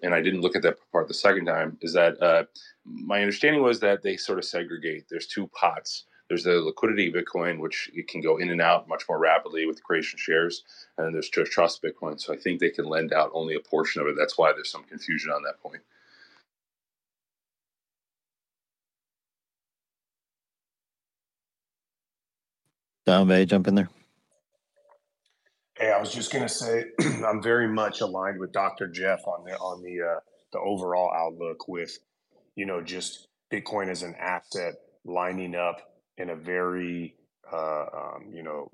[0.03, 2.43] and I didn't look at that part the second time, is that uh,
[2.85, 5.05] my understanding was that they sort of segregate.
[5.09, 6.05] There's two pots.
[6.29, 9.83] There's the liquidity Bitcoin, which it can go in and out much more rapidly with
[9.83, 10.63] creation shares,
[10.97, 12.19] and then there's just trust Bitcoin.
[12.19, 14.15] So I think they can lend out only a portion of it.
[14.17, 15.81] That's why there's some confusion on that point.
[23.05, 23.89] Don Bay, jump in there.
[25.77, 26.85] Hey, I was just gonna say
[27.25, 28.87] I'm very much aligned with Dr.
[28.87, 30.19] Jeff on the on the uh,
[30.53, 31.99] the overall outlook with,
[32.55, 34.75] you know, just Bitcoin as an asset
[35.05, 35.81] lining up
[36.17, 37.15] in a very
[37.51, 38.69] uh, um, you know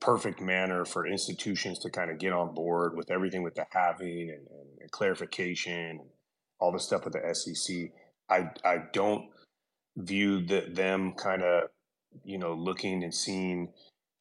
[0.00, 4.28] perfect manner for institutions to kind of get on board with everything with the halving
[4.30, 4.46] and,
[4.80, 6.00] and, clarification and
[6.58, 7.90] all the stuff with the SEC.
[8.28, 9.30] I I don't
[9.96, 11.70] view the, them kind of
[12.24, 13.72] you know looking and seeing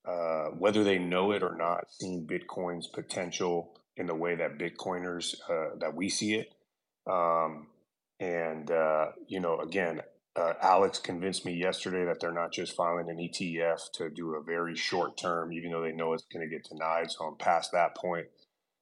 [0.05, 5.35] uh, whether they know it or not, seeing Bitcoin's potential in the way that Bitcoiners
[5.49, 6.53] uh, that we see it.
[7.09, 7.67] Um,
[8.19, 10.01] and uh, you know, again,
[10.35, 14.41] uh, Alex convinced me yesterday that they're not just filing an ETF to do a
[14.41, 17.11] very short term, even though they know it's going to get denied.
[17.11, 18.25] So I'm past that point.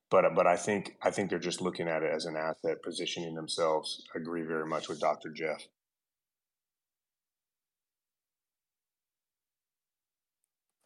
[0.09, 3.35] But but I think I think they're just looking at it as an asset, positioning
[3.35, 4.03] themselves.
[4.15, 5.29] I agree very much with Dr.
[5.29, 5.61] Jeff.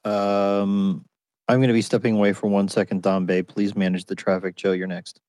[0.04, 1.06] Um,
[1.48, 3.02] I'm going to be stepping away for one second.
[3.02, 4.56] Don Bay, please manage the traffic.
[4.56, 5.20] Joe, you're next.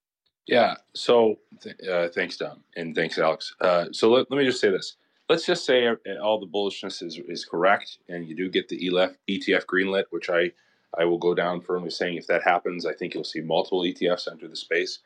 [0.46, 0.74] Yeah.
[0.94, 3.54] So th- uh, thanks, Don, and thanks, Alex.
[3.60, 4.96] Uh, so let, let me just say this
[5.28, 5.88] let's just say
[6.22, 10.52] all the bullishness is, is correct and you do get the ETF greenlit, which I,
[10.96, 14.30] I will go down firmly saying if that happens, I think you'll see multiple ETFs
[14.30, 15.00] enter the space.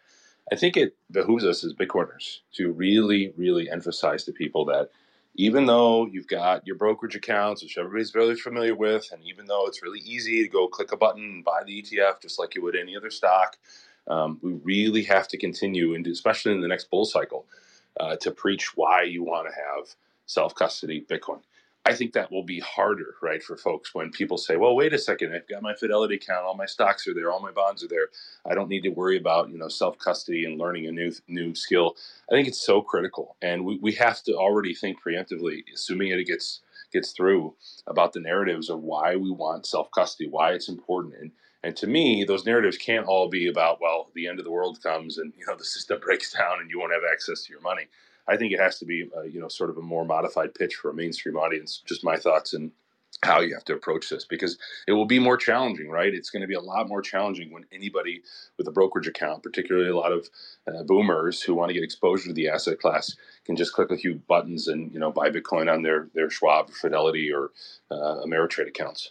[0.53, 4.91] I think it behooves us as Bitcoiners to really, really emphasize to people that
[5.37, 9.67] even though you've got your brokerage accounts, which everybody's really familiar with, and even though
[9.67, 12.63] it's really easy to go click a button and buy the ETF just like you
[12.63, 13.57] would any other stock,
[14.09, 17.47] um, we really have to continue, and especially in the next bull cycle,
[18.01, 19.95] uh, to preach why you want to have
[20.31, 21.41] self custody Bitcoin.
[21.87, 24.99] I think that will be harder, right, for folks when people say, well, wait a
[24.99, 27.89] second, I've got my Fidelity account, all my stocks are there, all my bonds are
[27.89, 28.09] there.
[28.45, 31.55] I don't need to worry about, you know, self custody and learning a new new
[31.55, 31.97] skill.
[32.31, 33.37] I think it's so critical.
[33.43, 36.61] And we, we have to already think preemptively, assuming it gets
[36.93, 37.55] gets through
[37.87, 41.15] about the narratives of why we want self custody, why it's important.
[41.21, 41.33] And
[41.63, 44.83] and to me, those narratives can't all be about, well, the end of the world
[44.83, 47.63] comes and you know the system breaks down and you won't have access to your
[47.63, 47.89] money.
[48.31, 50.77] I think it has to be, uh, you know, sort of a more modified pitch
[50.77, 51.83] for a mainstream audience.
[51.85, 52.71] Just my thoughts and
[53.23, 56.15] how you have to approach this because it will be more challenging, right?
[56.15, 58.23] It's going to be a lot more challenging when anybody
[58.57, 60.29] with a brokerage account, particularly a lot of
[60.67, 63.99] uh, boomers who want to get exposure to the asset class, can just click a
[63.99, 67.51] few buttons and you know buy Bitcoin on their their Schwab, Fidelity, or
[67.91, 69.11] uh, Ameritrade accounts.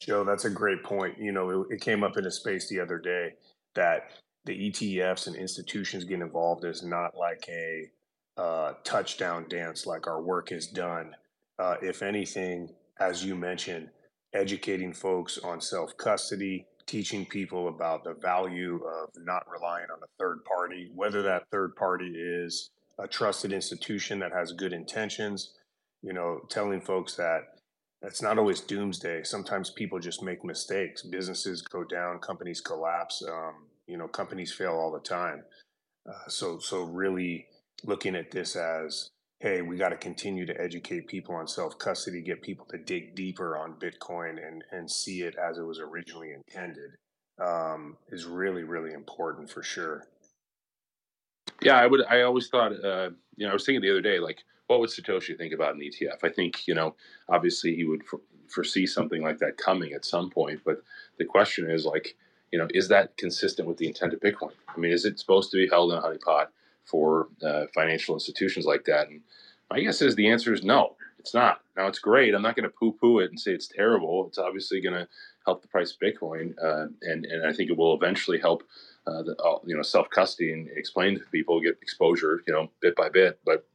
[0.00, 1.18] Joe, that's a great point.
[1.18, 3.34] You know, it, it came up in a space the other day
[3.74, 4.10] that
[4.44, 7.90] the ETFs and institutions get involved is not like a
[8.36, 11.14] uh, touchdown dance like our work is done.
[11.58, 13.90] Uh, if anything, as you mentioned,
[14.34, 20.10] educating folks on self custody, teaching people about the value of not relying on a
[20.18, 25.54] third party, whether that third party is a trusted institution that has good intentions,
[26.02, 27.42] you know, telling folks that
[28.02, 29.22] it's not always doomsday.
[29.22, 31.02] Sometimes people just make mistakes.
[31.02, 33.22] Businesses go down, companies collapse.
[33.26, 35.44] Um, you know companies fail all the time.
[36.08, 37.46] Uh, so so really
[37.84, 39.10] looking at this as
[39.40, 43.14] hey we got to continue to educate people on self custody get people to dig
[43.16, 46.92] deeper on bitcoin and and see it as it was originally intended
[47.40, 50.06] um, is really really important for sure.
[51.62, 54.18] Yeah i would i always thought uh, you know i was thinking the other day
[54.20, 56.94] like what would satoshi think about an etf i think you know
[57.28, 60.82] obviously he would f- foresee something like that coming at some point but
[61.18, 62.16] the question is like
[62.52, 64.52] you know, is that consistent with the intent of Bitcoin?
[64.68, 66.46] I mean, is it supposed to be held in a honeypot
[66.84, 69.08] for uh, financial institutions like that?
[69.08, 69.20] And
[69.70, 70.96] my guess is the answer is no.
[71.18, 71.60] It's not.
[71.76, 72.34] Now it's great.
[72.34, 74.26] I'm not going to poo poo it and say it's terrible.
[74.26, 75.06] It's obviously going to
[75.44, 78.62] help the price of Bitcoin, uh, and and I think it will eventually help.
[79.06, 82.70] Uh, the, uh, you know, self custody and explain to people, get exposure, you know,
[82.80, 83.38] bit by bit.
[83.46, 83.66] But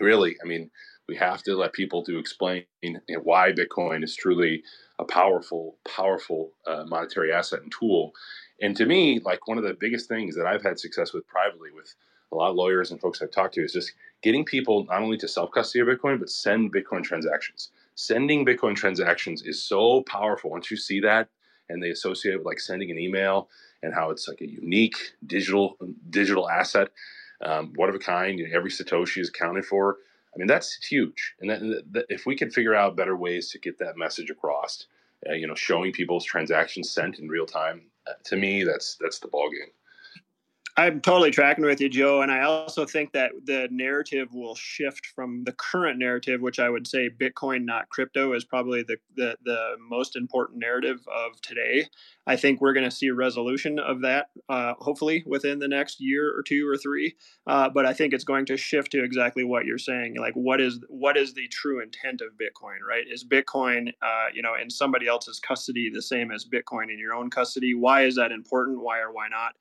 [0.00, 0.70] really, I mean,
[1.08, 4.62] we have to let people to explain you know, why Bitcoin is truly
[4.98, 8.12] a powerful, powerful uh, monetary asset and tool.
[8.60, 11.70] And to me, like one of the biggest things that I've had success with privately
[11.74, 11.94] with
[12.32, 13.92] a lot of lawyers and folks I've talked to is just
[14.22, 17.70] getting people not only to self custody of Bitcoin, but send Bitcoin transactions.
[17.94, 20.50] Sending Bitcoin transactions is so powerful.
[20.50, 21.28] Once you see that
[21.68, 23.48] and they associate it with like sending an email
[23.82, 24.96] and how it's like a unique
[25.26, 25.76] digital
[26.10, 26.88] digital asset,
[27.44, 29.98] um, one of a kind, you know, every Satoshi is accounted for.
[30.34, 31.34] I mean, that's huge.
[31.40, 34.86] And that, that, if we can figure out better ways to get that message across,
[35.28, 39.18] uh, you know, showing people's transactions sent in real time, uh, to me, that's that's
[39.18, 39.72] the ballgame.
[40.78, 42.22] I'm totally tracking with you, Joe.
[42.22, 46.70] And I also think that the narrative will shift from the current narrative, which I
[46.70, 51.88] would say Bitcoin, not crypto, is probably the, the, the most important narrative of today.
[52.28, 55.98] I think we're going to see a resolution of that, uh, hopefully within the next
[55.98, 57.16] year or two or three.
[57.46, 60.16] Uh, but I think it's going to shift to exactly what you're saying.
[60.18, 62.86] Like, what is what is the true intent of Bitcoin?
[62.86, 63.04] Right?
[63.10, 67.14] Is Bitcoin, uh, you know, in somebody else's custody the same as Bitcoin in your
[67.14, 67.74] own custody?
[67.74, 68.82] Why is that important?
[68.82, 69.54] Why or why not?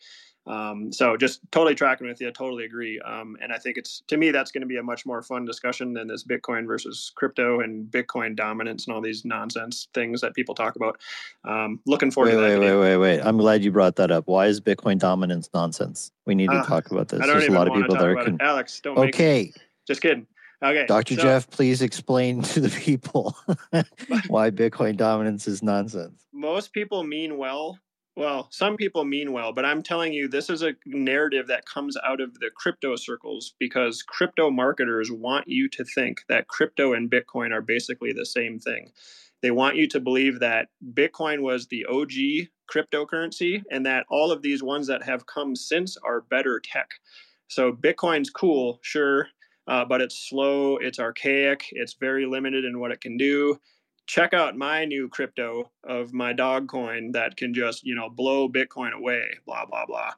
[0.47, 2.29] Um, so just totally tracking with you.
[2.29, 2.99] I totally agree.
[3.01, 5.45] Um, and I think it's to me that's going to be a much more fun
[5.45, 10.33] discussion than this Bitcoin versus crypto and Bitcoin dominance and all these nonsense things that
[10.33, 10.99] people talk about.
[11.43, 12.56] Um, looking forward wait, to that.
[12.56, 13.21] Wait, wait, wait, wait.
[13.21, 14.27] I'm glad you brought that up.
[14.27, 16.11] Why is Bitcoin dominance nonsense?
[16.25, 17.19] We need to uh, talk about this.
[17.25, 18.79] There's a lot of people that are con- Alex.
[18.81, 19.53] Don't okay.
[19.87, 20.27] Just kidding.
[20.63, 20.85] Okay.
[20.87, 21.15] Dr.
[21.15, 23.35] So, Jeff, please explain to the people
[24.27, 26.25] why Bitcoin dominance is nonsense.
[26.33, 27.79] Most people mean well
[28.17, 31.95] well, some people mean well, but I'm telling you, this is a narrative that comes
[32.03, 37.11] out of the crypto circles because crypto marketers want you to think that crypto and
[37.11, 38.91] Bitcoin are basically the same thing.
[39.41, 44.41] They want you to believe that Bitcoin was the OG cryptocurrency and that all of
[44.41, 46.89] these ones that have come since are better tech.
[47.47, 49.27] So Bitcoin's cool, sure,
[49.67, 53.59] uh, but it's slow, it's archaic, it's very limited in what it can do
[54.07, 58.49] check out my new crypto of my dog coin that can just you know blow
[58.49, 60.11] bitcoin away blah blah blah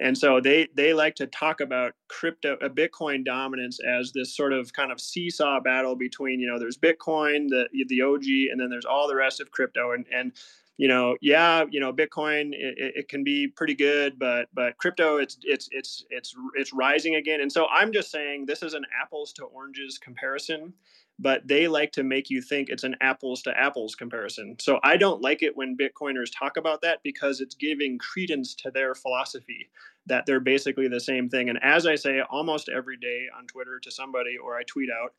[0.00, 4.36] and so they they like to talk about crypto a uh, bitcoin dominance as this
[4.36, 8.60] sort of kind of seesaw battle between you know there's bitcoin the the og and
[8.60, 9.92] then there's all the rest of crypto.
[9.92, 10.32] And and
[10.76, 15.18] you know yeah you know bitcoin it, it can be pretty good but but crypto
[15.18, 17.40] it's it's it's it's it's rising again.
[17.40, 20.72] And so i'm just saying this is an apples to oranges comparison
[21.18, 24.56] but they like to make you think it's an apples to apples comparison.
[24.60, 28.70] So I don't like it when Bitcoiners talk about that because it's giving credence to
[28.70, 29.70] their philosophy
[30.06, 31.48] that they're basically the same thing.
[31.48, 35.14] And as I say almost every day on Twitter to somebody or I tweet out,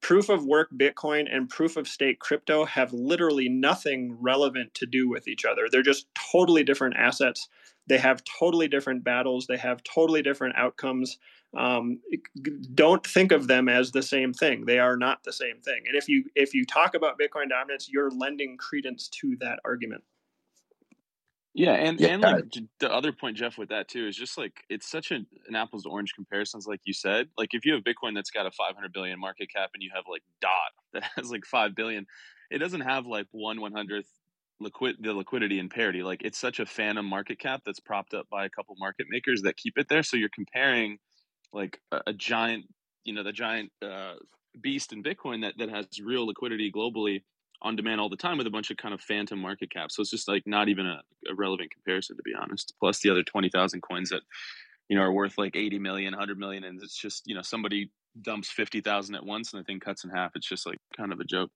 [0.00, 5.08] proof of work Bitcoin and proof of stake crypto have literally nothing relevant to do
[5.08, 5.68] with each other.
[5.70, 7.48] They're just totally different assets.
[7.88, 9.46] They have totally different battles.
[9.46, 11.18] They have totally different outcomes
[11.56, 12.00] um,
[12.74, 14.64] don't think of them as the same thing.
[14.64, 15.82] They are not the same thing.
[15.86, 20.02] And if you if you talk about Bitcoin dominance, you're lending credence to that argument.
[21.54, 22.08] Yeah, and yeah.
[22.08, 22.44] and like
[22.80, 25.82] the other point, Jeff, with that too is just like it's such an, an apples
[25.82, 27.28] to orange comparisons, like you said.
[27.36, 30.04] Like if you have Bitcoin that's got a 500 billion market cap, and you have
[30.08, 30.52] like Dot
[30.94, 32.06] that has like five billion,
[32.50, 34.08] it doesn't have like one one hundredth
[34.60, 36.02] liquid the liquidity and parity.
[36.02, 39.42] Like it's such a phantom market cap that's propped up by a couple market makers
[39.42, 40.02] that keep it there.
[40.02, 40.98] So you're comparing
[41.52, 42.66] like a, a giant,
[43.04, 44.14] you know, the giant uh,
[44.60, 47.22] beast in Bitcoin that that has real liquidity globally
[47.62, 49.96] on demand all the time with a bunch of kind of phantom market caps.
[49.96, 51.00] So it's just like not even a,
[51.30, 52.74] a relevant comparison to be honest.
[52.80, 54.22] Plus the other twenty thousand coins that
[54.88, 57.90] you know are worth like 80 million, 100 million, and it's just you know somebody
[58.20, 60.32] dumps fifty thousand at once and the thing cuts in half.
[60.34, 61.50] It's just like kind of a joke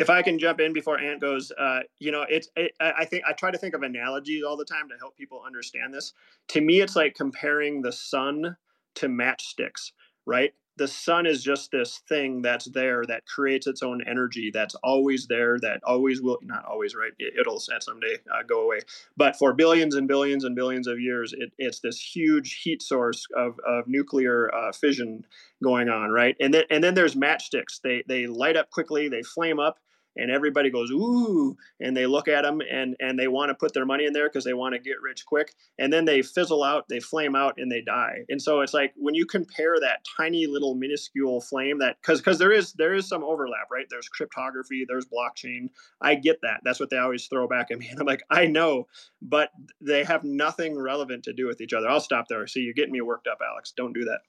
[0.00, 3.22] if I can jump in before Ant goes, uh, you know, it's it, I think
[3.28, 6.14] I try to think of analogies all the time to help people understand this.
[6.48, 8.56] To me, it's like comparing the sun
[8.94, 9.92] to matchsticks,
[10.24, 10.54] right?
[10.78, 15.26] The sun is just this thing that's there that creates its own energy that's always
[15.26, 17.12] there, that always will not always, right?
[17.18, 18.78] It, will at someday uh, go away.
[19.18, 23.26] But for billions and billions and billions of years, it, it's this huge heat source
[23.36, 25.26] of, of nuclear uh, fission
[25.62, 26.36] going on, right?
[26.40, 27.82] And then and then there's matchsticks.
[27.84, 29.78] They they light up quickly, they flame up,
[30.20, 33.72] and everybody goes ooh and they look at them and and they want to put
[33.74, 36.62] their money in there because they want to get rich quick and then they fizzle
[36.62, 38.24] out they flame out and they die.
[38.28, 42.38] And so it's like when you compare that tiny little minuscule flame that because because
[42.38, 43.86] there is there is some overlap right?
[43.90, 45.70] There's cryptography there's blockchain.
[46.00, 46.60] I get that.
[46.64, 48.86] That's what they always throw back at me and i'm like i know
[49.22, 51.88] but they have nothing relevant to do with each other.
[51.88, 52.46] I'll stop there.
[52.46, 53.72] See you're getting me worked up alex.
[53.76, 54.20] Don't do that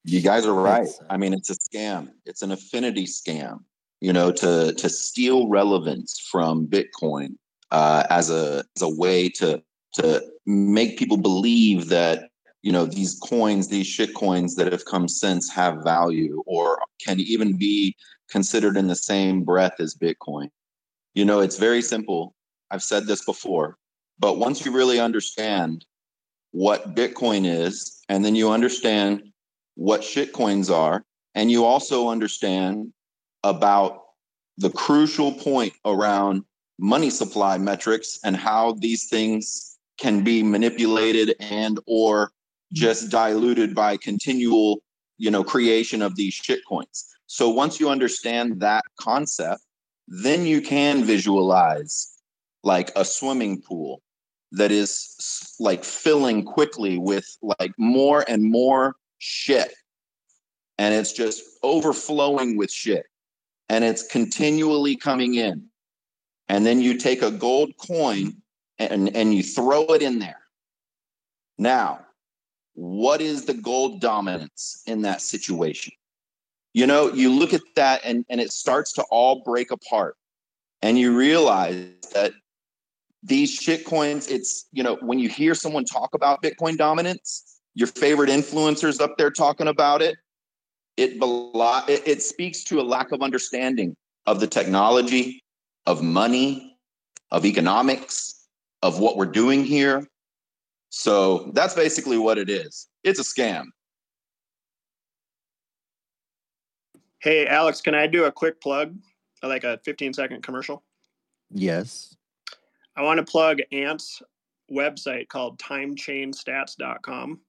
[0.07, 0.87] You guys are right.
[1.09, 2.07] I mean, it's a scam.
[2.25, 3.59] It's an affinity scam.
[3.99, 7.35] You know, to to steal relevance from Bitcoin
[7.71, 9.61] uh, as a as a way to
[9.95, 12.29] to make people believe that
[12.61, 17.19] you know these coins, these shit coins that have come since have value or can
[17.19, 17.93] even be
[18.29, 20.47] considered in the same breath as Bitcoin.
[21.15, 22.33] You know, it's very simple.
[22.71, 23.77] I've said this before,
[24.19, 25.85] but once you really understand
[26.51, 29.21] what Bitcoin is, and then you understand
[29.77, 31.05] what shitcoins are,
[31.35, 32.91] and you also understand
[33.43, 34.01] about
[34.57, 36.43] the crucial point around
[36.79, 42.31] money supply metrics and how these things can be manipulated and or
[42.73, 43.11] just mm-hmm.
[43.11, 44.81] diluted by continual
[45.19, 47.05] you know creation of these shitcoins.
[47.27, 49.61] So once you understand that concept
[50.07, 52.13] then you can visualize
[52.63, 54.01] like a swimming pool
[54.51, 59.73] that is like filling quickly with like more and more shit.
[60.77, 63.05] And it's just overflowing with shit.
[63.69, 65.65] And it's continually coming in.
[66.49, 68.33] And then you take a gold coin
[68.79, 70.39] and and you throw it in there.
[71.57, 72.01] Now
[72.75, 75.93] what is the gold dominance in that situation?
[76.73, 80.15] You know you look at that and and it starts to all break apart.
[80.83, 82.33] And you realize that
[83.23, 87.87] these shit coins it's you know when you hear someone talk about bitcoin dominance your
[87.87, 90.17] favorite influencers up there talking about it
[90.97, 93.95] it, it, it speaks to a lack of understanding
[94.25, 95.43] of the technology
[95.85, 96.75] of money
[97.29, 98.47] of economics
[98.81, 100.07] of what we're doing here
[100.89, 103.65] so that's basically what it is it's a scam
[107.19, 108.95] Hey, Alex, can I do a quick plug,
[109.41, 110.83] like a 15 second commercial?
[111.49, 112.15] Yes.
[112.95, 114.21] I want to plug Ant's
[114.71, 117.39] website called timechainstats.com.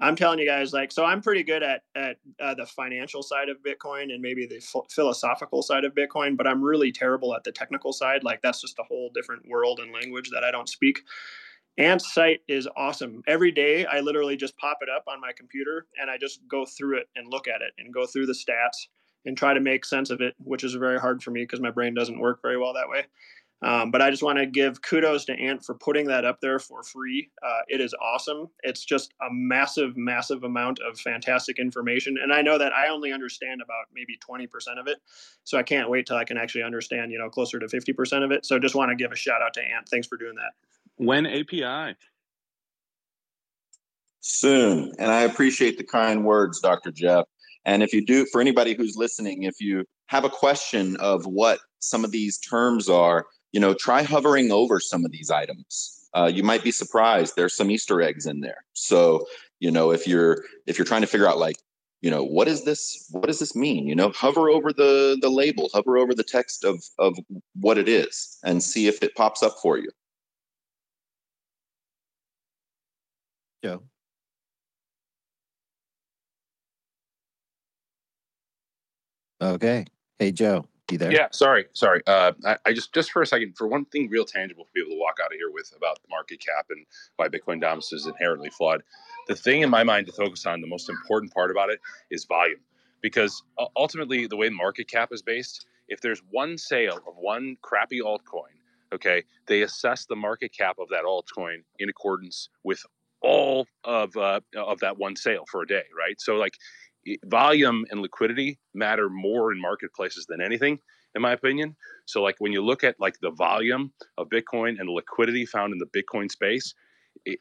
[0.00, 3.48] I'm telling you guys, like, so I'm pretty good at at uh, the financial side
[3.48, 7.42] of Bitcoin and maybe the ph- philosophical side of Bitcoin, but I'm really terrible at
[7.44, 8.22] the technical side.
[8.22, 11.00] Like, that's just a whole different world and language that I don't speak.
[11.78, 13.22] Ant's site is awesome.
[13.26, 16.64] Every day, I literally just pop it up on my computer and I just go
[16.64, 18.88] through it and look at it and go through the stats
[19.24, 21.70] and try to make sense of it, which is very hard for me because my
[21.70, 23.04] brain doesn't work very well that way.
[23.60, 26.58] Um, but I just want to give kudos to Ant for putting that up there
[26.58, 27.30] for free.
[27.42, 28.48] Uh, it is awesome.
[28.62, 32.18] It's just a massive, massive amount of fantastic information.
[32.22, 34.46] And I know that I only understand about maybe 20%
[34.78, 34.98] of it.
[35.42, 38.30] So I can't wait till I can actually understand, you know, closer to 50% of
[38.30, 38.46] it.
[38.46, 39.88] So just want to give a shout out to Ant.
[39.88, 40.52] Thanks for doing that.
[40.96, 41.96] When API?
[44.28, 44.92] soon.
[44.98, 46.90] And I appreciate the kind words, Dr.
[46.92, 47.24] Jeff.
[47.64, 51.58] And if you do, for anybody who's listening, if you have a question of what
[51.80, 56.08] some of these terms are, you know, try hovering over some of these items.
[56.14, 57.34] Uh, you might be surprised.
[57.36, 58.64] There's some Easter eggs in there.
[58.72, 59.26] So,
[59.60, 61.56] you know, if you're if you're trying to figure out like,
[62.00, 63.08] you know, what is this?
[63.10, 63.86] What does this mean?
[63.86, 67.18] You know, hover over the the label, hover over the text of of
[67.60, 69.90] what it is, and see if it pops up for you.
[73.62, 73.82] Joe.
[79.40, 79.84] Okay.
[80.18, 81.12] Hey, Joe, you there?
[81.12, 82.02] Yeah, sorry, sorry.
[82.06, 84.92] Uh, I, I just just for a second, for one thing, real tangible for people
[84.92, 86.84] to walk out of here with about the market cap and
[87.16, 88.82] why Bitcoin dominance is inherently flawed.
[89.26, 92.24] The thing in my mind to focus on, the most important part about it, is
[92.24, 92.60] volume,
[93.02, 93.42] because
[93.76, 98.56] ultimately, the way market cap is based, if there's one sale of one crappy altcoin,
[98.92, 102.82] okay, they assess the market cap of that altcoin in accordance with
[103.20, 106.20] all of uh, of that one sale for a day, right?
[106.20, 106.54] So like
[107.26, 110.78] volume and liquidity matter more in marketplaces than anything
[111.14, 111.74] in my opinion.
[112.06, 115.72] So like when you look at like the volume of bitcoin and the liquidity found
[115.72, 116.74] in the bitcoin space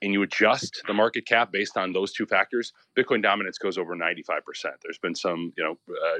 [0.02, 3.96] and you adjust the market cap based on those two factors bitcoin dominance goes over
[3.96, 4.42] 95%
[4.82, 6.20] there's been some you know uh,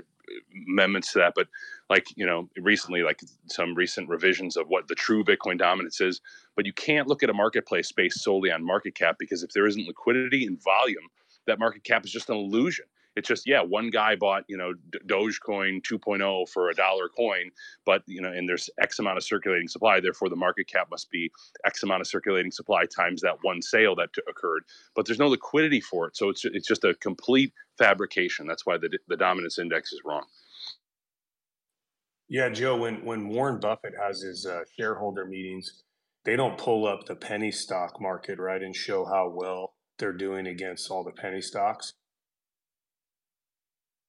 [0.68, 1.48] amendments to that but
[1.90, 6.22] like you know recently like some recent revisions of what the true bitcoin dominance is.
[6.56, 9.68] But you can't look at a marketplace based solely on market cap because if there
[9.68, 11.08] isn't liquidity and volume
[11.46, 12.86] that market cap is just an illusion
[13.18, 14.74] it's just yeah one guy bought you know
[15.08, 17.52] dogecoin 2.0 for a dollar coin
[17.86, 21.10] but you know and there's x amount of circulating supply therefore the market cap must
[21.12, 21.32] be
[21.66, 24.64] x amount of circulating supply times that one sale that t- occurred
[24.96, 28.78] but there's no liquidity for it so it's it's just a complete fabrication that's why
[28.78, 30.24] the the dominance index is wrong
[32.30, 32.78] Yeah, Joe.
[32.78, 35.84] When when Warren Buffett has his uh, shareholder meetings,
[36.26, 40.48] they don't pull up the penny stock market right and show how well they're doing
[40.48, 41.94] against all the penny stocks.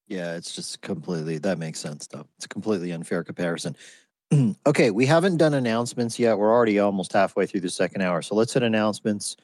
[0.09, 2.25] Yeah, it's just completely that makes sense though.
[2.37, 3.77] It's a completely unfair comparison.
[4.67, 6.37] okay, we haven't done announcements yet.
[6.37, 8.21] We're already almost halfway through the second hour.
[8.23, 9.37] So let's hit announcements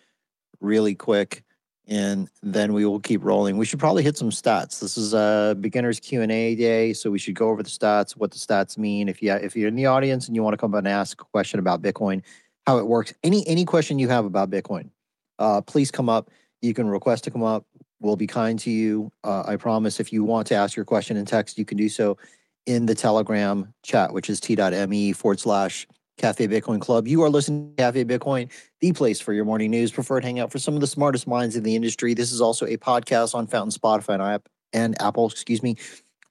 [0.59, 1.43] really quick.
[1.87, 3.57] and then we will keep rolling.
[3.57, 4.79] We should probably hit some stats.
[4.79, 8.13] This is a beginners Q and A day, so we should go over the stats,
[8.13, 9.07] what the stats mean.
[9.07, 11.21] If you if you're in the audience and you want to come up and ask
[11.21, 12.23] a question about Bitcoin,
[12.65, 14.89] how it works, any any question you have about Bitcoin,
[15.37, 16.31] uh, please come up.
[16.61, 17.65] You can request to come up.
[18.05, 19.11] We'll be kind to you.
[19.23, 19.99] Uh, I promise.
[19.99, 22.19] If you want to ask your question in text, you can do so
[22.67, 25.87] in the Telegram chat, which is t.me forward slash
[26.19, 27.07] Cafe Bitcoin Club.
[27.07, 30.59] You are listening to Cafe Bitcoin, the place for your morning news, preferred hangout for
[30.59, 32.13] some of the smartest minds in the industry.
[32.13, 34.41] This is also a podcast on Fountain, Spotify, and,
[34.71, 35.27] and Apple.
[35.27, 35.75] Excuse me.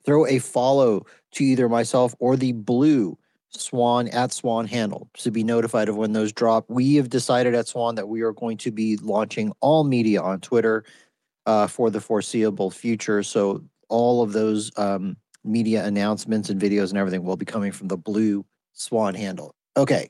[0.07, 3.19] Throw a follow to either myself or the blue
[3.51, 6.67] Swan at Swan handle to be notified of when those drop.
[6.69, 10.41] We have decided at Swan that we are going to be launching all media on
[10.41, 10.85] Twitter
[11.47, 13.23] uh, for the foreseeable future.
[13.23, 17.89] So all of those um, media announcements and videos and everything will be coming from
[17.89, 19.55] the blue Swan handle.
[19.77, 20.09] Okay.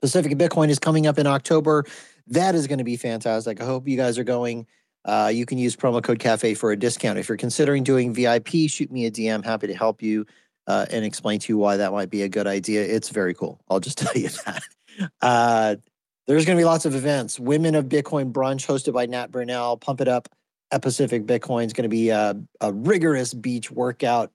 [0.00, 1.84] Pacific Bitcoin is coming up in October.
[2.28, 3.60] That is going to be fantastic.
[3.60, 4.66] I hope you guys are going.
[5.04, 7.18] Uh, you can use promo code CAFE for a discount.
[7.18, 9.44] If you're considering doing VIP, shoot me a DM.
[9.44, 10.26] Happy to help you
[10.66, 12.82] uh, and explain to you why that might be a good idea.
[12.82, 13.60] It's very cool.
[13.68, 14.62] I'll just tell you that.
[15.20, 15.76] Uh,
[16.30, 17.40] there's going to be lots of events.
[17.40, 19.80] Women of Bitcoin brunch hosted by Nat Brunell.
[19.80, 20.28] Pump it up
[20.70, 24.30] at Pacific Bitcoin is going to be a, a rigorous beach workout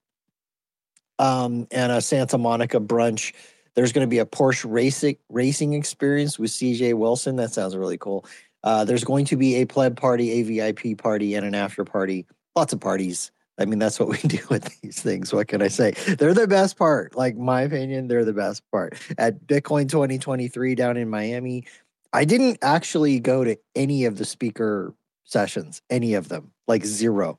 [1.18, 3.32] um, and a Santa Monica brunch.
[3.76, 7.36] There's going to be a Porsche racing racing experience with CJ Wilson.
[7.36, 8.26] That sounds really cool.
[8.62, 12.26] Uh, there's going to be a pleb party, a VIP party, and an after party.
[12.54, 13.30] Lots of parties.
[13.58, 15.32] I mean, that's what we do with these things.
[15.32, 15.92] What can I say?
[15.92, 17.16] They're the best part.
[17.16, 18.98] Like my opinion, they're the best part.
[19.18, 21.64] At Bitcoin 2023 down in Miami,
[22.12, 27.38] I didn't actually go to any of the speaker sessions, any of them, like zero.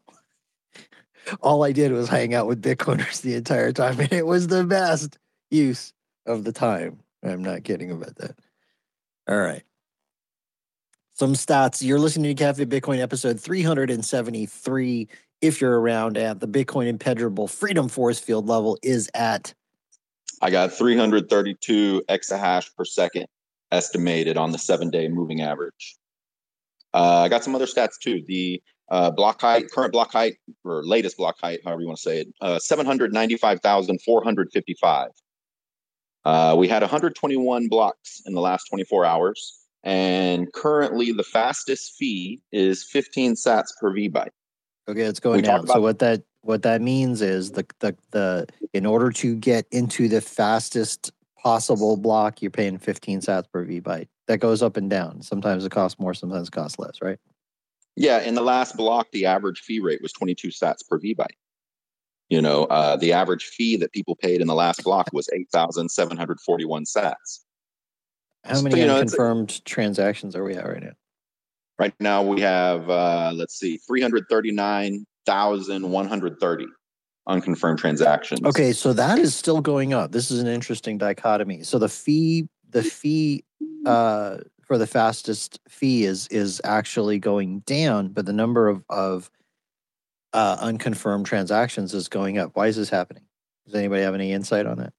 [1.41, 4.63] All I did was hang out with Bitcoiners the entire time, and it was the
[4.63, 5.17] best
[5.49, 5.93] use
[6.25, 6.99] of the time.
[7.23, 8.37] I'm not kidding about that.
[9.27, 9.63] All right.
[11.13, 11.83] Some stats.
[11.83, 15.07] You're listening to Cafe Bitcoin episode 373.
[15.41, 19.53] If you're around at the Bitcoin impenetrable freedom force field level is at
[20.41, 23.25] I got 332 exahash per second
[23.71, 25.95] estimated on the seven day moving average.
[26.93, 28.23] Uh, I got some other stats too.
[28.27, 32.03] The uh, block height, current block height, or latest block height, however you want to
[32.03, 35.09] say it, uh, 795,455.
[36.25, 42.41] Uh, we had 121 blocks in the last 24 hours, and currently the fastest fee
[42.51, 44.29] is 15 sats per VByte.
[44.89, 45.67] Okay, it's going down.
[45.67, 50.07] So what that what that means is the the the in order to get into
[50.07, 51.11] the fastest
[51.41, 54.07] possible block, you're paying 15 sats per VByte.
[54.27, 55.21] That goes up and down.
[55.21, 57.17] Sometimes it costs more, sometimes it costs less, right?
[57.95, 61.25] Yeah, in the last block, the average fee rate was 22 sats per VByte.
[62.29, 66.83] You know, uh, the average fee that people paid in the last block was 8,741
[66.83, 67.39] sats.
[68.43, 70.91] How many so, you know, unconfirmed transactions are we at right now?
[71.79, 76.65] Right now we have uh, let's see, 339,130
[77.27, 78.43] unconfirmed transactions.
[78.45, 80.11] Okay, so that is still going up.
[80.11, 81.63] This is an interesting dichotomy.
[81.63, 83.43] So the fee the fee
[83.85, 89.29] uh, for the fastest fee is is actually going down, but the number of of
[90.33, 92.51] uh, unconfirmed transactions is going up.
[92.53, 93.23] Why is this happening?
[93.65, 94.93] Does anybody have any insight on that?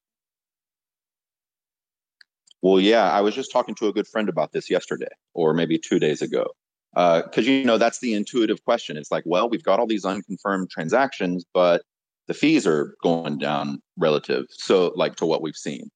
[2.60, 5.78] Well, yeah, I was just talking to a good friend about this yesterday, or maybe
[5.78, 6.46] two days ago.
[6.94, 8.96] Because uh, you know that's the intuitive question.
[8.96, 11.82] It's like, well, we've got all these unconfirmed transactions, but
[12.28, 15.90] the fees are going down relative, so like to what we've seen.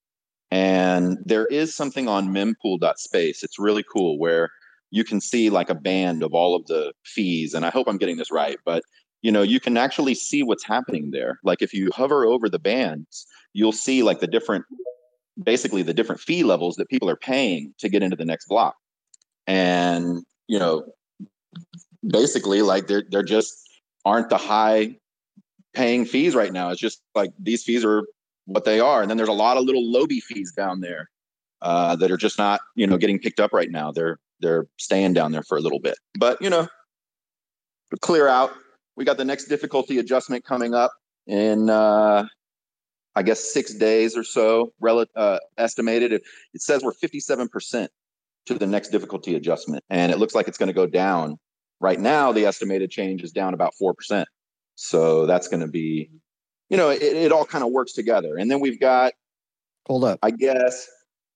[0.51, 3.43] And there is something on mempool.space.
[3.43, 4.51] It's really cool where
[4.91, 7.55] you can see like a band of all of the fees.
[7.55, 8.83] And I hope I'm getting this right, but
[9.23, 11.39] you know, you can actually see what's happening there.
[11.45, 14.65] Like if you hover over the bands, you'll see like the different,
[15.43, 18.75] basically the different fee levels that people are paying to get into the next block.
[19.47, 20.85] And, you know,
[22.07, 23.55] basically like they're, they're just
[24.05, 24.97] aren't the high
[25.74, 26.70] paying fees right now.
[26.70, 28.03] It's just like these fees are
[28.47, 29.03] what they are.
[29.03, 31.11] And then there's a lot of little Loby fees down there
[31.61, 33.93] uh, that are just not, you know, getting picked up right now.
[33.93, 35.97] They're they're staying down there for a little bit.
[36.19, 36.69] But you know,
[38.01, 38.53] clear out.
[38.97, 40.93] We got the next difficulty adjustment coming up
[41.27, 42.27] in uh,
[43.15, 44.73] I guess six days or so.
[44.81, 46.12] Rel- uh, estimated.
[46.12, 46.23] It,
[46.53, 47.90] it says we're 57 percent
[48.47, 51.39] to the next difficulty adjustment, and it looks like it's going to go down.
[51.81, 54.28] Right now, the estimated change is down about four percent.
[54.83, 56.11] So that's going to be
[56.73, 58.39] you know, it, it all kind of works together.
[58.39, 59.13] And then we've got,
[59.87, 60.89] hold up, I guess.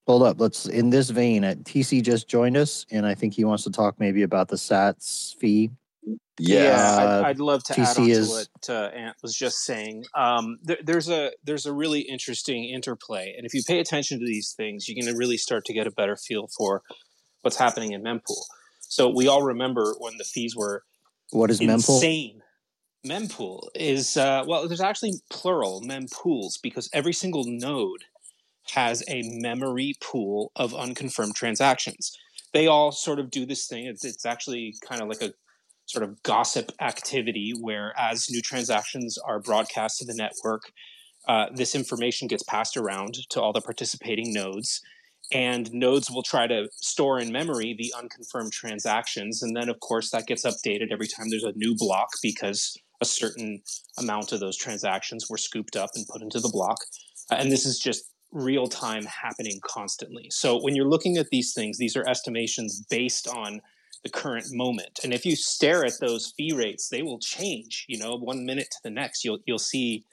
[0.06, 0.40] Hold up.
[0.40, 1.44] Let's in this vein.
[1.44, 4.48] At uh, TC just joined us, and I think he wants to talk maybe about
[4.48, 5.70] the Sats fee.
[6.39, 9.35] Yeah, yeah I'd, I'd, love to TC add on is, to what uh, Ant was
[9.35, 10.05] just saying.
[10.14, 14.24] Um, there, there's a there's a really interesting interplay, and if you pay attention to
[14.24, 16.82] these things, you can really start to get a better feel for
[17.43, 18.40] what's happening in mempool.
[18.81, 20.85] So we all remember when the fees were
[21.32, 21.97] what is mempool?
[21.97, 22.36] Insane.
[22.36, 22.45] Mempool
[23.74, 28.05] is uh, well, there's actually plural mempools because every single node
[28.70, 32.16] has a memory pool of unconfirmed transactions.
[32.52, 33.86] They all sort of do this thing.
[33.86, 35.32] It's, it's actually kind of like a
[35.86, 40.73] sort of gossip activity where, as new transactions are broadcast to the network,
[41.28, 44.81] uh, this information gets passed around to all the participating nodes
[45.32, 50.10] and nodes will try to store in memory the unconfirmed transactions and then of course
[50.10, 53.62] that gets updated every time there's a new block because a certain
[53.98, 56.78] amount of those transactions were scooped up and put into the block.
[57.31, 60.28] Uh, and this is just real time happening constantly.
[60.31, 63.60] So when you're looking at these things these are estimations based on
[64.02, 65.01] the current moment.
[65.02, 68.68] And if you stare at those fee rates they will change you know one minute
[68.73, 70.05] to the next you'll you'll see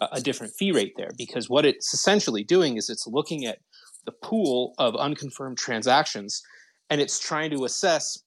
[0.00, 1.10] a, a different fee rate there.
[1.16, 3.58] Because what it's essentially doing is it's looking at
[4.06, 6.42] the pool of unconfirmed transactions
[6.88, 8.18] and it's trying to assess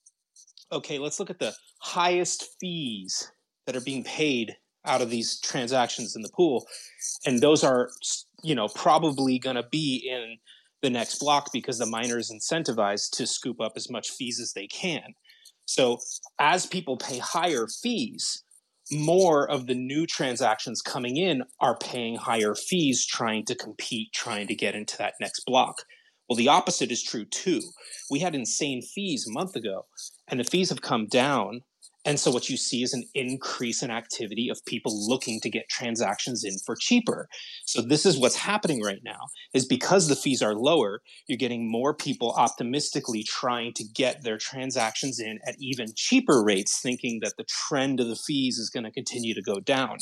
[0.72, 3.32] okay, let's look at the highest fees
[3.66, 4.56] that are being paid
[4.86, 6.66] out of these transactions in the pool.
[7.26, 7.90] And those are,
[8.44, 10.38] you know, probably going to be in
[10.82, 14.54] the next block because the miner is incentivized to scoop up as much fees as
[14.54, 15.14] they can.
[15.66, 16.00] So
[16.40, 18.44] as people pay higher fees,
[18.92, 24.48] more of the new transactions coming in are paying higher fees trying to compete, trying
[24.48, 25.84] to get into that next block.
[26.28, 27.62] Well, the opposite is true too.
[28.10, 29.86] We had insane fees a month ago,
[30.28, 31.62] and the fees have come down
[32.04, 35.70] and so what you see is an increase in activity of people looking to get
[35.70, 37.28] transactions in for cheaper.
[37.66, 41.70] So this is what's happening right now is because the fees are lower, you're getting
[41.70, 47.34] more people optimistically trying to get their transactions in at even cheaper rates thinking that
[47.38, 49.98] the trend of the fees is going to continue to go down.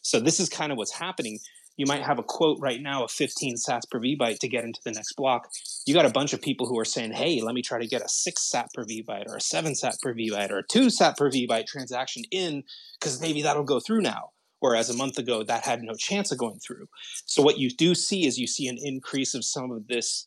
[0.00, 1.38] So this is kind of what's happening
[1.76, 4.80] you might have a quote right now of 15 sats per vbyte to get into
[4.84, 5.48] the next block.
[5.86, 8.02] You got a bunch of people who are saying, hey, let me try to get
[8.02, 11.16] a six sat per vbyte or a seven sat per vbyte or a two sat
[11.16, 12.62] per vbyte transaction in
[12.98, 14.30] because maybe that'll go through now.
[14.60, 16.88] Whereas a month ago, that had no chance of going through.
[17.26, 20.26] So, what you do see is you see an increase of some of this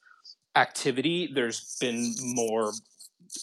[0.56, 1.28] activity.
[1.34, 2.72] There's been more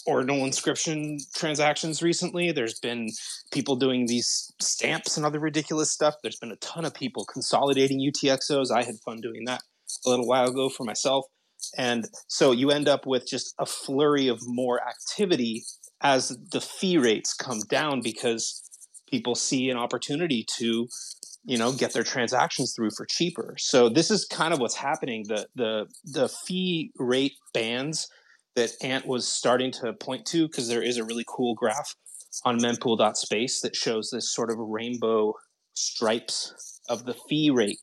[0.07, 2.53] ordinal inscription transactions recently.
[2.53, 3.09] There's been
[3.53, 6.15] people doing these stamps and other ridiculous stuff.
[6.23, 8.71] There's been a ton of people consolidating UTXOs.
[8.71, 9.63] I had fun doing that
[10.05, 11.27] a little while ago for myself.
[11.77, 15.65] And so you end up with just a flurry of more activity
[16.03, 18.63] as the fee rates come down because
[19.09, 20.87] people see an opportunity to
[21.45, 25.25] you know get their transactions through for cheaper so this is kind of what's happening
[25.29, 28.09] the the the fee rate bands
[28.57, 31.95] that Ant was starting to point to because there is a really cool graph
[32.45, 35.35] on mempool.space that shows this sort of rainbow
[35.75, 37.81] stripes of the fee rate,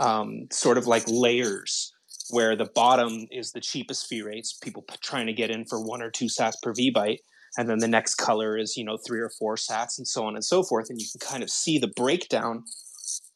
[0.00, 1.92] um, sort of like layers,
[2.30, 6.02] where the bottom is the cheapest fee rates, people trying to get in for one
[6.02, 7.18] or two sats per vbyte.
[7.58, 10.34] And then the next color is, you know, three or four sats and so on
[10.34, 10.88] and so forth.
[10.88, 12.64] And you can kind of see the breakdown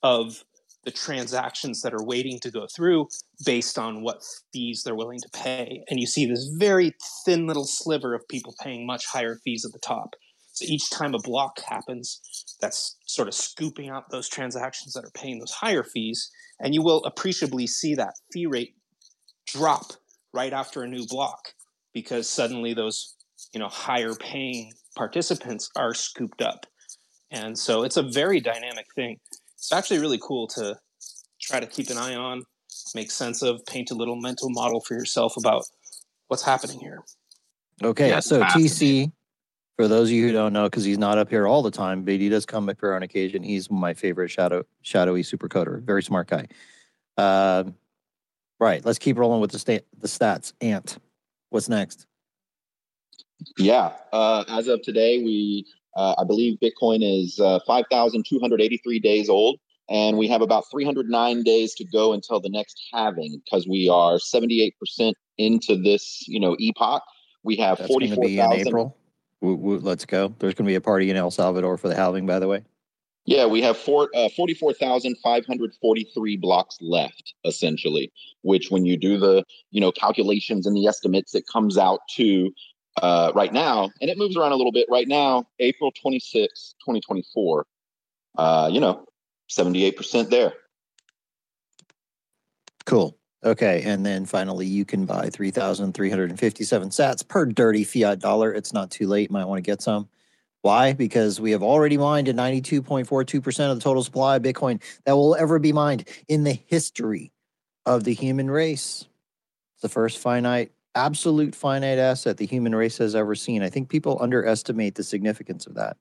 [0.03, 0.43] of
[0.87, 3.09] the transactions that are waiting to go through
[3.45, 4.23] based on what
[4.53, 5.83] fees they're willing to pay.
[5.91, 6.93] And you see this very
[7.27, 10.15] thin little sliver of people paying much higher fees at the top.
[10.53, 12.21] So each time a block happens,
[12.61, 16.31] that's sort of scooping out those transactions that are paying those higher fees.
[16.61, 18.77] And you will appreciably see that fee rate
[19.45, 19.93] drop
[20.33, 21.41] right after a new block
[21.93, 23.17] because suddenly those
[23.53, 26.65] you know higher paying participants are scooped up.
[27.33, 29.19] And so it's a very dynamic thing
[29.67, 30.79] it's actually really cool to
[31.41, 32.45] try to keep an eye on,
[32.95, 35.65] make sense of, paint a little mental model for yourself about
[36.29, 37.01] what's happening here.
[37.83, 39.11] Okay, yeah, so TC,
[39.75, 42.05] for those of you who don't know, because he's not up here all the time,
[42.05, 43.43] but he does come up here on occasion.
[43.43, 45.83] He's my favorite shadow shadowy supercoder.
[45.83, 46.47] Very smart guy.
[47.17, 47.65] Uh,
[48.61, 50.53] right, let's keep rolling with the state the stats.
[50.61, 50.97] Ant,
[51.51, 52.07] what's next?
[53.59, 55.67] Yeah, uh, as of today, we
[55.97, 59.59] uh, I believe Bitcoin is uh, 5,283 days old,
[59.89, 64.19] and we have about 309 days to go until the next halving because we are
[64.19, 64.73] 78%
[65.39, 67.03] into this, you know, epoch.
[67.43, 68.69] We have 44,000.
[68.69, 68.97] April.
[69.41, 70.35] let's go.
[70.39, 72.63] There's going to be a party in El Salvador for the halving, by the way.
[73.25, 78.13] Yeah, we have four, uh, 44,543 blocks left, essentially,
[78.43, 79.43] which when you do the,
[79.73, 82.53] you know, calculations and the estimates, it comes out to
[83.03, 84.87] uh, right now, and it moves around a little bit.
[84.91, 87.67] Right now, April 26, 2024,
[88.39, 89.05] uh, you know,
[89.51, 90.55] 78% there.
[92.85, 93.17] Cool.
[93.45, 93.83] Okay.
[93.85, 98.53] And then finally, you can buy 3,357 sats per dirty fiat dollar.
[98.53, 99.31] It's not too late.
[99.31, 100.09] Might want to get some.
[100.63, 100.95] Why?
[100.95, 105.37] Because we have already mined at 92.42% of the total supply of Bitcoin that will
[105.37, 107.31] ever be mined in the history
[107.85, 109.07] of the human race.
[109.75, 113.63] It's the first finite absolute finite asset the human race has ever seen.
[113.63, 115.97] I think people underestimate the significance of that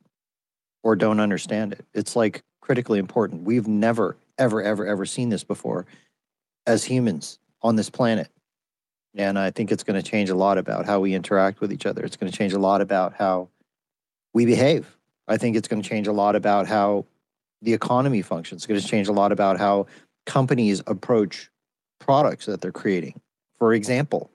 [0.83, 1.85] or don't understand it.
[1.93, 3.43] It's like critically important.
[3.43, 5.85] We've never, ever, ever, ever seen this before
[6.65, 8.29] as humans on this planet.
[9.15, 11.85] And I think it's going to change a lot about how we interact with each
[11.85, 12.03] other.
[12.03, 13.49] It's going to change a lot about how
[14.33, 14.97] we behave.
[15.27, 17.05] I think it's going to change a lot about how
[17.61, 18.59] the economy functions.
[18.59, 19.87] It's going to change a lot about how
[20.25, 21.49] companies approach
[21.99, 23.19] products that they're creating.
[23.57, 24.29] For example,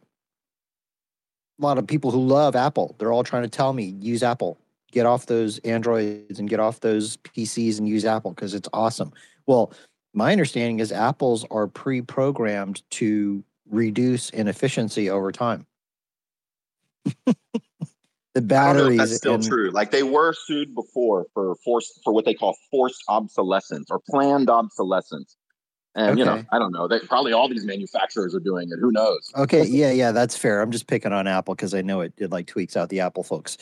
[1.60, 4.58] a lot of people who love Apple, they're all trying to tell me use Apple,
[4.92, 9.12] get off those Androids and get off those PCs and use Apple because it's awesome.
[9.46, 9.72] Well,
[10.14, 15.66] my understanding is Apples are pre programmed to reduce inefficiency over time.
[18.34, 18.98] the batteries.
[18.98, 19.70] that's still and, true.
[19.70, 24.50] Like they were sued before for forced for what they call forced obsolescence or planned
[24.50, 25.36] obsolescence.
[25.94, 26.86] And you know, I don't know.
[26.86, 28.78] They probably all these manufacturers are doing it.
[28.78, 29.32] Who knows?
[29.36, 30.60] Okay, yeah, yeah, that's fair.
[30.60, 33.24] I'm just picking on Apple because I know it, it like tweaks out the Apple
[33.24, 33.58] folks.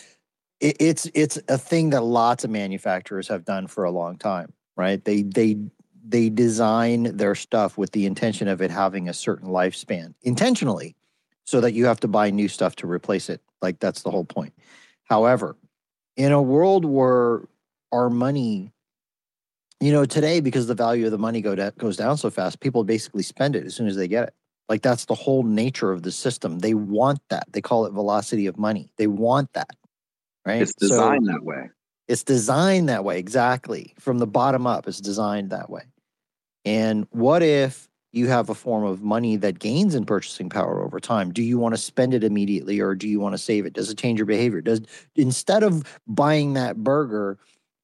[0.60, 4.52] It, it's it's a thing that lots of manufacturers have done for a long time,
[4.76, 5.02] right?
[5.02, 5.56] They they
[6.06, 10.96] they design their stuff with the intention of it having a certain lifespan intentionally,
[11.44, 13.40] so that you have to buy new stuff to replace it.
[13.62, 14.52] Like that's the whole point.
[15.04, 15.56] However,
[16.14, 17.40] in a world where
[17.90, 18.72] our money
[19.80, 22.60] you know today because the value of the money go da- goes down so fast
[22.60, 24.34] people basically spend it as soon as they get it.
[24.68, 26.58] Like that's the whole nature of the system.
[26.58, 27.46] They want that.
[27.52, 28.90] They call it velocity of money.
[28.96, 29.70] They want that
[30.48, 30.62] right?
[30.62, 31.70] It's designed that way.
[32.08, 33.94] it's designed that way exactly.
[33.98, 35.82] From the bottom up it's designed that way.
[36.64, 40.98] And what if you have a form of money that gains in purchasing power over
[40.98, 41.32] time?
[41.32, 43.74] Do you want to spend it immediately or do you want to save it?
[43.74, 44.60] Does it change your behavior?
[44.60, 44.80] Does
[45.14, 47.38] instead of buying that burger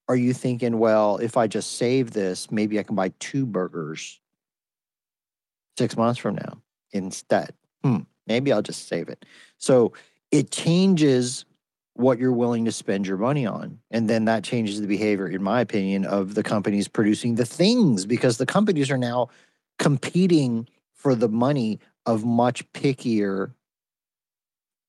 [0.09, 4.21] are you thinking well if i just save this maybe i can buy two burgers
[5.79, 6.61] six months from now
[6.93, 7.53] instead
[7.83, 9.25] hmm maybe i'll just save it
[9.59, 9.93] so
[10.31, 11.45] it changes
[11.95, 13.79] what you're willing to spend your money on.
[13.91, 18.05] And then that changes the behavior, in my opinion, of the companies producing the things
[18.05, 19.29] because the companies are now
[19.79, 23.53] competing for the money of much pickier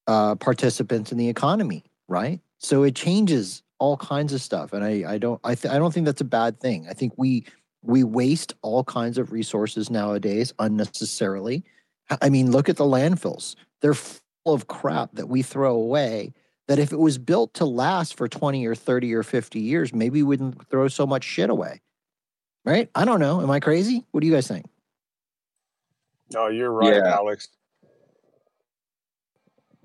[0.07, 2.39] uh, participants in the economy, right?
[2.57, 5.93] So it changes all kinds of stuff, and I, I don't, I, th- I don't
[5.93, 6.87] think that's a bad thing.
[6.89, 7.45] I think we
[7.81, 11.63] we waste all kinds of resources nowadays unnecessarily.
[12.09, 16.33] I- I mean, look at the landfills; they're full of crap that we throw away
[16.67, 20.23] that if it was built to last for 20 or 30 or 50 years, maybe
[20.23, 21.81] we wouldn't throw so much shit away.
[22.63, 22.89] Right?
[22.95, 23.41] I don't know.
[23.41, 24.03] Am I crazy?
[24.09, 24.65] What do you guys think?
[26.33, 27.13] No, you're right, Yeah.
[27.13, 27.49] Alex.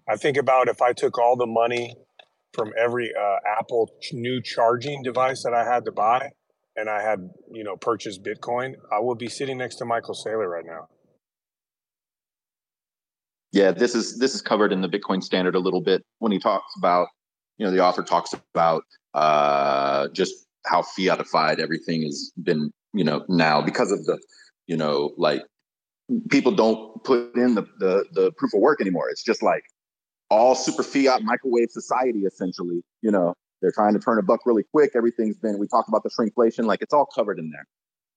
[0.08, 1.96] I think about if I took all the money
[2.52, 6.31] from every uh, Apple new charging device that I had to buy,
[6.77, 10.48] and I had you know purchased Bitcoin, I would be sitting next to Michael Saylor
[10.48, 10.89] right now.
[13.52, 16.39] Yeah, this is this is covered in the Bitcoin standard a little bit when he
[16.39, 17.09] talks about,
[17.59, 23.24] you know, the author talks about uh, just how fiatified everything has been, you know,
[23.28, 24.20] now because of the,
[24.66, 25.43] you know, like
[26.31, 29.09] people don't put in the the, the proof of work anymore.
[29.10, 29.64] It's just like
[30.31, 32.82] all super fiat microwave society essentially.
[33.02, 34.93] You know, they're trying to turn a buck really quick.
[34.94, 35.59] Everything's been.
[35.59, 37.66] We talked about the shrinkflation, like it's all covered in there,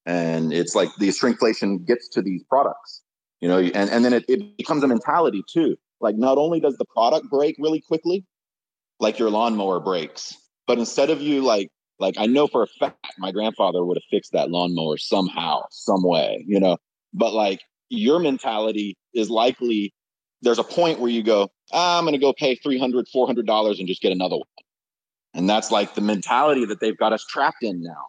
[0.06, 3.04] and it's like the shrinkflation gets to these products
[3.44, 6.78] you know and, and then it, it becomes a mentality too like not only does
[6.78, 8.26] the product break really quickly
[9.02, 10.34] like your lawnmower breaks
[10.66, 11.70] but instead of you like
[12.00, 16.04] like i know for a fact my grandfather would have fixed that lawnmower somehow some
[16.04, 16.78] way you know
[17.14, 17.60] but like
[17.90, 19.94] your mentality is likely
[20.44, 23.80] there's a point where you go ah, i'm going to go pay $300, 400 dollars
[23.80, 24.48] and just get another one
[25.34, 28.08] and that's like the mentality that they've got us trapped in now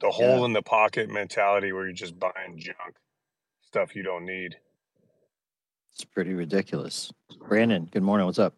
[0.00, 2.96] The hole in the pocket mentality where you're just buying junk
[3.70, 4.56] stuff you don't need.
[5.92, 7.12] It's pretty ridiculous.
[7.48, 8.26] Brandon, good morning.
[8.26, 8.54] What's up?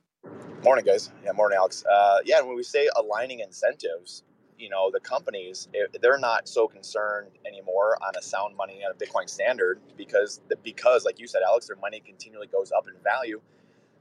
[0.64, 1.10] Morning, guys.
[1.24, 1.84] Yeah, morning, Alex.
[1.84, 4.22] Uh, yeah, when we say aligning incentives,
[4.62, 8.93] you know, the companies eh, they're not so concerned anymore on a sound money on
[8.93, 12.86] a Bitcoin standard because the, because, like you said, Alex, their money continually goes up
[12.86, 13.40] in value.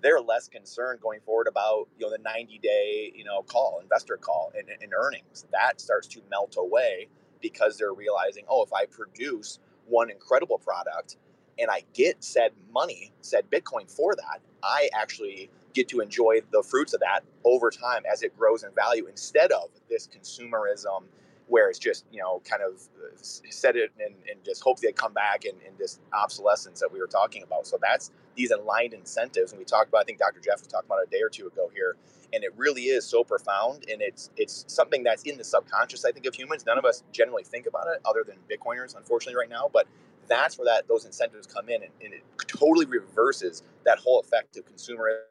[0.04, 4.18] They're less concerned going forward about you know the 90 day you know call investor
[4.18, 7.08] call and, and earnings that starts to melt away
[7.42, 11.18] because they're realizing oh if I produce one incredible product
[11.60, 16.64] and I get said money, said Bitcoin for that, I actually get to enjoy the
[16.64, 21.04] fruits of that over time as it grows in value instead of this consumerism
[21.52, 24.92] where it's just, you know, kind of uh, set it and, and just hope they
[24.94, 27.68] come back and, and this obsolescence that we were talking about.
[27.68, 29.52] So that's these aligned incentives.
[29.52, 30.40] And we talked about, I think Dr.
[30.40, 31.98] Jeff was talking about a day or two ago here.
[32.32, 33.84] And it really is so profound.
[33.92, 36.66] And it's it's something that's in the subconscious, I think, of humans.
[36.66, 39.70] None of us generally think about it other than Bitcoiners, unfortunately, right now.
[39.74, 39.88] But
[40.30, 44.56] that's where that those incentives come in, and, and it totally reverses that whole effect
[44.56, 45.24] of consumerism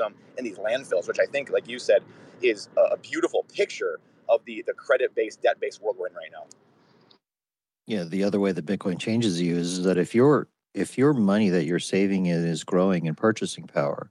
[0.00, 2.02] um, these landfills, which I think, like you said,
[2.42, 6.30] is a, beautiful picture of the the credit based, debt based world we're in right
[6.32, 6.46] now.
[7.86, 11.50] Yeah, the other way that Bitcoin changes you is that if your if your money
[11.50, 14.10] that you're saving in is growing in purchasing power,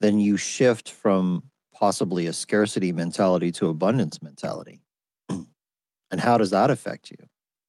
[0.00, 4.82] then you shift from possibly a scarcity mentality to abundance mentality.
[5.28, 7.16] and how does that affect you?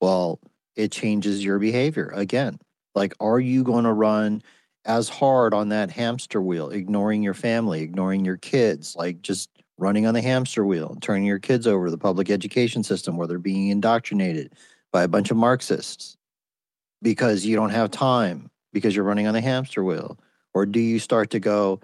[0.01, 0.39] Well,
[0.75, 2.59] it changes your behavior again.
[2.95, 4.43] Like, are you going to run
[4.85, 10.05] as hard on that hamster wheel, ignoring your family, ignoring your kids, like just running
[10.05, 13.27] on the hamster wheel and turning your kids over to the public education system where
[13.27, 14.53] they're being indoctrinated
[14.91, 16.17] by a bunch of Marxists
[17.01, 20.17] because you don't have time because you're running on the hamster wheel?
[20.53, 21.79] Or do you start to go,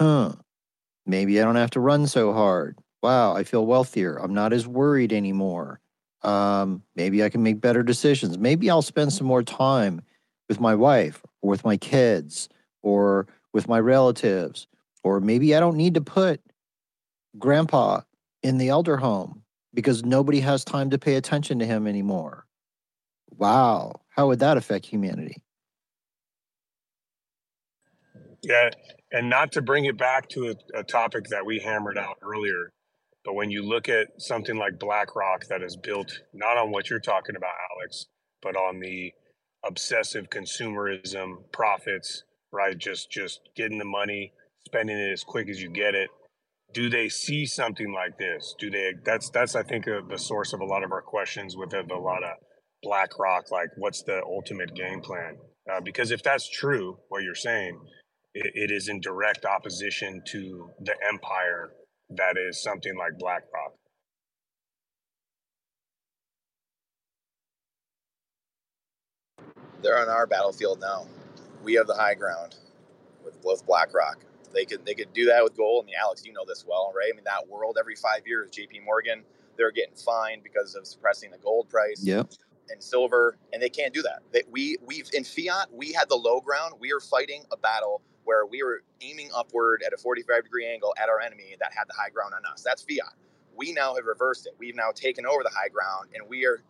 [0.00, 0.32] huh,
[1.06, 2.78] maybe I don't have to run so hard?
[3.02, 4.16] Wow, I feel wealthier.
[4.16, 5.80] I'm not as worried anymore.
[6.22, 8.38] Um, maybe I can make better decisions.
[8.38, 10.00] Maybe I'll spend some more time
[10.48, 12.48] with my wife or with my kids
[12.82, 14.66] or with my relatives.
[15.02, 16.40] Or maybe I don't need to put
[17.38, 18.00] grandpa
[18.42, 19.42] in the elder home
[19.74, 22.46] because nobody has time to pay attention to him anymore.
[23.36, 24.00] Wow.
[24.08, 25.42] How would that affect humanity?
[28.42, 28.70] Yeah.
[29.12, 32.72] And not to bring it back to a, a topic that we hammered out earlier,
[33.24, 37.00] but when you look at something like BlackRock that is built not on what you're
[37.00, 38.06] talking about, Alex,
[38.42, 39.12] but on the
[39.66, 42.76] obsessive consumerism, profits, right?
[42.76, 44.32] Just just getting the money,
[44.66, 46.10] spending it as quick as you get it.
[46.72, 48.54] Do they see something like this?
[48.58, 48.94] Do they?
[49.04, 51.80] That's that's I think uh, the source of a lot of our questions with a,
[51.80, 52.32] a lot of
[52.82, 53.50] BlackRock.
[53.50, 55.36] Like, what's the ultimate game plan?
[55.72, 57.78] Uh, because if that's true, what you're saying,
[58.34, 61.70] it, it is in direct opposition to the empire
[62.10, 63.72] that is something like BlackRock.
[69.84, 71.06] They're on our battlefield now.
[71.62, 72.56] We have the high ground
[73.22, 74.24] with, both BlackRock.
[74.54, 75.84] They could they could do that with gold.
[75.84, 77.10] I mean, Alex, you know this well, right?
[77.12, 78.80] I mean, that world every five years, J.P.
[78.80, 79.22] Morgan,
[79.56, 82.02] they're getting fined because of suppressing the gold price.
[82.02, 82.32] Yep.
[82.70, 84.22] And silver, and they can't do that.
[84.32, 86.74] They, we we've in fiat, we had the low ground.
[86.80, 90.94] We are fighting a battle where we were aiming upward at a 45 degree angle
[91.02, 92.62] at our enemy that had the high ground on us.
[92.62, 93.12] That's fiat.
[93.54, 94.54] We now have reversed it.
[94.58, 96.62] We've now taken over the high ground and we are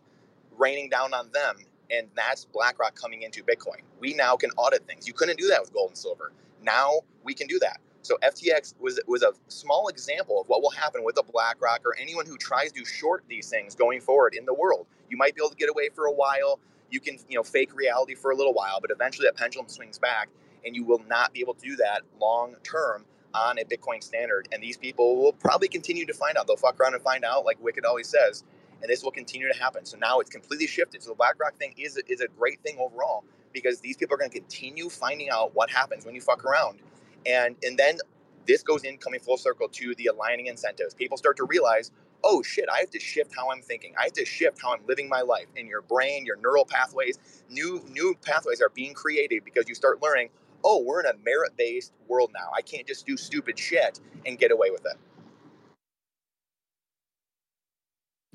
[0.57, 1.57] raining down on them.
[1.91, 3.81] And that's BlackRock coming into Bitcoin.
[3.99, 5.07] We now can audit things.
[5.07, 6.31] You couldn't do that with gold and silver.
[6.61, 7.79] Now we can do that.
[8.01, 11.95] So FTX was was a small example of what will happen with a BlackRock or
[11.99, 14.85] anyone who tries to short these things going forward in the world.
[15.09, 16.59] You might be able to get away for a while.
[16.91, 19.97] You can, you know, fake reality for a little while, but eventually that pendulum swings
[19.97, 20.29] back
[20.65, 24.47] and you will not be able to do that long term on a Bitcoin standard.
[24.51, 26.47] And these people will probably continue to find out.
[26.47, 28.43] They'll fuck around and find out, like Wicked always says,
[28.85, 29.83] and this will continue to happen.
[29.83, 31.01] So now it's completely shifted.
[31.01, 34.29] So the BlackRock thing is is a great thing overall because these people are going
[34.29, 36.77] to continue finding out what happens when you fuck around,
[37.25, 37.97] and and then
[38.45, 40.93] this goes in coming full circle to the aligning incentives.
[40.93, 41.89] People start to realize,
[42.23, 43.95] oh shit, I have to shift how I'm thinking.
[43.99, 45.47] I have to shift how I'm living my life.
[45.55, 47.17] In your brain, your neural pathways,
[47.49, 50.29] new new pathways are being created because you start learning
[50.65, 52.49] oh, we're in a merit based world now.
[52.57, 54.97] I can't just do stupid shit and get away with it.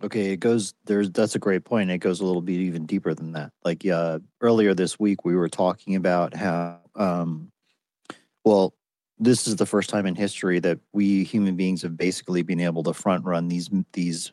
[0.02, 1.90] Okay, it goes there's that's a great point.
[1.90, 3.52] It goes a little bit even deeper than that.
[3.64, 7.52] Like uh earlier this week we were talking about how um
[8.44, 8.74] well
[9.18, 12.82] this is the first time in history that we human beings have basically been able
[12.84, 14.32] to front run these these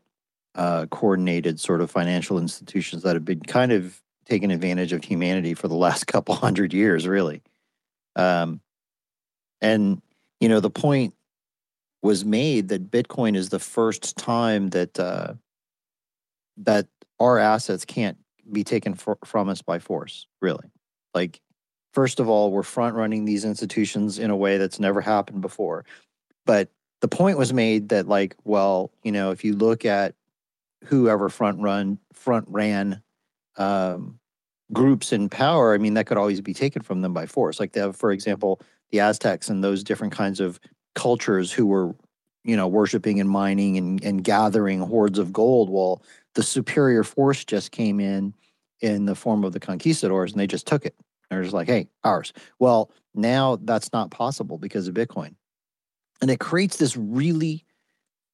[0.56, 5.54] uh coordinated sort of financial institutions that have been kind of taking advantage of humanity
[5.54, 7.42] for the last couple hundred years really.
[8.16, 8.62] Um,
[9.62, 10.02] and
[10.40, 11.14] you know, the point
[12.02, 15.34] was made that Bitcoin is the first time that uh,
[16.58, 16.88] that
[17.20, 18.18] our assets can't
[18.52, 20.28] be taken for, from us by force.
[20.42, 20.70] Really,
[21.14, 21.42] like
[21.94, 25.86] first of all, we're front running these institutions in a way that's never happened before.
[26.46, 26.70] But
[27.02, 30.16] the point was made that like, well, you know, if you look at
[30.86, 33.02] whoever front run front ran
[33.58, 34.20] um,
[34.72, 37.60] groups in power, I mean, that could always be taken from them by force.
[37.60, 38.62] Like, they have, for example,
[38.92, 40.60] the Aztecs and those different kinds of
[40.96, 41.96] cultures who were,
[42.44, 45.70] you know, worshiping and mining and, and gathering hordes of gold.
[45.70, 46.02] Well,
[46.38, 48.32] the superior force just came in
[48.80, 50.96] in the form of the conquistadors and they just took it.
[51.32, 52.32] They're just like, hey, ours.
[52.60, 55.34] Well, now that's not possible because of Bitcoin.
[56.22, 57.66] And it creates this really,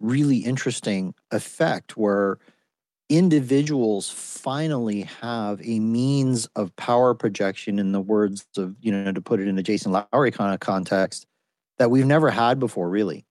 [0.02, 2.40] really interesting effect where
[3.08, 9.22] individuals finally have a means of power projection in the words of you know to
[9.22, 11.28] put it in a jason lowery kind of context
[11.78, 13.26] that we've never had before really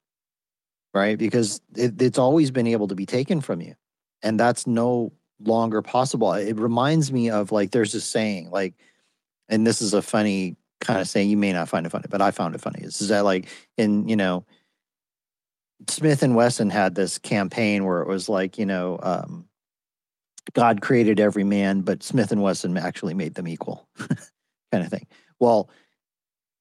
[0.92, 3.74] right because it, it's always been able to be taken from you
[4.22, 6.32] and that's no longer possible.
[6.32, 8.74] It reminds me of like there's a saying like,
[9.48, 11.30] and this is a funny kind of saying.
[11.30, 12.80] You may not find it funny, but I found it funny.
[12.82, 14.44] Is that like in you know,
[15.88, 19.46] Smith and Wesson had this campaign where it was like you know, um,
[20.54, 25.06] God created every man, but Smith and Wesson actually made them equal, kind of thing.
[25.38, 25.70] Well,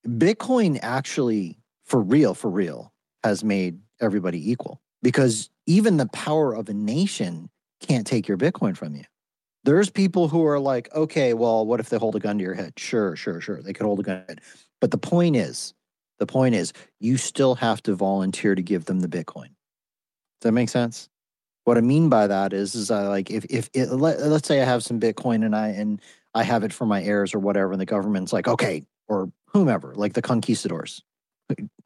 [0.06, 6.68] Bitcoin actually, for real, for real, has made everybody equal because even the power of
[6.68, 9.04] a nation can't take your Bitcoin from you.
[9.64, 12.54] There's people who are like, okay, well, what if they hold a gun to your
[12.54, 12.74] head?
[12.76, 13.62] Sure, sure, sure.
[13.62, 14.38] They could hold a gun.
[14.80, 15.72] But the point is,
[16.18, 19.50] the point is, you still have to volunteer to give them the Bitcoin.
[20.40, 21.08] Does that make sense?
[21.64, 24.60] What I mean by that is, is I like if if it, let, let's say
[24.60, 26.00] I have some Bitcoin and I and
[26.34, 29.94] I have it for my heirs or whatever, and the government's like, okay, or whomever,
[29.94, 31.02] like the conquistadors,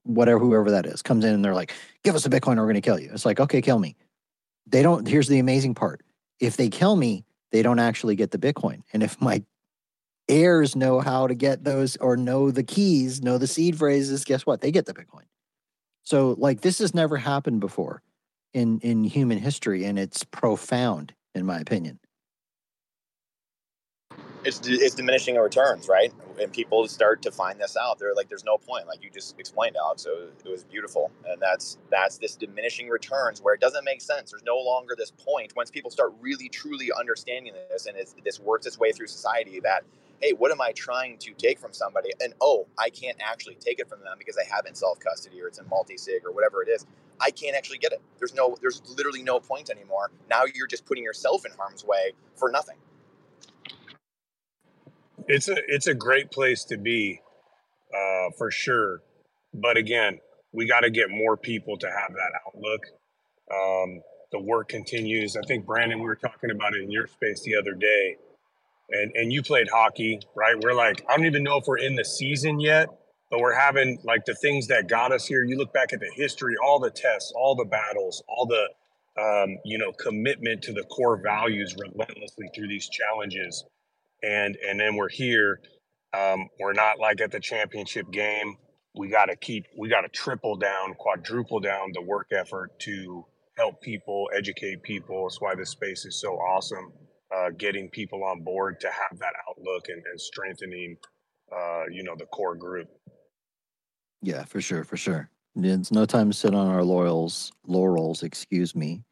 [0.07, 1.73] whatever, whoever that is, comes in and they're like,
[2.05, 3.11] give us a Bitcoin or we're going to kill you.
[3.13, 3.97] It's like, okay, kill me.
[4.67, 6.03] They don't, here's the amazing part.
[6.41, 8.83] If they kill me, they don't actually get the Bitcoin.
[8.93, 9.43] And if my
[10.29, 14.45] heirs know how to get those or know the keys, know the seed phrases, guess
[14.45, 14.61] what?
[14.61, 15.25] They get the Bitcoin.
[16.03, 18.03] So like this has never happened before
[18.55, 21.99] in in human history and it's profound in my opinion
[24.47, 26.13] it's it's diminishing returns, right?
[26.41, 27.99] And people start to find this out.
[27.99, 30.03] They're like, "There's no point," like you just explained, Alex.
[30.03, 34.31] So it was beautiful, and that's that's this diminishing returns where it doesn't make sense.
[34.31, 38.67] There's no longer this point once people start really truly understanding this, and this works
[38.67, 39.59] its way through society.
[39.61, 39.83] That
[40.23, 42.11] hey, what am I trying to take from somebody?
[42.21, 45.43] And oh, I can't actually take it from them because I have in self custody
[45.43, 46.87] or it's in multi sig or whatever it is.
[47.21, 48.01] I can't actually get it.
[48.19, 50.11] There's no, there's literally no point anymore.
[50.29, 52.77] Now you're just putting yourself in harm's way for nothing
[55.29, 57.21] it's a it's a great place to be
[57.95, 59.03] uh, for sure.
[59.55, 60.21] But again
[60.53, 62.83] we got to get more people to have that outlook.
[63.53, 65.37] Um, the work continues.
[65.37, 68.17] I think brandon we were talking about it in your space the other day
[68.91, 70.57] and and you played hockey right?
[70.63, 72.89] We're like i don't even know if we're in the season yet
[73.31, 75.45] but we're having like the things that got us here.
[75.45, 78.69] You look back at the history all the tests all the battles all the
[79.21, 83.65] um, you know commitment to the core values relentlessly through these challenges
[84.23, 85.61] and and then we're here.
[86.13, 88.57] Um, we're not like at the championship game.
[88.95, 89.67] We got to keep.
[89.79, 93.27] We got to triple down, quadruple down the work effort to
[93.57, 95.25] help people, educate people.
[95.25, 96.93] That's why this space is so awesome.
[97.35, 100.97] Uh, getting people on board to have that outlook and, and strengthening,
[101.53, 102.89] uh, you know, the core group.
[104.23, 105.29] Yeah, for sure, for sure.
[105.57, 107.51] It's no time to sit on our laurels.
[107.67, 109.03] Laurels, excuse me.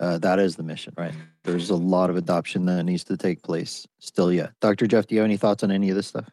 [0.00, 1.14] Uh, that is the mission, right?
[1.44, 4.52] There's a lot of adoption that needs to take place still yet.
[4.60, 4.86] Dr.
[4.86, 6.28] Jeff, do you have any thoughts on any of this stuff?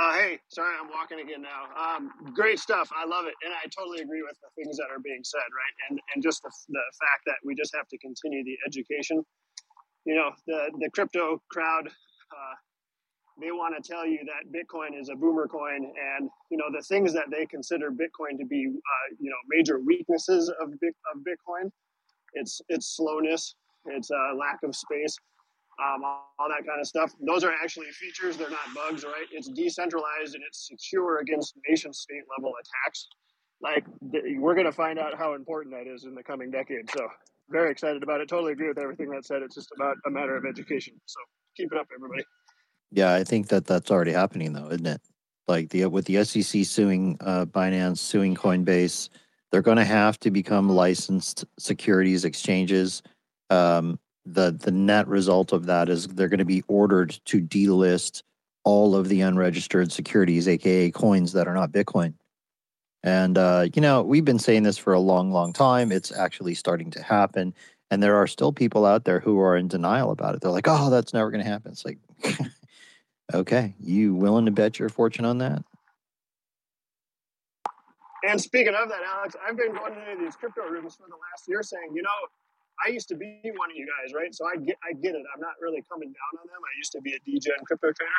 [0.00, 1.68] Uh, hey, sorry, I'm walking again now.
[1.76, 2.88] Um, great stuff.
[2.96, 3.34] I love it.
[3.44, 5.74] And I totally agree with the things that are being said, right?
[5.90, 9.22] And, and just the, the fact that we just have to continue the education.
[10.06, 12.54] You know, the, the crypto crowd, uh,
[13.40, 16.82] they want to tell you that Bitcoin is a boomer coin, and you know the
[16.82, 21.70] things that they consider Bitcoin to be, uh, you know, major weaknesses of of Bitcoin.
[22.34, 23.54] It's its slowness,
[23.86, 25.16] its uh, lack of space,
[25.80, 27.12] um, all that kind of stuff.
[27.26, 29.26] Those are actually features; they're not bugs, right?
[29.32, 33.08] It's decentralized and it's secure against nation state level attacks.
[33.62, 33.84] Like
[34.38, 36.90] we're going to find out how important that is in the coming decade.
[36.90, 37.06] So
[37.50, 38.28] very excited about it.
[38.28, 39.42] Totally agree with everything that said.
[39.42, 40.94] It's just about a matter of education.
[41.06, 41.18] So
[41.56, 42.24] keep it up, everybody.
[42.92, 45.00] Yeah, I think that that's already happening though, isn't it?
[45.46, 49.08] Like the with the SEC suing uh, Binance, suing Coinbase,
[49.50, 53.02] they're going to have to become licensed securities exchanges.
[53.50, 58.22] Um, the the net result of that is they're going to be ordered to delist
[58.64, 62.14] all of the unregistered securities, aka coins that are not Bitcoin.
[63.02, 65.90] And uh, you know, we've been saying this for a long, long time.
[65.90, 67.54] It's actually starting to happen,
[67.90, 70.42] and there are still people out there who are in denial about it.
[70.42, 71.98] They're like, "Oh, that's never going to happen." It's like
[73.32, 73.74] Okay.
[73.78, 75.62] You willing to bet your fortune on that?
[78.22, 81.48] And speaking of that, Alex, I've been going into these crypto rooms for the last
[81.48, 82.20] year saying, you know,
[82.84, 84.34] I used to be one of you guys, right?
[84.34, 85.22] So I get I get it.
[85.34, 86.60] I'm not really coming down on them.
[86.60, 88.10] I used to be a DJ and crypto trader.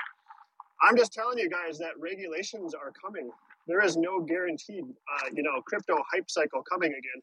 [0.82, 3.30] I'm just telling you guys that regulations are coming.
[3.68, 7.22] There is no guaranteed, uh, you know, crypto hype cycle coming again.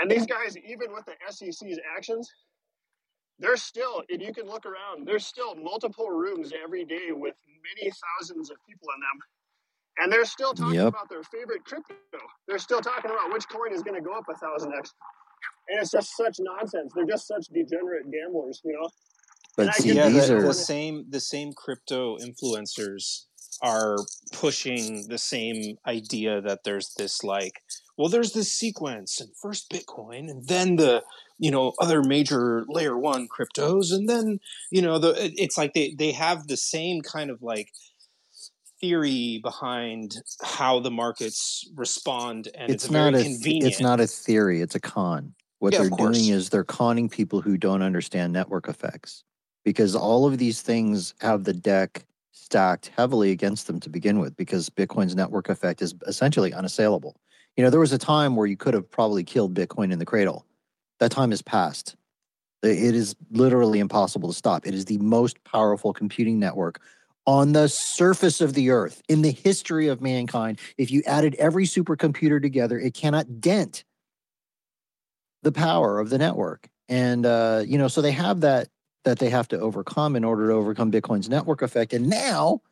[0.00, 2.28] And these guys, even with the SEC's actions,
[3.44, 7.34] there's still, and you can look around, there's still multiple rooms every day with
[7.76, 9.18] many thousands of people in them.
[9.98, 10.88] And they're still talking yep.
[10.88, 11.92] about their favorite crypto.
[12.48, 14.92] They're still talking about which coin is going to go up a thousand X.
[15.68, 16.92] And it's just such nonsense.
[16.96, 18.88] They're just such degenerate gamblers, you know?
[19.56, 20.42] But see, yeah, the, are...
[20.42, 23.26] the same the same crypto influencers
[23.62, 23.96] are
[24.32, 27.52] pushing the same idea that there's this like
[27.96, 31.02] well, there's this sequence and first Bitcoin and then the,
[31.38, 33.92] you know, other major layer one cryptos.
[33.92, 34.40] And then,
[34.70, 37.70] you know, the, it's like they, they have the same kind of like
[38.80, 42.48] theory behind how the markets respond.
[42.54, 43.66] And it's, It's very not a convenient.
[43.66, 45.34] it's not a theory, it's a con.
[45.60, 49.24] What Yeah, they're doing is they're conning people who don't understand network effects
[49.64, 54.36] because all of these things have the deck stacked heavily against them to begin with
[54.36, 57.16] because Bitcoin's network effect is essentially unassailable.
[57.56, 60.04] You know, there was a time where you could have probably killed Bitcoin in the
[60.04, 60.44] cradle.
[61.00, 61.96] That time has passed.
[62.62, 64.66] It is literally impossible to stop.
[64.66, 66.80] It is the most powerful computing network
[67.26, 70.58] on the surface of the earth in the history of mankind.
[70.78, 73.84] If you added every supercomputer together, it cannot dent
[75.42, 76.68] the power of the network.
[76.88, 78.68] And uh, you know, so they have that
[79.04, 81.92] that they have to overcome in order to overcome Bitcoin's network effect.
[81.92, 82.62] And now,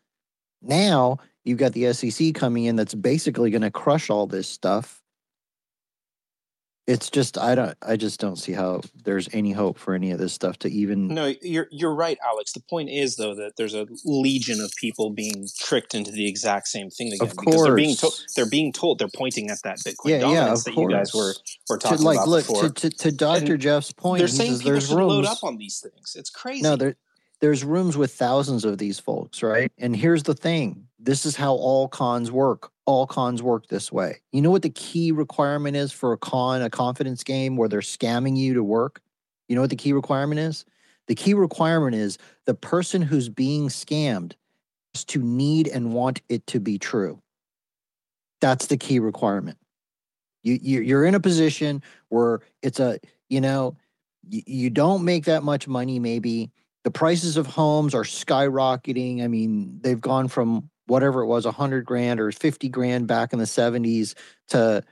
[0.62, 5.00] now you've got the SEC coming in that's basically going to crush all this stuff.
[6.88, 10.18] It's just I don't I just don't see how there's any hope for any of
[10.18, 12.52] this stuff to even No, you're you're right, Alex.
[12.52, 16.66] The point is though that there's a legion of people being tricked into the exact
[16.66, 19.78] same thing again Of because they're being told they're being told they're pointing at that
[19.78, 21.58] Bitcoin yeah, yeah, dominance of that you guys were course.
[21.68, 22.62] were To talking like about look before.
[22.68, 23.52] to, to to Dr.
[23.52, 26.16] And Jeff's point, they're saying people there's should load up on these things.
[26.16, 26.62] It's crazy.
[26.62, 26.96] No, there
[27.42, 29.70] there's rooms with thousands of these folks, right?
[29.76, 30.86] And here's the thing.
[31.00, 32.70] This is how all cons work.
[32.86, 34.20] All cons work this way.
[34.30, 37.80] You know what the key requirement is for a con, a confidence game where they're
[37.80, 39.00] scamming you to work?
[39.48, 40.64] You know what the key requirement is?
[41.08, 42.16] The key requirement is
[42.46, 44.34] the person who's being scammed
[44.94, 47.20] has to need and want it to be true.
[48.40, 49.58] That's the key requirement.
[50.44, 53.76] You, you you're in a position where it's a you know
[54.28, 56.52] you, you don't make that much money maybe
[56.84, 61.84] the prices of homes are skyrocketing i mean they've gone from whatever it was 100
[61.84, 64.14] grand or 50 grand back in the 70s
[64.48, 64.82] to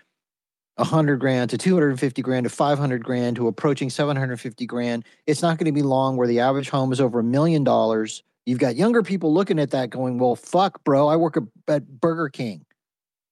[0.76, 5.66] 100 grand to 250 grand to 500 grand to approaching 750 grand it's not going
[5.66, 9.02] to be long where the average home is over a million dollars you've got younger
[9.02, 11.36] people looking at that going well fuck bro i work
[11.68, 12.64] at- burger king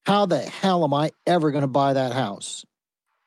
[0.09, 2.65] how the hell am I ever going to buy that house?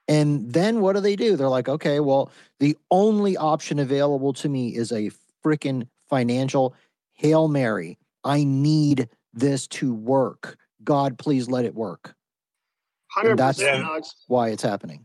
[0.09, 1.37] And then what do they do?
[1.37, 5.11] They're like, okay, well, the only option available to me is a
[5.45, 6.75] freaking financial
[7.15, 7.99] Hail Mary.
[8.25, 10.57] I need this to work.
[10.85, 12.15] God, please let it work.
[13.09, 14.15] Hundred And that's Alex.
[14.27, 15.05] why it's happening.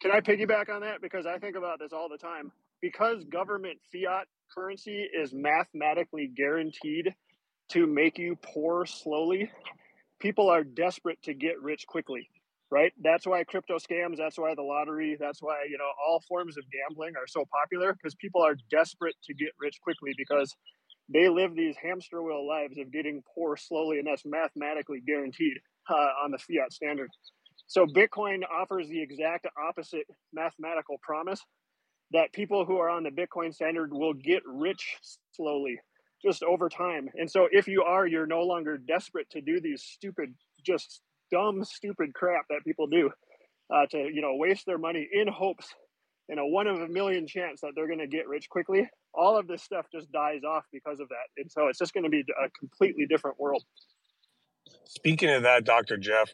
[0.00, 2.50] Can I piggyback on that because I think about this all the time.
[2.80, 7.14] Because government fiat currency is mathematically guaranteed
[7.70, 9.50] to make you poor slowly,
[10.18, 12.28] people are desperate to get rich quickly,
[12.72, 12.92] right?
[13.02, 16.64] That's why crypto scams, that's why the lottery, that's why, you know, all forms of
[16.72, 20.56] gambling are so popular because people are desperate to get rich quickly because
[21.12, 25.58] they live these hamster wheel lives of getting poor slowly and that's mathematically guaranteed
[25.90, 27.10] uh, on the fiat standard.
[27.66, 31.42] So Bitcoin offers the exact opposite mathematical promise
[32.12, 34.96] that people who are on the Bitcoin standard will get rich
[35.32, 35.78] slowly,
[36.24, 37.10] just over time.
[37.16, 40.34] And so if you are, you're no longer desperate to do these stupid,
[40.64, 41.02] just
[41.32, 43.10] dumb, stupid crap that people do
[43.74, 45.66] uh, to, you know, waste their money in hopes
[46.28, 48.88] in a one of a million chance that they're going to get rich quickly.
[49.14, 51.42] All of this stuff just dies off because of that.
[51.42, 53.64] And so it's just going to be a completely different world.
[54.84, 55.96] Speaking of that, Dr.
[55.96, 56.32] Jeff,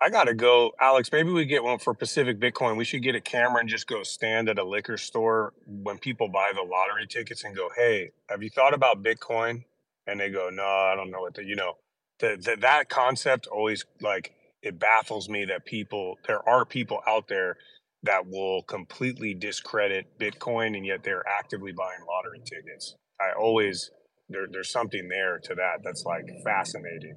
[0.00, 0.72] I got to go.
[0.80, 2.76] Alex, maybe we get one for Pacific Bitcoin.
[2.76, 6.28] We should get a camera and just go stand at a liquor store when people
[6.28, 9.64] buy the lottery tickets and go, hey, have you thought about Bitcoin?
[10.06, 11.76] And they go, no, I don't know what the, you know,
[12.20, 14.32] the, the, that concept always like,
[14.62, 17.56] it baffles me that people, there are people out there
[18.02, 22.94] that will completely discredit Bitcoin and yet they're actively buying lottery tickets.
[23.20, 23.90] I always,
[24.28, 27.16] there, there's something there to that that's like fascinating.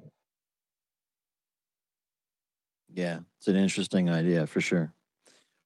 [2.92, 4.92] Yeah, it's an interesting idea for sure.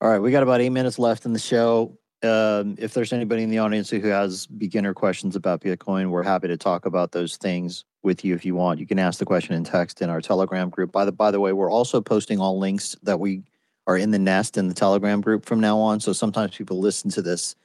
[0.00, 1.96] All right, we got about eight minutes left in the show.
[2.23, 6.47] Um, if there's anybody in the audience who has beginner questions about Bitcoin, we're happy
[6.49, 8.78] to talk about those things with you if you want.
[8.78, 10.93] You can ask the question in text in our Telegram group.
[10.93, 13.43] By the by the way, we're also posting all links that we
[13.89, 15.99] are in the nest in the Telegram group from now on.
[15.99, 17.57] So sometimes people listen to this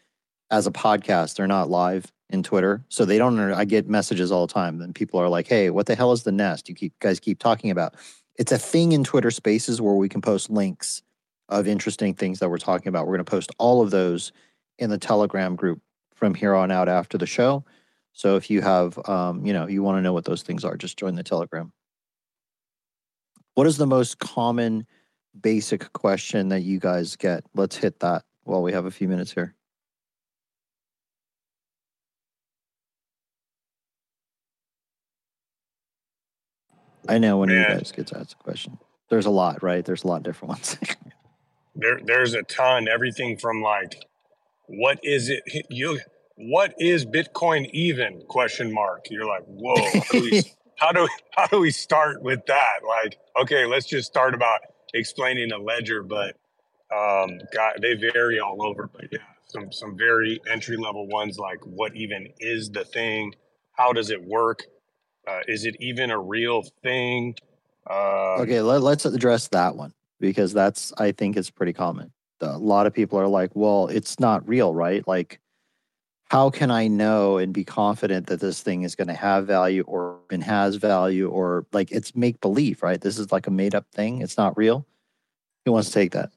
[0.50, 3.40] as a podcast; they're not live in Twitter, so they don't.
[3.40, 6.24] I get messages all the time, and people are like, "Hey, what the hell is
[6.24, 6.68] the nest?
[6.68, 7.94] You keep guys keep talking about."
[8.38, 11.04] It's a thing in Twitter Spaces where we can post links
[11.50, 13.06] of interesting things that we're talking about.
[13.08, 14.32] We're going to post all of those
[14.80, 15.82] in the Telegram group
[16.14, 17.64] from here on out after the show.
[18.14, 20.76] So if you have, um, you know, you want to know what those things are,
[20.76, 21.72] just join the Telegram.
[23.54, 24.88] What is the most common
[25.40, 27.44] basic question that you guys get?
[27.54, 29.56] Let's hit that while we have a few minutes here.
[37.10, 38.78] I know when of you guys get to ask a question.
[39.10, 39.86] There's a lot, right?
[39.86, 40.78] There's a lot of different ones.
[41.76, 44.07] there there's a ton everything from like
[44.68, 45.44] what is it?
[45.70, 46.00] You
[46.36, 48.22] what is bitcoin even?
[48.28, 49.08] Question mark.
[49.10, 50.44] You're like whoa how do we
[50.78, 52.80] how do, how do we start with that?
[52.88, 54.60] Like okay let's just start about
[54.94, 56.36] explaining a ledger but
[56.96, 61.66] um God, they vary all over but yeah some some very entry level ones like
[61.66, 63.34] what even is the thing?
[63.72, 64.64] How does it work?
[65.28, 67.36] Uh, is it even a real thing?
[67.90, 72.12] Um, okay, let, let's address that one because that's I think it's pretty common.
[72.42, 75.40] A lot of people are like, "Well, it's not real, right?" Like
[76.30, 79.84] how can I know and be confident that this thing is going to have value
[79.88, 83.00] or and has value or like it's make believe, right?
[83.00, 84.22] This is like a made up thing.
[84.22, 84.86] It's not real.
[85.66, 86.32] Who wants to take that?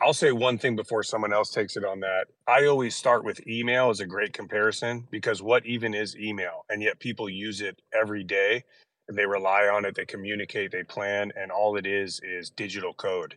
[0.00, 2.26] I'll say one thing before someone else takes it on that.
[2.46, 6.64] I always start with email as a great comparison because what even is email?
[6.68, 8.64] And yet people use it every day
[9.08, 12.92] and they rely on it, they communicate, they plan, and all it is is digital
[12.92, 13.36] code.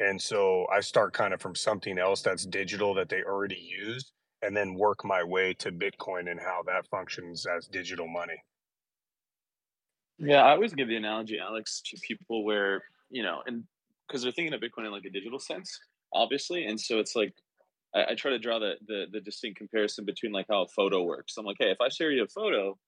[0.00, 4.12] And so I start kind of from something else that's digital that they already use
[4.42, 8.42] and then work my way to Bitcoin and how that functions as digital money.
[10.18, 13.64] Yeah, I always give the analogy, Alex, to people where, you know, and
[14.06, 15.78] because they're thinking of Bitcoin in like a digital sense
[16.12, 16.66] obviously.
[16.66, 17.34] And so it's like
[17.94, 21.02] I, I try to draw the, the the distinct comparison between like how a photo
[21.02, 21.36] works.
[21.36, 22.78] I'm like, hey, if I share you a photo,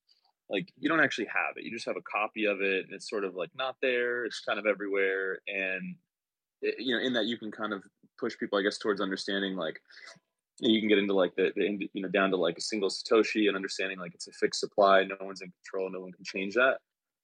[0.51, 1.65] like you don't actually have it.
[1.65, 4.25] You just have a copy of it, and it's sort of like not there.
[4.25, 5.97] It's kind of everywhere, and
[6.79, 7.83] you know, in that you can kind of
[8.19, 9.81] push people, I guess, towards understanding like
[10.61, 13.49] you can get into like the, the you know down to like a single satoshi
[13.49, 16.55] and understanding like it's a fixed supply no one's in control no one can change
[16.55, 16.77] that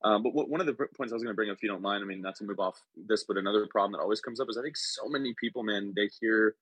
[0.05, 1.83] um, but one of the points I was going to bring up, if you don't
[1.83, 4.47] mind, I mean, not to move off this, but another problem that always comes up
[4.49, 6.55] is I think so many people, man, they hear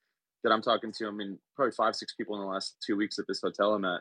[0.43, 3.19] that I'm talking to, I mean, probably five, six people in the last two weeks
[3.19, 4.01] at this hotel I'm at.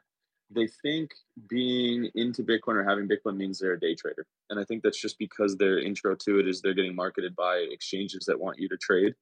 [0.51, 1.11] They think
[1.49, 4.25] being into Bitcoin or having Bitcoin means they're a day trader.
[4.49, 7.65] And I think that's just because their intro to it is they're getting marketed by
[7.71, 9.15] exchanges that want you to trade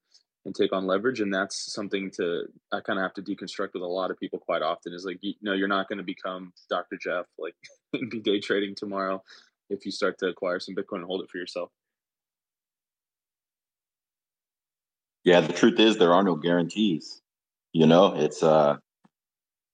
[0.46, 1.22] and take on leverage.
[1.22, 4.40] And that's something to, I kind of have to deconstruct with a lot of people
[4.40, 6.98] quite often is like, you know, you're not going to become Dr.
[7.02, 7.56] Jeff, like,
[8.10, 9.24] be day trading tomorrow
[9.70, 11.70] if you start to acquire some Bitcoin and hold it for yourself.
[15.24, 17.22] Yeah, the truth is there are no guarantees.
[17.72, 18.78] You know, it's uh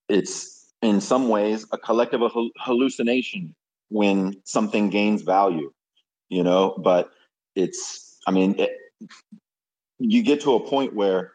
[0.07, 2.21] it's in some ways a collective
[2.59, 3.55] hallucination
[3.89, 5.71] when something gains value,
[6.29, 7.11] you know, but
[7.55, 8.71] it's I mean, it,
[9.97, 11.31] you get to a point where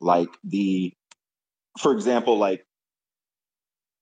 [0.00, 0.94] like the
[1.78, 2.64] for example, like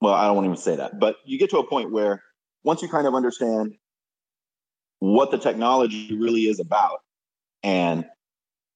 [0.00, 2.22] well, I don't want to even say that, but you get to a point where
[2.62, 3.74] once you kind of understand
[5.00, 7.00] what the technology really is about
[7.62, 8.05] and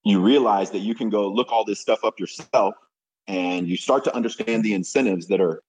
[0.05, 2.75] you realize that you can go look all this stuff up yourself
[3.29, 5.63] and you start to understand the incentives that are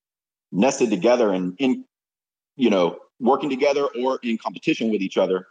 [0.54, 1.86] nested together and in
[2.56, 5.48] you know working together or in competition with each other.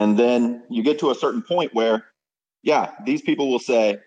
[0.00, 2.04] And then you get to a certain point where
[2.62, 3.98] yeah these people will say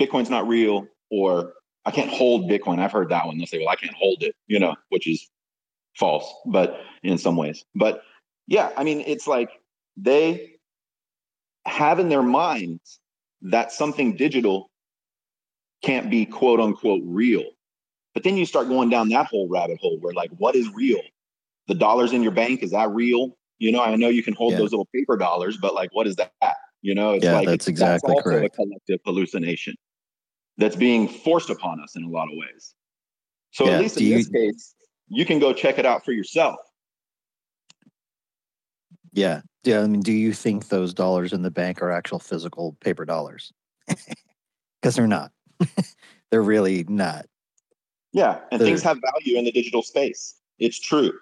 [0.00, 1.54] bitcoin's not real or
[1.86, 2.78] i can't hold bitcoin.
[2.78, 3.38] I've heard that one.
[3.38, 5.28] They'll say well i can't hold it you know which is
[5.96, 7.64] false but in some ways.
[7.74, 8.02] But
[8.46, 9.50] yeah, I mean, it's like
[9.96, 10.52] they
[11.66, 13.00] have in their minds
[13.42, 14.70] that something digital
[15.82, 17.44] can't be quote unquote real.
[18.16, 21.02] But then you start going down that whole rabbit hole where, like, what is real?
[21.68, 23.36] The dollars in your bank, is that real?
[23.58, 24.60] You know, I know you can hold yeah.
[24.60, 26.32] those little paper dollars, but like, what is that?
[26.80, 28.54] You know, it's yeah, like that's exactly that's also correct.
[28.54, 29.74] a collective hallucination
[30.56, 32.74] that's being forced upon us in a lot of ways.
[33.50, 34.74] So Yeah, at least in you- this case,
[35.08, 36.56] you can go check it out for yourself.
[39.12, 39.42] Yeah.
[39.62, 39.82] Yeah.
[39.82, 43.52] I mean, do you think those dollars in the bank are actual physical paper dollars?
[44.80, 45.32] Because they're not.
[46.30, 47.26] they're really not.
[48.16, 50.36] Yeah, and things have value in the digital space.
[50.58, 51.12] It's true.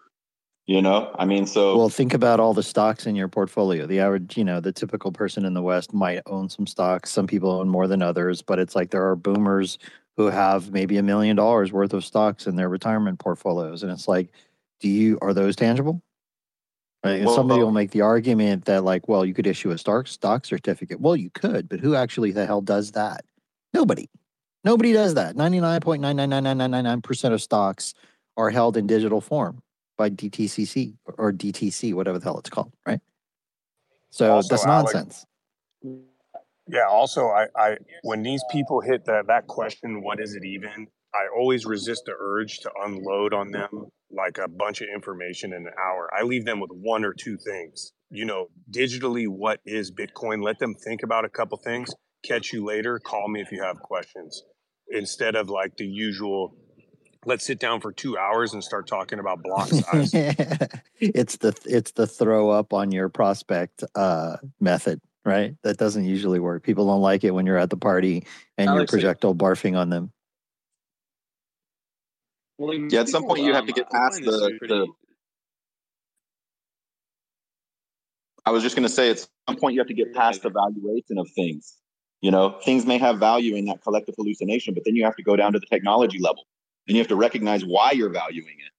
[0.66, 3.84] You know, I mean, so Well, think about all the stocks in your portfolio.
[3.84, 7.10] The average, you know, the typical person in the West might own some stocks.
[7.10, 9.76] Some people own more than others, but it's like there are boomers
[10.16, 13.82] who have maybe a million dollars worth of stocks in their retirement portfolios.
[13.82, 14.30] And it's like,
[14.78, 16.00] do you, are those tangible?
[17.04, 17.16] Right?
[17.16, 19.78] And Well, somebody uh, will make the argument that, like, well, you could issue a
[19.78, 21.00] stock stock certificate.
[21.00, 23.24] Well, you could, but who actually the hell does that?
[23.74, 24.08] Nobody.
[24.64, 25.36] Nobody does that.
[25.36, 27.94] 99.99999% of stocks
[28.36, 29.62] are held in digital form
[29.96, 33.00] by DTCC or DTC, whatever the hell it's called, right?
[34.10, 35.26] So Also, that's nonsense.
[36.68, 36.86] Yeah.
[36.88, 40.86] Also, I, I when these people hit that that question, what is it even?
[41.14, 45.66] I always resist the urge to unload on them like a bunch of information in
[45.66, 46.08] an hour.
[46.16, 47.92] I leave them with one or two things.
[48.10, 50.42] You know, digitally, what is Bitcoin?
[50.42, 51.90] Let them think about a couple things.
[52.24, 52.98] Catch you later.
[52.98, 54.42] Call me if you have questions.
[54.94, 56.54] Instead of like the usual
[57.26, 60.10] let's sit down for two hours and start talking about block size.
[61.00, 65.56] it's the it's the throw up on your prospect uh, method, right?
[65.62, 66.62] That doesn't usually work.
[66.62, 68.26] People don't like it when you're at the party
[68.56, 70.12] and you're Alex, it- projectile barfing on them.
[72.56, 74.86] Well, Yeah, at some point you have to get past the, the
[78.46, 79.18] I was just going to say, at
[79.48, 81.78] some point you have to get past the valuation of things.
[82.20, 85.22] You know, things may have value in that collective hallucination, but then you have to
[85.22, 86.46] go down to the technology level
[86.86, 88.72] and you have to recognize why you're valuing it.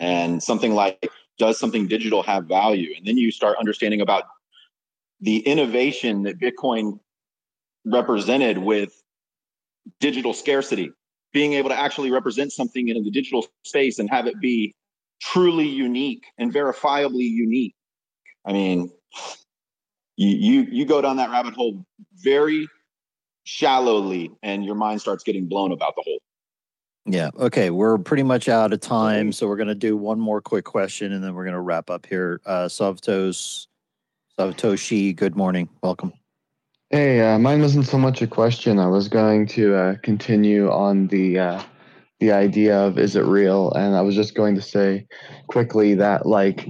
[0.00, 2.94] And something like, does something digital have value?
[2.96, 4.24] And then you start understanding about
[5.20, 7.00] the innovation that Bitcoin
[7.84, 9.02] represented with
[10.00, 10.90] digital scarcity,
[11.32, 14.74] being able to actually represent something in the digital space and have it be
[15.20, 17.74] truly unique and verifiably unique.
[18.44, 18.90] I mean,
[20.18, 21.86] you you you go down that rabbit hole
[22.16, 22.68] very
[23.44, 26.18] shallowly and your mind starts getting blown about the whole
[27.06, 27.30] Yeah.
[27.38, 27.70] Okay.
[27.70, 31.24] We're pretty much out of time, so we're gonna do one more quick question, and
[31.24, 32.40] then we're gonna wrap up here.
[32.44, 33.68] Uh, Savtos,
[34.38, 35.16] Savtoshi.
[35.16, 35.68] Good morning.
[35.82, 36.12] Welcome.
[36.90, 38.78] Hey, uh, mine wasn't so much a question.
[38.78, 41.62] I was going to uh, continue on the uh,
[42.18, 45.06] the idea of is it real, and I was just going to say
[45.46, 46.68] quickly that like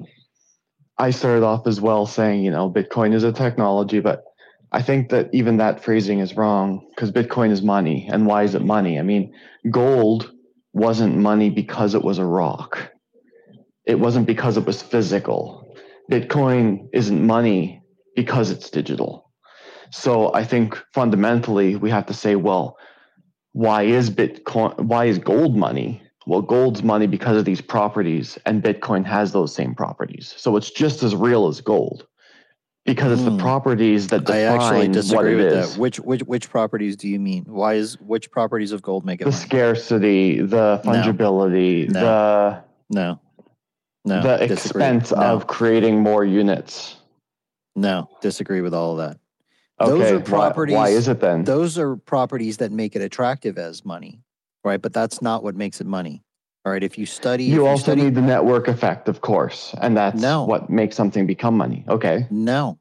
[0.99, 4.25] I started off as well saying you know Bitcoin is a technology, but
[4.73, 8.55] I think that even that phrasing is wrong because Bitcoin is money, and why is
[8.55, 8.99] it money?
[8.99, 9.33] I mean,
[9.71, 10.33] gold
[10.73, 12.91] wasn't money because it was a rock.
[13.87, 15.75] It wasn't because it was physical.
[16.11, 17.83] Bitcoin isn't money
[18.15, 19.33] because it's digital.
[19.91, 22.77] So I think fundamentally we have to say, well,
[23.53, 26.03] why is Bitcoin, why is gold money?
[26.29, 30.35] Well, gold's money because of these properties, and Bitcoin has those same properties.
[30.37, 32.07] So it's just as real as gold
[32.85, 34.33] because it's the properties that Hmm.
[34.33, 35.73] I define actually what disagree it with is.
[35.73, 35.81] that.
[35.81, 37.45] Which which which properties do you mean?
[37.49, 39.43] Why is which properties of gold make it The money?
[39.43, 42.01] scarcity, the fungibility, No.
[42.01, 43.21] the No.
[44.05, 44.23] No.
[44.23, 44.53] the disagree.
[44.85, 45.17] expense No.
[45.23, 46.97] of creating more units.
[47.75, 49.19] No, disagree with all of that.
[49.81, 51.45] those Okay, are why- why is it then?
[51.45, 54.21] Those are properties that make it attractive as money,
[54.69, 54.81] right?
[54.81, 56.23] But that's not what makes it money.
[56.65, 56.83] All right.
[56.83, 60.21] If you study, if You also study, need the network effect, of course, and that's
[60.21, 60.45] No.
[60.45, 61.85] what makes something become money.
[61.89, 62.27] Okay.
[62.31, 62.79] No,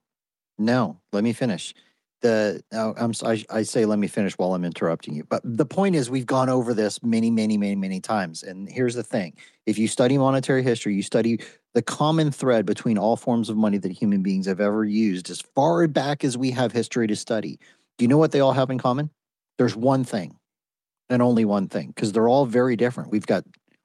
[0.57, 0.99] no.
[1.13, 1.73] Let me finish.
[2.21, 3.13] The oh, I'm
[3.51, 5.23] I say let me finish while I'm interrupting you.
[5.23, 8.41] But the point is, we've gone over this many, many, many, many times.
[8.41, 9.37] And here's the thing:
[9.67, 11.39] if you study monetary history, you study
[11.75, 15.41] the common thread between all forms of money that human beings have ever used, as
[15.53, 17.59] far back as we have history to study.
[17.99, 19.11] Do you know what they all have in common?
[19.59, 20.35] There's one thing,
[21.09, 23.11] and only one thing, because they're all very different.
[23.11, 23.43] We've got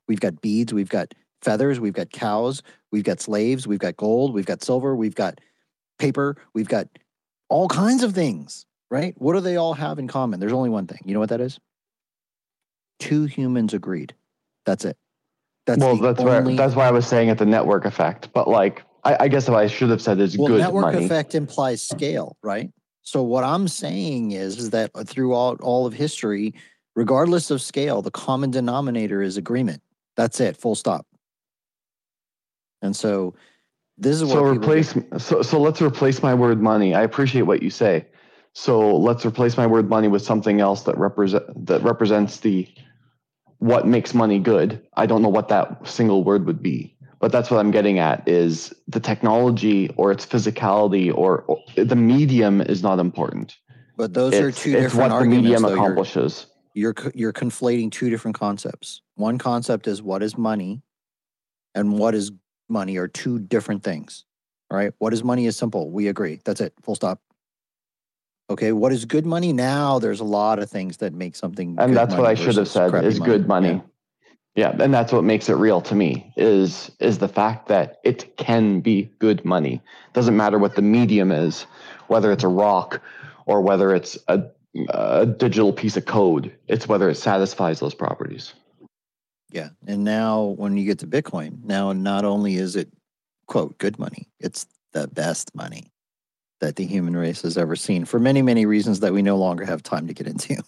[0.08, 1.12] we've got beads, we've got
[1.42, 5.40] feathers, we've got cows, we've got slaves, we've got gold, we've got silver, we've got
[5.98, 6.88] paper, we've got
[7.48, 9.14] all kinds of things, right?
[9.18, 10.40] What do they all have in common?
[10.40, 11.00] There's only one thing.
[11.04, 11.58] You know what that is?
[12.98, 14.14] Two humans agreed.
[14.64, 14.96] That's it.
[15.66, 18.30] That's well, the that's only why that's why I was saying at the network effect.
[18.32, 21.04] But like, I, I guess what I should have said is well, good network money.
[21.04, 22.70] effect implies scale, right?
[23.02, 26.54] So what I'm saying is, is that throughout all of history,
[26.94, 29.82] regardless of scale, the common denominator is agreement.
[30.16, 30.56] That's it.
[30.56, 31.06] Full stop.
[32.82, 33.34] And so
[33.98, 36.94] this is what So replace so so let's replace my word money.
[36.94, 38.06] I appreciate what you say.
[38.54, 42.68] So let's replace my word money with something else that represent that represents the
[43.58, 44.82] what makes money good.
[44.96, 48.26] I don't know what that single word would be, but that's what I'm getting at
[48.28, 53.56] is the technology or its physicality or, or the medium is not important.
[53.96, 55.42] But those are It's- two it's different what the arguments.
[55.44, 55.68] medium though.
[55.68, 56.46] You're- accomplishes.
[56.74, 59.02] You're you're conflating two different concepts.
[59.16, 60.82] One concept is what is money,
[61.74, 62.32] and what is
[62.68, 64.24] money are two different things.
[64.70, 64.92] All right.
[64.98, 65.90] What is money is simple.
[65.90, 66.40] We agree.
[66.44, 66.72] That's it.
[66.82, 67.20] Full stop.
[68.48, 68.72] Okay.
[68.72, 69.52] What is good money?
[69.52, 71.76] Now there's a lot of things that make something.
[71.78, 73.82] and that's what I should have said is good money.
[74.54, 74.74] Yeah.
[74.78, 78.80] and that's what makes it real to me is is the fact that it can
[78.80, 79.82] be good money.
[80.14, 81.66] Doesn't matter what the medium is,
[82.08, 83.02] whether it's a rock
[83.46, 84.42] or whether it's a,
[84.88, 86.52] a digital piece of code.
[86.68, 88.54] It's whether it satisfies those properties.
[89.50, 89.70] Yeah.
[89.86, 92.88] And now when you get to Bitcoin, now not only is it
[93.46, 95.92] quote good money, it's the best money
[96.60, 99.64] that the human race has ever seen for many, many reasons that we no longer
[99.64, 100.62] have time to get into.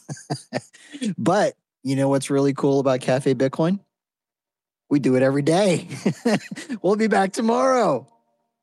[1.19, 3.79] but you know what's really cool about Cafe Bitcoin?
[4.91, 5.89] We do it every day.
[6.83, 8.07] we'll be back tomorrow.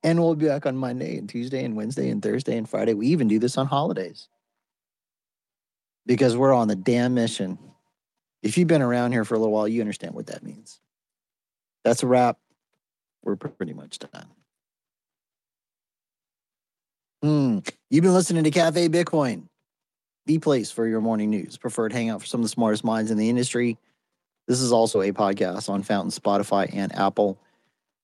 [0.04, 2.94] And we'll be back on Monday and Tuesday and Wednesday and Thursday and Friday.
[2.94, 4.28] We even do this on holidays
[6.06, 7.58] because we're on the damn mission.
[8.42, 10.80] If you've been around here for a little while, you understand what that means.
[11.84, 12.38] That's a wrap.
[13.24, 14.26] We're pretty much done.
[17.22, 17.60] Hmm.
[17.90, 19.44] You've been listening to Cafe Bitcoin,
[20.26, 23.18] the place for your morning news, preferred hangout for some of the smartest minds in
[23.18, 23.78] the industry.
[24.48, 27.40] This is also a podcast on Fountain, Spotify, and Apple.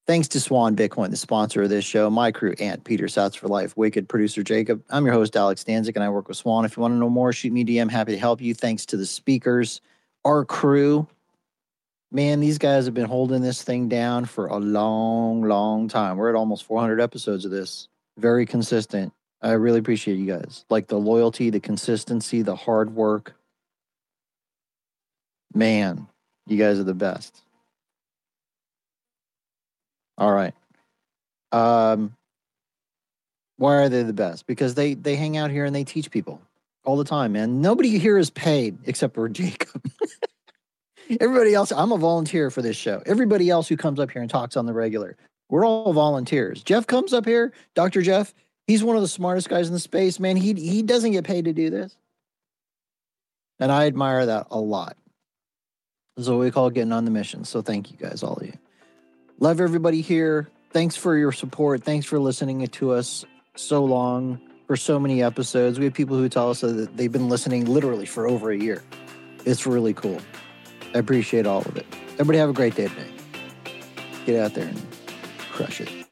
[0.08, 3.50] Thanks to Swan Bitcoin, the sponsor of this show, my crew, Ant, Peter, Sats for
[3.50, 4.82] Life, Wicked, producer Jacob.
[4.90, 6.64] I'm your host, Alex Stanczyk, and I work with Swan.
[6.64, 7.92] If you want to know more, shoot me DM.
[7.92, 8.54] Happy to help you.
[8.54, 9.82] Thanks to the speakers,
[10.24, 11.08] our crew.
[12.10, 16.16] Man, these guys have been holding this thing down for a long, long time.
[16.16, 17.90] We're at almost 400 episodes of this.
[18.18, 19.12] Very consistent.
[19.42, 20.64] I really appreciate you guys.
[20.70, 23.36] Like the loyalty, the consistency, the hard work.
[25.54, 26.08] Man,
[26.46, 27.44] you guys are the best.
[30.18, 30.54] All right.
[31.52, 32.14] Um,
[33.58, 34.48] why are they the best?
[34.48, 36.42] Because they they hang out here and they teach people
[36.86, 37.62] all the time, man.
[37.62, 39.84] Nobody here is paid except for Jacob.
[41.22, 43.02] Everybody else, I'm a volunteer for this show.
[43.06, 45.16] Everybody else who comes up here and talks on the regular,
[45.50, 46.64] we're all volunteers.
[46.64, 48.02] Jeff comes up here, Dr.
[48.02, 48.34] Jeff,
[48.68, 50.36] he's one of the smartest guys in the space, man.
[50.36, 51.96] He he doesn't get paid to do this.
[53.60, 54.98] And I admire that a lot.
[56.16, 57.44] This is what we call getting on the mission.
[57.44, 58.54] So thank you guys, all of you.
[59.40, 60.50] Love everybody here.
[60.72, 61.84] Thanks for your support.
[61.84, 63.24] Thanks for listening to us
[63.56, 65.78] so long for so many episodes.
[65.78, 68.84] We have people who tell us that they've been listening literally for over a year.
[69.46, 70.20] It's really cool.
[70.96, 71.86] I appreciate all of it.
[72.14, 73.12] Everybody have a great day today.
[74.26, 74.86] Get out there and
[75.52, 76.07] crush it.